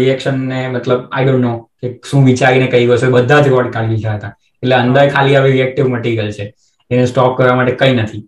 રિએક્શનને 0.00 0.58
મતલબ 0.74 1.00
આઈ 1.10 1.26
ડોન્ટ 1.26 1.44
નો 1.46 1.54
કે 1.80 1.88
શું 2.10 2.24
વિચારીને 2.30 2.68
કઈ 2.74 2.86
વસ્તુ 2.90 3.10
બધા 3.16 3.42
જ 3.44 3.54
રોડ 3.54 3.72
કાઢી 3.74 3.96
લીધા 3.96 4.16
હતા. 4.18 4.32
એટલે 4.62 4.76
અંદર 4.82 5.04
ખાલી 5.14 5.36
હવે 5.38 5.50
રિએક્ટિવ 5.56 5.88
મટીરિયલ 5.94 6.30
છે. 6.38 6.46
એને 6.90 7.06
સ્ટોપ 7.06 7.36
કરવા 7.36 7.56
માટે 7.56 7.76
કઈ 7.76 7.94
નથી. 7.96 8.22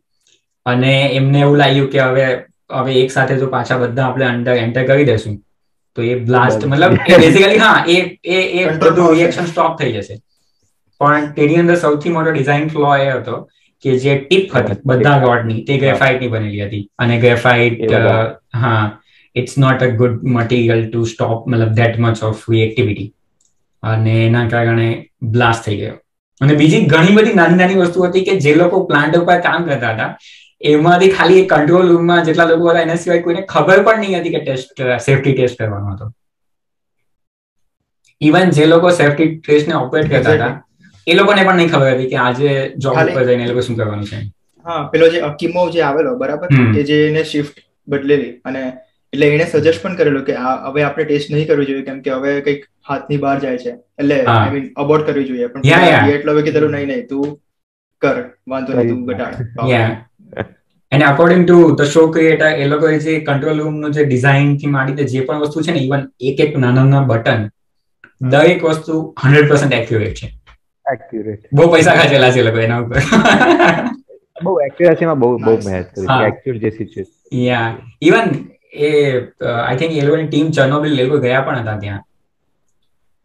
અને 0.66 0.90
એમને 1.12 1.40
એવું 1.40 1.58
લાગ્યું 1.58 1.90
કે 1.90 2.00
હવે 2.02 2.26
હવે 2.72 2.96
એક 3.02 3.10
સાથે 3.10 3.34
જો 3.36 3.48
પાછા 3.48 3.78
બધા 3.80 4.06
આપણે 4.06 4.26
અંડર 4.28 4.56
એન્ટર 4.58 4.84
કરી 4.86 5.06
દેશું 5.06 5.36
તો 5.96 6.02
એ 6.04 6.14
બ્લાસ્ટ 6.22 6.66
મતલબ 6.66 6.94
બેઝિકલી 7.16 7.58
હા 7.58 7.76
એ 7.88 7.98
એ 8.30 8.40
એ 8.58 8.66
બધું 8.80 9.12
રિએક્શન 9.12 9.46
સ્ટોપ 9.46 9.72
થઈ 9.76 9.92
જશે. 9.94 10.16
પણ 11.00 11.28
તેની 11.34 11.58
અંદર 11.58 11.76
સૌથી 11.78 12.12
મોટો 12.12 12.32
ડિઝાઇન 12.32 12.68
ફ્લો 12.70 12.92
એ 12.98 13.10
હતો 13.10 13.36
કે 13.84 13.96
જે 13.98 14.14
ટીપ 14.20 14.54
હતી 14.54 14.78
બધા 14.84 15.18
રોડની 15.20 15.60
તે 15.64 15.78
ગ્રેફાઇટની 15.78 16.30
બનેલી 16.30 16.62
હતી. 16.62 16.84
અને 16.96 17.18
ગ્રેફાઇટ 17.18 17.92
હા 18.56 18.82
it's 19.36 19.56
not 19.58 19.82
a 19.82 19.90
good 19.94 20.16
material 20.32 20.82
to 20.86 21.04
stop 21.06 21.46
મતલબ 21.46 21.72
ધેટ 21.74 21.98
મચ 21.98 22.22
ઓફ 22.24 22.42
રિએક્ટિવિટી 22.48 23.08
અને 23.82 24.14
એના 24.22 24.46
કારણે 24.48 24.88
બ્લાસ્ટ 25.30 25.64
થઈ 25.64 25.78
ગયો. 25.78 25.96
અને 26.40 26.54
બીજી 26.54 26.80
ઘણી 26.86 27.14
બધી 27.14 27.34
નાની 27.34 27.58
નાની 27.58 27.78
વસ્તુ 27.80 28.04
હતી 28.04 28.24
કે 28.24 28.36
જે 28.40 28.54
લોકો 28.56 28.82
પ્લાન્ટ 28.86 29.16
ઉપર 29.16 29.38
કામ 29.42 29.64
કરતા 29.64 29.92
હતા 29.92 30.10
એમાંથી 30.68 31.10
ખાલી 31.12 31.44
કંટ્રોલ 31.46 31.88
રૂમમાં 31.88 32.24
જેટલા 32.24 32.48
લોકો 32.48 32.68
હતા 32.68 32.82
એના 32.82 32.98
સિવાય 32.98 33.22
કોઈને 33.22 33.44
ખબર 33.48 33.84
પણ 33.84 34.00
નહીં 34.02 34.20
હતી 34.20 34.34
કે 34.34 34.42
ટેસ્ટ 34.42 34.76
સેફટી 35.02 35.34
ટેસ્ટ 35.34 35.58
કરવાનો 35.58 35.90
હતો. 35.92 36.06
ઇવન 38.20 38.50
જે 38.52 38.66
લોકો 38.66 38.90
સેફટી 38.92 39.28
ટેસ્ટ 39.38 39.68
ને 39.68 39.76
ઓપરેટ 39.78 40.10
કરતા 40.10 40.34
હતા 40.34 40.52
એ 41.06 41.14
લોકોને 41.14 41.42
પણ 41.42 41.58
નહીં 41.58 41.70
ખબર 41.70 41.94
હતી 41.94 42.10
કે 42.10 42.18
આજે 42.20 42.50
જોબ 42.78 42.98
ઉપર 43.04 43.22
જઈને 43.24 43.44
એ 43.44 43.50
લોકો 43.50 43.62
શું 43.62 43.76
કરવાનું 43.76 44.06
છે. 44.06 44.18
હા 44.66 44.82
પેલો 44.86 45.06
જે 45.08 45.18
અકીમો 45.22 45.62
જે 45.68 45.80
આવેલો 45.82 46.12
બરાબર? 46.16 46.48
કે 46.72 46.84
જે 46.84 46.96
એને 47.06 47.22
શિફ્ટ 47.24 47.56
બદલેલી 47.88 48.32
અને 48.42 48.62
એટલે 49.12 49.26
એને 49.34 49.46
સજેસ્ટ 49.46 49.82
પણ 49.82 49.96
કરેલું 49.98 50.24
કે 50.28 50.34
હવે 50.66 50.82
આપણે 50.84 51.04
ટેસ્ટ 51.06 51.30
નહીં 51.34 51.48
કરવી 51.50 51.68
જોઈએ 51.70 51.84
કેમ 51.88 52.00
કે 52.06 52.10
હવે 52.16 52.32
કંઈક 52.46 52.62
હાથની 52.88 53.20
બહાર 53.24 53.36
જાય 53.44 53.58
છે. 53.64 53.72
એટલે 54.00 54.16
આઈ 54.26 54.52
મીન 54.54 54.66
અબોર્ટ 54.84 55.06
કરવી 55.08 55.28
જોઈએ 55.30 55.48
પણ 55.54 55.62
એટલે 56.14 56.32
હવે 56.32 56.42
કીધેલું 56.46 56.74
નહીં 56.76 56.88
નહીં 56.92 57.08
તું 57.08 57.34
કર 58.02 58.16
વાંધો 58.52 58.78
નહીં 58.78 58.88
તું 58.90 59.00
ઘટાડ 59.06 59.36
અને 60.92 61.04
according 61.04 61.44
to 61.44 61.58
the 61.78 61.90
show 61.94 62.02
creator 62.12 62.50
એ 62.62 62.66
લોકોએ 62.72 62.98
જે 63.06 63.14
કંટ્રોલ 63.26 63.62
રૂમનું 63.64 63.96
જે 63.96 64.04
ડિઝાઇનથી 64.06 64.72
માંડીને 64.74 65.10
જે 65.14 65.24
પણ 65.28 65.42
વસ્તુ 65.44 65.64
છે 65.66 65.72
ને 65.72 65.80
ઇવન 65.86 66.02
એક 66.30 66.38
એક 66.46 66.58
નાના 66.58 66.84
નાના 66.84 67.08
બટન 67.10 67.42
દરેક 68.20 68.62
વસ્તુ 68.64 69.00
હંડ્રેડ 69.22 69.48
પર્સન્ટ 69.50 69.74
એક્યુરેટ 69.74 70.16
છે. 70.20 70.28
એક્યુરેટ 70.86 71.42
બહુ 71.52 71.66
પૈસા 71.74 71.96
ખાચેલા 71.98 72.30
છે 72.36 72.42
લોકો 72.42 72.60
એના 72.66 72.80
ઉપર. 72.82 72.98
બહુ 74.44 74.52
એક્યુરેસીમાં 74.66 75.20
બહુ 75.24 75.30
બહુ 75.40 75.54
મહેનત 75.66 75.88
કરી 75.94 76.06
છે 76.12 76.30
એક્યુરેટ 76.30 76.64
જે 76.64 76.70
સિચ્યુએશન 76.78 77.44
યા 77.44 77.68
ઇવન 78.02 78.28
એ 78.72 78.90
આઈ 79.46 79.76
થિંક 79.76 79.92
એ 79.92 80.00
લોકોની 80.00 80.26
ટીમ 80.26 80.50
ચર્નોબિલ 80.50 81.00
એ 81.00 81.04
લોકો 81.04 81.18
ગયા 81.18 81.40
પણ 81.40 81.58
હતા 81.58 81.78
ત્યાં. 81.78 82.02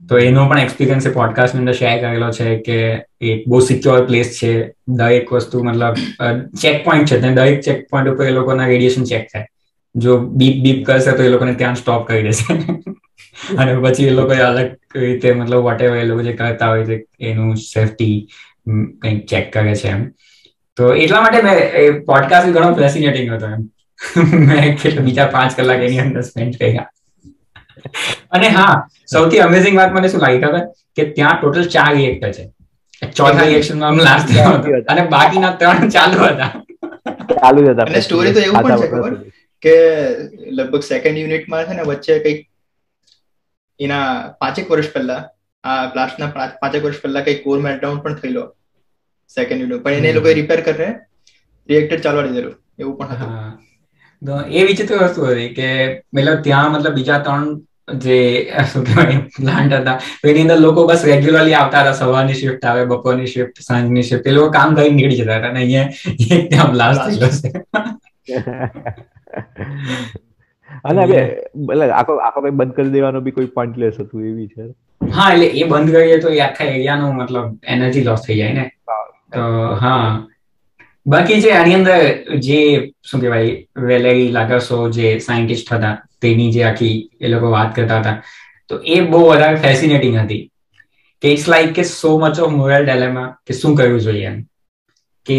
તો 0.01 0.17
એનો 0.17 0.49
પણ 0.49 0.59
એક્સપિરિયન્સ 0.59 1.05
એ 1.07 1.09
પોડકાસ્ટ 1.09 1.55
અંદર 1.55 1.73
શેર 1.73 2.01
કરેલો 2.01 2.31
છે 2.31 2.55
કે 2.59 2.77
એક 3.21 3.43
બહુ 3.47 3.59
સિક્યોર 3.59 4.05
પ્લેસ 4.05 4.39
છે. 4.43 4.53
દરેક 4.87 5.33
વસ્તુ 5.33 5.63
મતલબ 5.63 5.95
ચેક 6.61 6.85
પોઈન્ટ 6.85 7.07
છે. 7.07 7.19
દરેક 7.19 7.61
ચેક 7.61 7.89
પોઈન્ટ 7.89 8.09
ઉપર 8.09 8.25
એ 8.25 8.31
લોકોના 8.31 8.65
રેડિયેશન 8.65 9.03
ચેક 9.03 9.27
થાય. 9.33 9.47
જો 9.95 10.17
બીપ 10.19 10.63
બીપ 10.63 10.85
કરશે 10.85 11.11
તો 11.11 11.23
એ 11.23 11.29
લોકોને 11.29 11.53
ત્યાં 11.53 11.75
સ્ટોપ 11.75 12.07
કરી 12.07 12.23
દેશે. 12.23 12.53
અને 13.57 13.75
પછી 13.81 14.07
એ 14.07 14.09
લોકો 14.09 14.33
અલગ 14.43 14.71
રીતે 14.95 15.33
મતલબ 15.33 15.61
વોટ 15.61 15.81
એ 15.81 16.03
લોકો 16.03 16.21
જે 16.21 16.33
કરતા 16.33 16.69
હોય 16.69 16.85
છે, 16.85 17.05
એનું 17.19 17.55
સેફટી 17.57 18.27
કંઈક 19.01 19.25
ચેક 19.25 19.53
કરે 19.53 19.75
છે 19.75 19.87
એમ. 19.87 20.03
તો 20.77 20.93
એટલા 20.95 21.21
માટે 21.21 21.41
મેં 21.41 22.05
પોડકાસ્ટ 22.05 22.49
ઘણો 22.49 22.73
ફેસિનેટિંગ 22.73 23.31
હતો 23.33 23.47
એમ. 23.47 23.63
મેં 24.47 24.77
કેટલા 24.77 25.05
બીજા 25.05 25.27
પાંચ 25.29 25.55
કલાક 25.55 25.81
એની 25.81 26.01
અંદર 26.01 26.23
સ્પેન્ડ 26.23 26.57
કર્યા. 26.57 26.87
અને 28.31 28.47
હા 28.49 28.73
સૌથી 29.07 29.41
અમેઝિંગ 29.41 29.77
વાત 29.77 29.91
મને 29.93 30.09
શું 30.09 30.21
લાગી 30.21 30.41
ખબર? 30.43 30.63
કે 30.95 31.03
ત્યાં 31.11 31.39
ટોટલ 31.39 31.69
ચાર 31.69 31.91
રિએક્ટર 31.93 32.31
છે. 32.31 32.43
ચોથા 33.13 33.45
રિએક્શનમાં 33.45 34.01
લાસ્ટ 34.01 34.29
અને 34.87 35.01
બાકીના 35.09 35.53
ત્રણ 35.57 35.89
ચાલુ 35.91 36.17
હતા. 36.25 36.51
ચાલુ 37.33 37.61
હતા. 37.65 37.85
અને 37.87 38.01
સ્ટોરી 38.01 38.33
તો 38.33 38.41
એવું 38.41 38.61
પણ 38.61 38.81
છે 38.81 38.87
ખબર? 38.89 39.13
કે 39.63 39.75
લગભગ 40.51 40.83
સેકન્ડ 40.83 41.17
યુનિટમાં 41.17 41.65
છે 41.67 41.73
ને 41.73 41.83
વચ્ચે 41.85 42.13
કંઈક 42.19 42.39
એના 43.79 44.07
પાંચેક 44.39 44.67
વર્ષ 44.69 44.91
પહેલા 44.93 45.21
આ 45.63 45.83
બ્લાસ્ટના 45.93 46.29
પાંચેક 46.61 46.83
વર્ષ 46.83 47.01
પહેલા 47.03 47.25
કઈ 47.25 47.37
કોર 47.43 47.59
મેલ્ટડાઉન 47.61 48.01
પણ 48.01 48.19
થયેલો. 48.19 48.43
સેકન્ડ 49.37 49.63
યુનિટ 49.63 49.83
પણ 49.83 49.97
એને 50.01 50.13
લોકોએ 50.13 50.33
રિપેર 50.35 50.61
કરીને 50.63 50.89
રિએક્ટર 51.69 51.99
ચાલવા 51.99 52.25
દીધેલું. 52.27 52.55
એવું 52.77 52.97
પણ 52.97 53.15
હતું. 53.15 53.31
એ 54.51 54.63
વિચિત્ર 54.65 54.97
વસ્તુ 54.99 55.25
હતી 55.27 55.51
કે 55.51 55.67
મતલબ 56.11 56.41
ત્યાં 56.43 56.73
મતલબ 56.73 56.95
બીજા 56.95 57.19
ત્રણ 57.19 57.47
જે 57.99 58.17
શું 58.65 58.83
કહેવાય 58.85 59.17
પ્લાન્ટ 59.37 59.73
હતા 59.75 59.95
એની 60.25 60.43
અંદર 60.43 60.59
લોકો 60.59 60.85
બસ 60.87 61.03
રેગ્યુલરલી 61.05 61.55
આવતા 61.55 61.81
હતા 61.81 61.95
સવારની 61.95 62.35
શિફ્ટ 62.35 62.65
આવે 62.65 62.85
બપોરની 62.87 63.27
શિફ્ટ 63.27 63.57
સાંજની 63.61 64.03
શિફ્ટ 64.03 64.27
એ 64.27 64.31
લોકો 64.31 64.51
કામ 64.51 64.75
કરીને 64.75 64.95
નીકળી 64.97 65.19
જતા 65.19 65.37
હતા 65.37 65.49
અને 65.49 65.59
અહીંયા 65.61 66.43
ત્યાં 66.47 66.71
બ્લાસ્ટ 66.71 67.03
થયેલો 67.07 67.29
છે 67.35 67.49
અને 70.85 71.01
હવે 71.05 71.21
આખો 71.91 72.13
આખો 72.21 72.39
કઈ 72.41 72.53
બંધ 72.53 72.75
કરી 72.75 72.93
દેવાનો 72.95 73.21
બી 73.21 73.31
કોઈ 73.31 73.49
પોઈન્ટલેસ 73.49 73.97
હતું 73.97 74.25
એવી 74.29 74.47
છે. 74.47 74.63
હા 75.01 75.29
એટલે 75.33 75.47
એ 75.55 75.65
બંધ 75.65 75.91
કરીએ 75.93 76.19
તો 76.19 76.29
એ 76.29 76.41
આખા 76.41 76.69
એરિયાનો 76.69 77.13
મતલબ 77.13 77.47
એનર્જી 77.73 78.03
લોસ 78.03 78.21
થઈ 78.21 78.37
જાય 78.37 78.53
ને. 78.53 78.65
તો 79.31 79.41
હા. 79.77 80.05
બાકી 81.05 81.39
જે 81.39 81.51
આની 81.51 81.75
અંદર 81.75 81.97
જે 82.41 82.59
શું 83.01 83.21
કહેવાય 83.21 83.51
વેલેરી 83.83 84.29
લાગર્સો 84.31 84.77
જે 84.91 85.07
સાયન્ટિસ્ટ 85.19 85.69
હતા 85.69 85.93
તેની 86.19 86.49
જે 86.51 86.65
આખી 86.65 86.95
એ 87.19 87.27
લોકો 87.29 87.51
વાત 87.51 87.71
કરતા 87.73 87.99
હતા 87.99 88.15
તો 88.69 88.75
એ 88.87 89.01
બહુ 89.07 89.21
વધારે 89.25 89.57
ફેસિનેટિંગ 89.59 90.17
હતી. 90.19 90.41
કે 91.23 91.29
ઇટ્સ 91.29 91.47
લાઈક 91.47 91.73
કે 91.73 91.83
so 91.85 92.11
much 92.19 92.39
of 92.39 92.53
moral 92.53 92.85
dilemma 92.85 93.27
કે 93.43 93.53
શું 93.55 93.75
કરવું 93.75 94.01
જોઈએ 94.01 94.27
એમ. 94.27 94.37
કે 95.25 95.35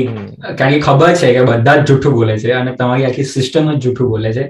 કારણ 0.52 0.74
કે 0.74 0.80
ખબર 0.82 1.12
છે 1.14 1.32
કે 1.32 1.42
બધા 1.46 1.76
જ 1.78 1.88
જૂઠું 1.88 2.14
બોલે 2.14 2.34
છે 2.36 2.52
અને 2.54 2.72
તમારી 2.74 3.06
આખી 3.06 3.26
સિસ્ટમ 3.28 3.68
જ 3.72 3.80
જૂઠું 3.80 4.08
બોલે 4.08 4.30
છે. 4.32 4.44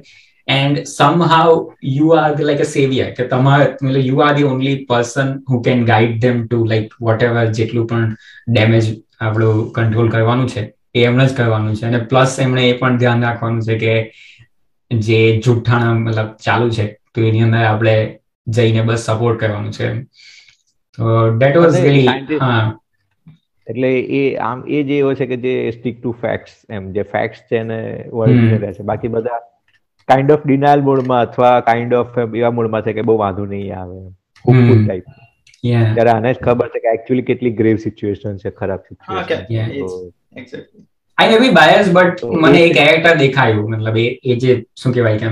And 0.49 0.77
somehow 1.27 1.55
you 1.91 2.11
are 2.17 2.31
like 2.41 2.61
a 2.61 2.69
saviour 2.69 3.09
કે 3.13 3.27
તમારે 3.29 3.67
મતલબ 3.81 4.07
you 4.07 4.21
are 4.21 4.35
the 4.35 4.47
only 4.47 4.77
person 4.87 5.29
who 5.47 5.61
can 5.63 5.85
guide 5.87 6.21
them 6.21 6.43
to 6.45 6.61
like 6.67 6.89
whatever 7.23 7.45
જેટલું 7.53 7.87
પણ 7.89 8.15
ડેમેજ 8.49 8.87
આપણું 9.21 9.61
કંટ્રોલ 9.73 10.11
કરવાનું 10.11 10.49
છે. 10.49 10.63
એ 10.95 11.05
એમણે 11.05 11.27
જ 11.27 11.35
કરવાનું 11.35 11.75
છે. 11.75 11.87
અને 11.87 12.01
પ્લસ 12.05 12.39
એમણે 12.39 12.63
એ 12.65 12.75
પણ 12.75 12.99
ધ્યાન 12.99 13.23
રાખવાનું 13.23 13.63
છે 13.63 13.79
કે 13.79 13.95
જે 14.91 15.21
જુઠ્ઠાણ 15.39 15.99
મતલબ 16.01 16.31
ચાલુ 16.41 16.71
છે 16.71 16.87
તો 17.13 17.21
એની 17.23 17.43
અંદર 17.43 17.65
આપણે 17.65 17.97
જઈને 18.47 18.83
બસ 18.85 19.07
સપોર્ટ 19.09 19.41
કરવાનું 19.41 19.73
છે 19.73 19.91
તો 20.99 21.05
ડેટ 21.33 21.57
વોઝ 21.59 21.79
રિયલી 21.79 22.39
હા. 22.41 22.63
એટલે 23.67 23.91
એ 24.15 24.23
આમ 24.43 24.63
એ 24.69 24.85
જે 24.85 24.99
એવો 24.99 25.15
છે 25.15 25.27
કે 25.27 25.37
જે 25.39 25.55
સ્ટીક 25.73 25.99
ટુ 25.99 26.13
ફેક્ટ્સ 26.23 26.55
એમ 26.71 26.93
જે 26.93 27.05
ફેક્ટ્સ 27.13 27.45
છે 27.49 27.59
એને 27.59 27.79
વળગીને 28.13 28.59
રહે 28.59 28.73
છે. 28.73 28.83
બાકી 28.85 29.09
બધા 29.11 29.41
કાઇન્ડ 30.09 30.31
ઓફ 30.31 30.43
ડિનાયલ 30.47 30.83
મોડમાં 30.83 31.27
અથવા 31.27 31.55
કાઇન્ડ 31.63 31.95
ઓફ 31.95 32.19
એવા 32.23 32.51
મોડમાં 32.53 32.83
છે 32.83 32.93
કે 32.93 33.03
બહુ 33.03 33.17
વાંધો 33.19 33.47
નહીં 33.47 33.77
આવે 33.77 34.01
હોપફુલ 34.45 34.83
ટાઈપ 34.83 35.07
ત્યારે 35.95 36.11
આને 36.11 36.29
જ 36.31 36.37
ખબર 36.41 36.69
છે 36.69 36.81
કે 36.81 36.93
એકચ્યુઅલી 36.93 37.29
કેટલી 37.31 37.55
ગ્રેવ 37.55 37.79
સિચ્યુએશન 37.79 38.37
છે 38.39 38.51
ખરાબ 38.53 38.83
situation 38.89 40.11
I 40.37 41.31
may 41.31 41.39
be 41.39 41.51
bias 41.51 41.93
but 41.93 42.25
મને 42.25 42.63
એક 42.63 42.75
કેરેક્ટર 42.75 43.15
દેખાયું 43.17 43.71
મતલબ 43.71 43.97
એ 43.97 44.37
જે 44.37 44.57
શું 44.83 44.93
કહેવાય 44.93 45.19
કે 45.19 45.31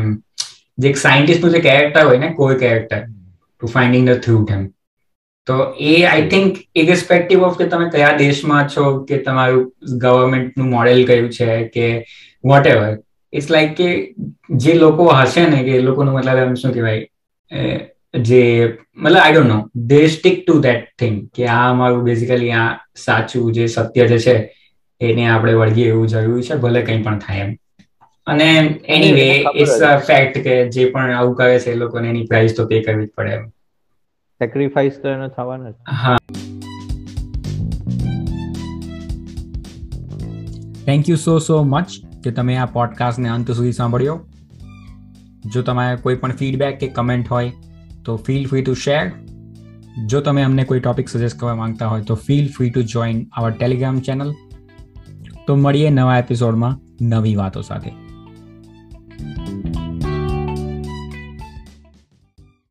જે 0.78 0.88
એક 0.88 0.96
સાયન્ટિસ્ટનું 0.96 1.52
જે 1.52 1.60
કેરેક્ટર 1.60 2.04
હોય 2.04 2.18
ને 2.18 2.32
કોઈ 2.32 2.58
character 2.58 3.02
to 3.02 3.66
finding 3.66 4.10
the 4.10 4.22
through 4.22 4.46
એમ 4.50 4.66
તો 5.46 5.58
એ 5.80 5.94
આઈ 6.04 6.28
થિંક 6.28 6.58
ઇરિસ્પેક્ટિવ 6.74 7.42
ઓફ 7.42 7.56
કે 7.58 7.64
તમે 7.66 7.88
કયા 7.90 8.16
દેશમાં 8.16 8.68
છો 8.68 9.04
કે 9.04 9.18
તમારું 9.18 9.72
ગવર્મેન્ટનું 9.98 10.70
મોડેલ 10.70 11.06
કયું 11.06 11.30
છે 11.30 11.64
કે 11.68 11.88
વોટ 12.44 12.66
એવર 12.66 12.98
ઇટ્સ 13.32 13.50
લાઈક 13.50 13.74
કે 13.74 14.14
જે 14.56 14.74
લોકો 14.74 15.08
હશે 15.12 15.46
ને 15.46 15.64
કે 15.64 15.70
એ 15.70 15.78
લોકોનું 15.78 16.14
મતલબ 16.14 16.36
એમ 16.36 16.54
શું 16.54 16.72
કહેવાય 16.72 17.06
જે 18.22 18.42
મતલબ 18.96 19.16
I 19.16 19.32
don't 19.32 19.48
know 19.48 19.68
the 19.74 20.08
stick 20.08 20.46
to 20.46 20.60
that 20.60 20.88
thing 20.98 21.20
કે 21.34 21.46
આ 21.46 21.70
અમારું 21.70 22.02
બેઝિકલી 22.04 22.50
આ 22.52 22.66
સાચું 22.96 23.52
જે 23.52 23.66
સત્ય 23.66 24.06
જે 24.06 24.18
છે 24.18 24.36
એને 25.10 25.26
આપણે 25.28 25.54
વળગીએ 25.54 25.88
એવું 25.88 26.08
જરૂરી 26.08 26.42
છે 26.42 26.54
ભલે 26.54 26.82
કંઈ 26.82 27.02
પણ 27.02 27.18
થાય 27.18 27.38
એમ. 27.38 27.56
અને 28.26 28.48
એનીવે 28.84 29.44
ઇટ્સ 29.54 29.80
અ 29.82 29.96
ફેક્ટ 29.98 30.38
કે 30.38 30.68
જે 30.68 30.90
પણ 30.90 31.14
આવું 31.14 31.34
કરે 31.34 31.58
છે 31.58 31.70
એ 31.70 31.74
લોકોને 31.74 32.08
એની 32.08 32.26
પ્રાઇસ 32.26 32.56
તો 32.56 32.66
પે 32.66 32.82
કરવી 32.82 33.06
જ 33.06 33.10
પડે 33.16 33.30
એમ. 33.30 33.48
સેક્રિફાઈસ 34.40 34.92
તો 35.02 35.08
એને 35.08 35.28
થવાના 35.28 35.72
હા. 36.02 36.18
Thank 40.86 41.08
you 41.08 41.16
so 41.16 41.38
so 41.38 41.64
much 41.64 41.88
કે 42.24 42.30
તમે 42.30 42.56
આ 42.56 42.66
પોડકાસ્ટને 42.66 43.28
અંત 43.28 43.50
સુધી 43.50 43.72
સાંભળ્યો. 43.72 44.20
જો 45.52 45.62
તમારે 45.62 45.96
કોઈ 45.96 46.14
પણ 46.14 46.32
ફીડબેક 46.32 46.78
કે 46.78 46.88
કમેન્ટ 46.88 47.28
હોય 47.28 47.52
તો 48.04 48.16
ફીલ 48.16 48.48
ફ્રી 48.48 48.62
ટુ 48.62 48.74
શેર 48.74 49.12
જો 50.06 50.20
તમે 50.20 50.42
અમને 50.42 50.64
કોઈ 50.64 50.80
ટોપિક 50.80 51.08
સજેસ્ટ 51.08 51.38
કરવા 51.40 51.54
માંગતા 51.54 51.86
હોય 51.86 52.02
તો 52.02 52.14
feel 52.14 52.48
free 52.48 52.70
to 52.70 52.82
join 52.82 53.26
our 53.32 53.50
Telegram 53.50 53.98
channel 54.00 54.30
તો 55.46 55.56
મળીએ 55.56 55.90
નવા 55.90 56.18
એપિસોડમાં 56.18 56.80
નવી 57.00 57.34
વાતો 57.34 57.62
સાથે. 57.62 58.11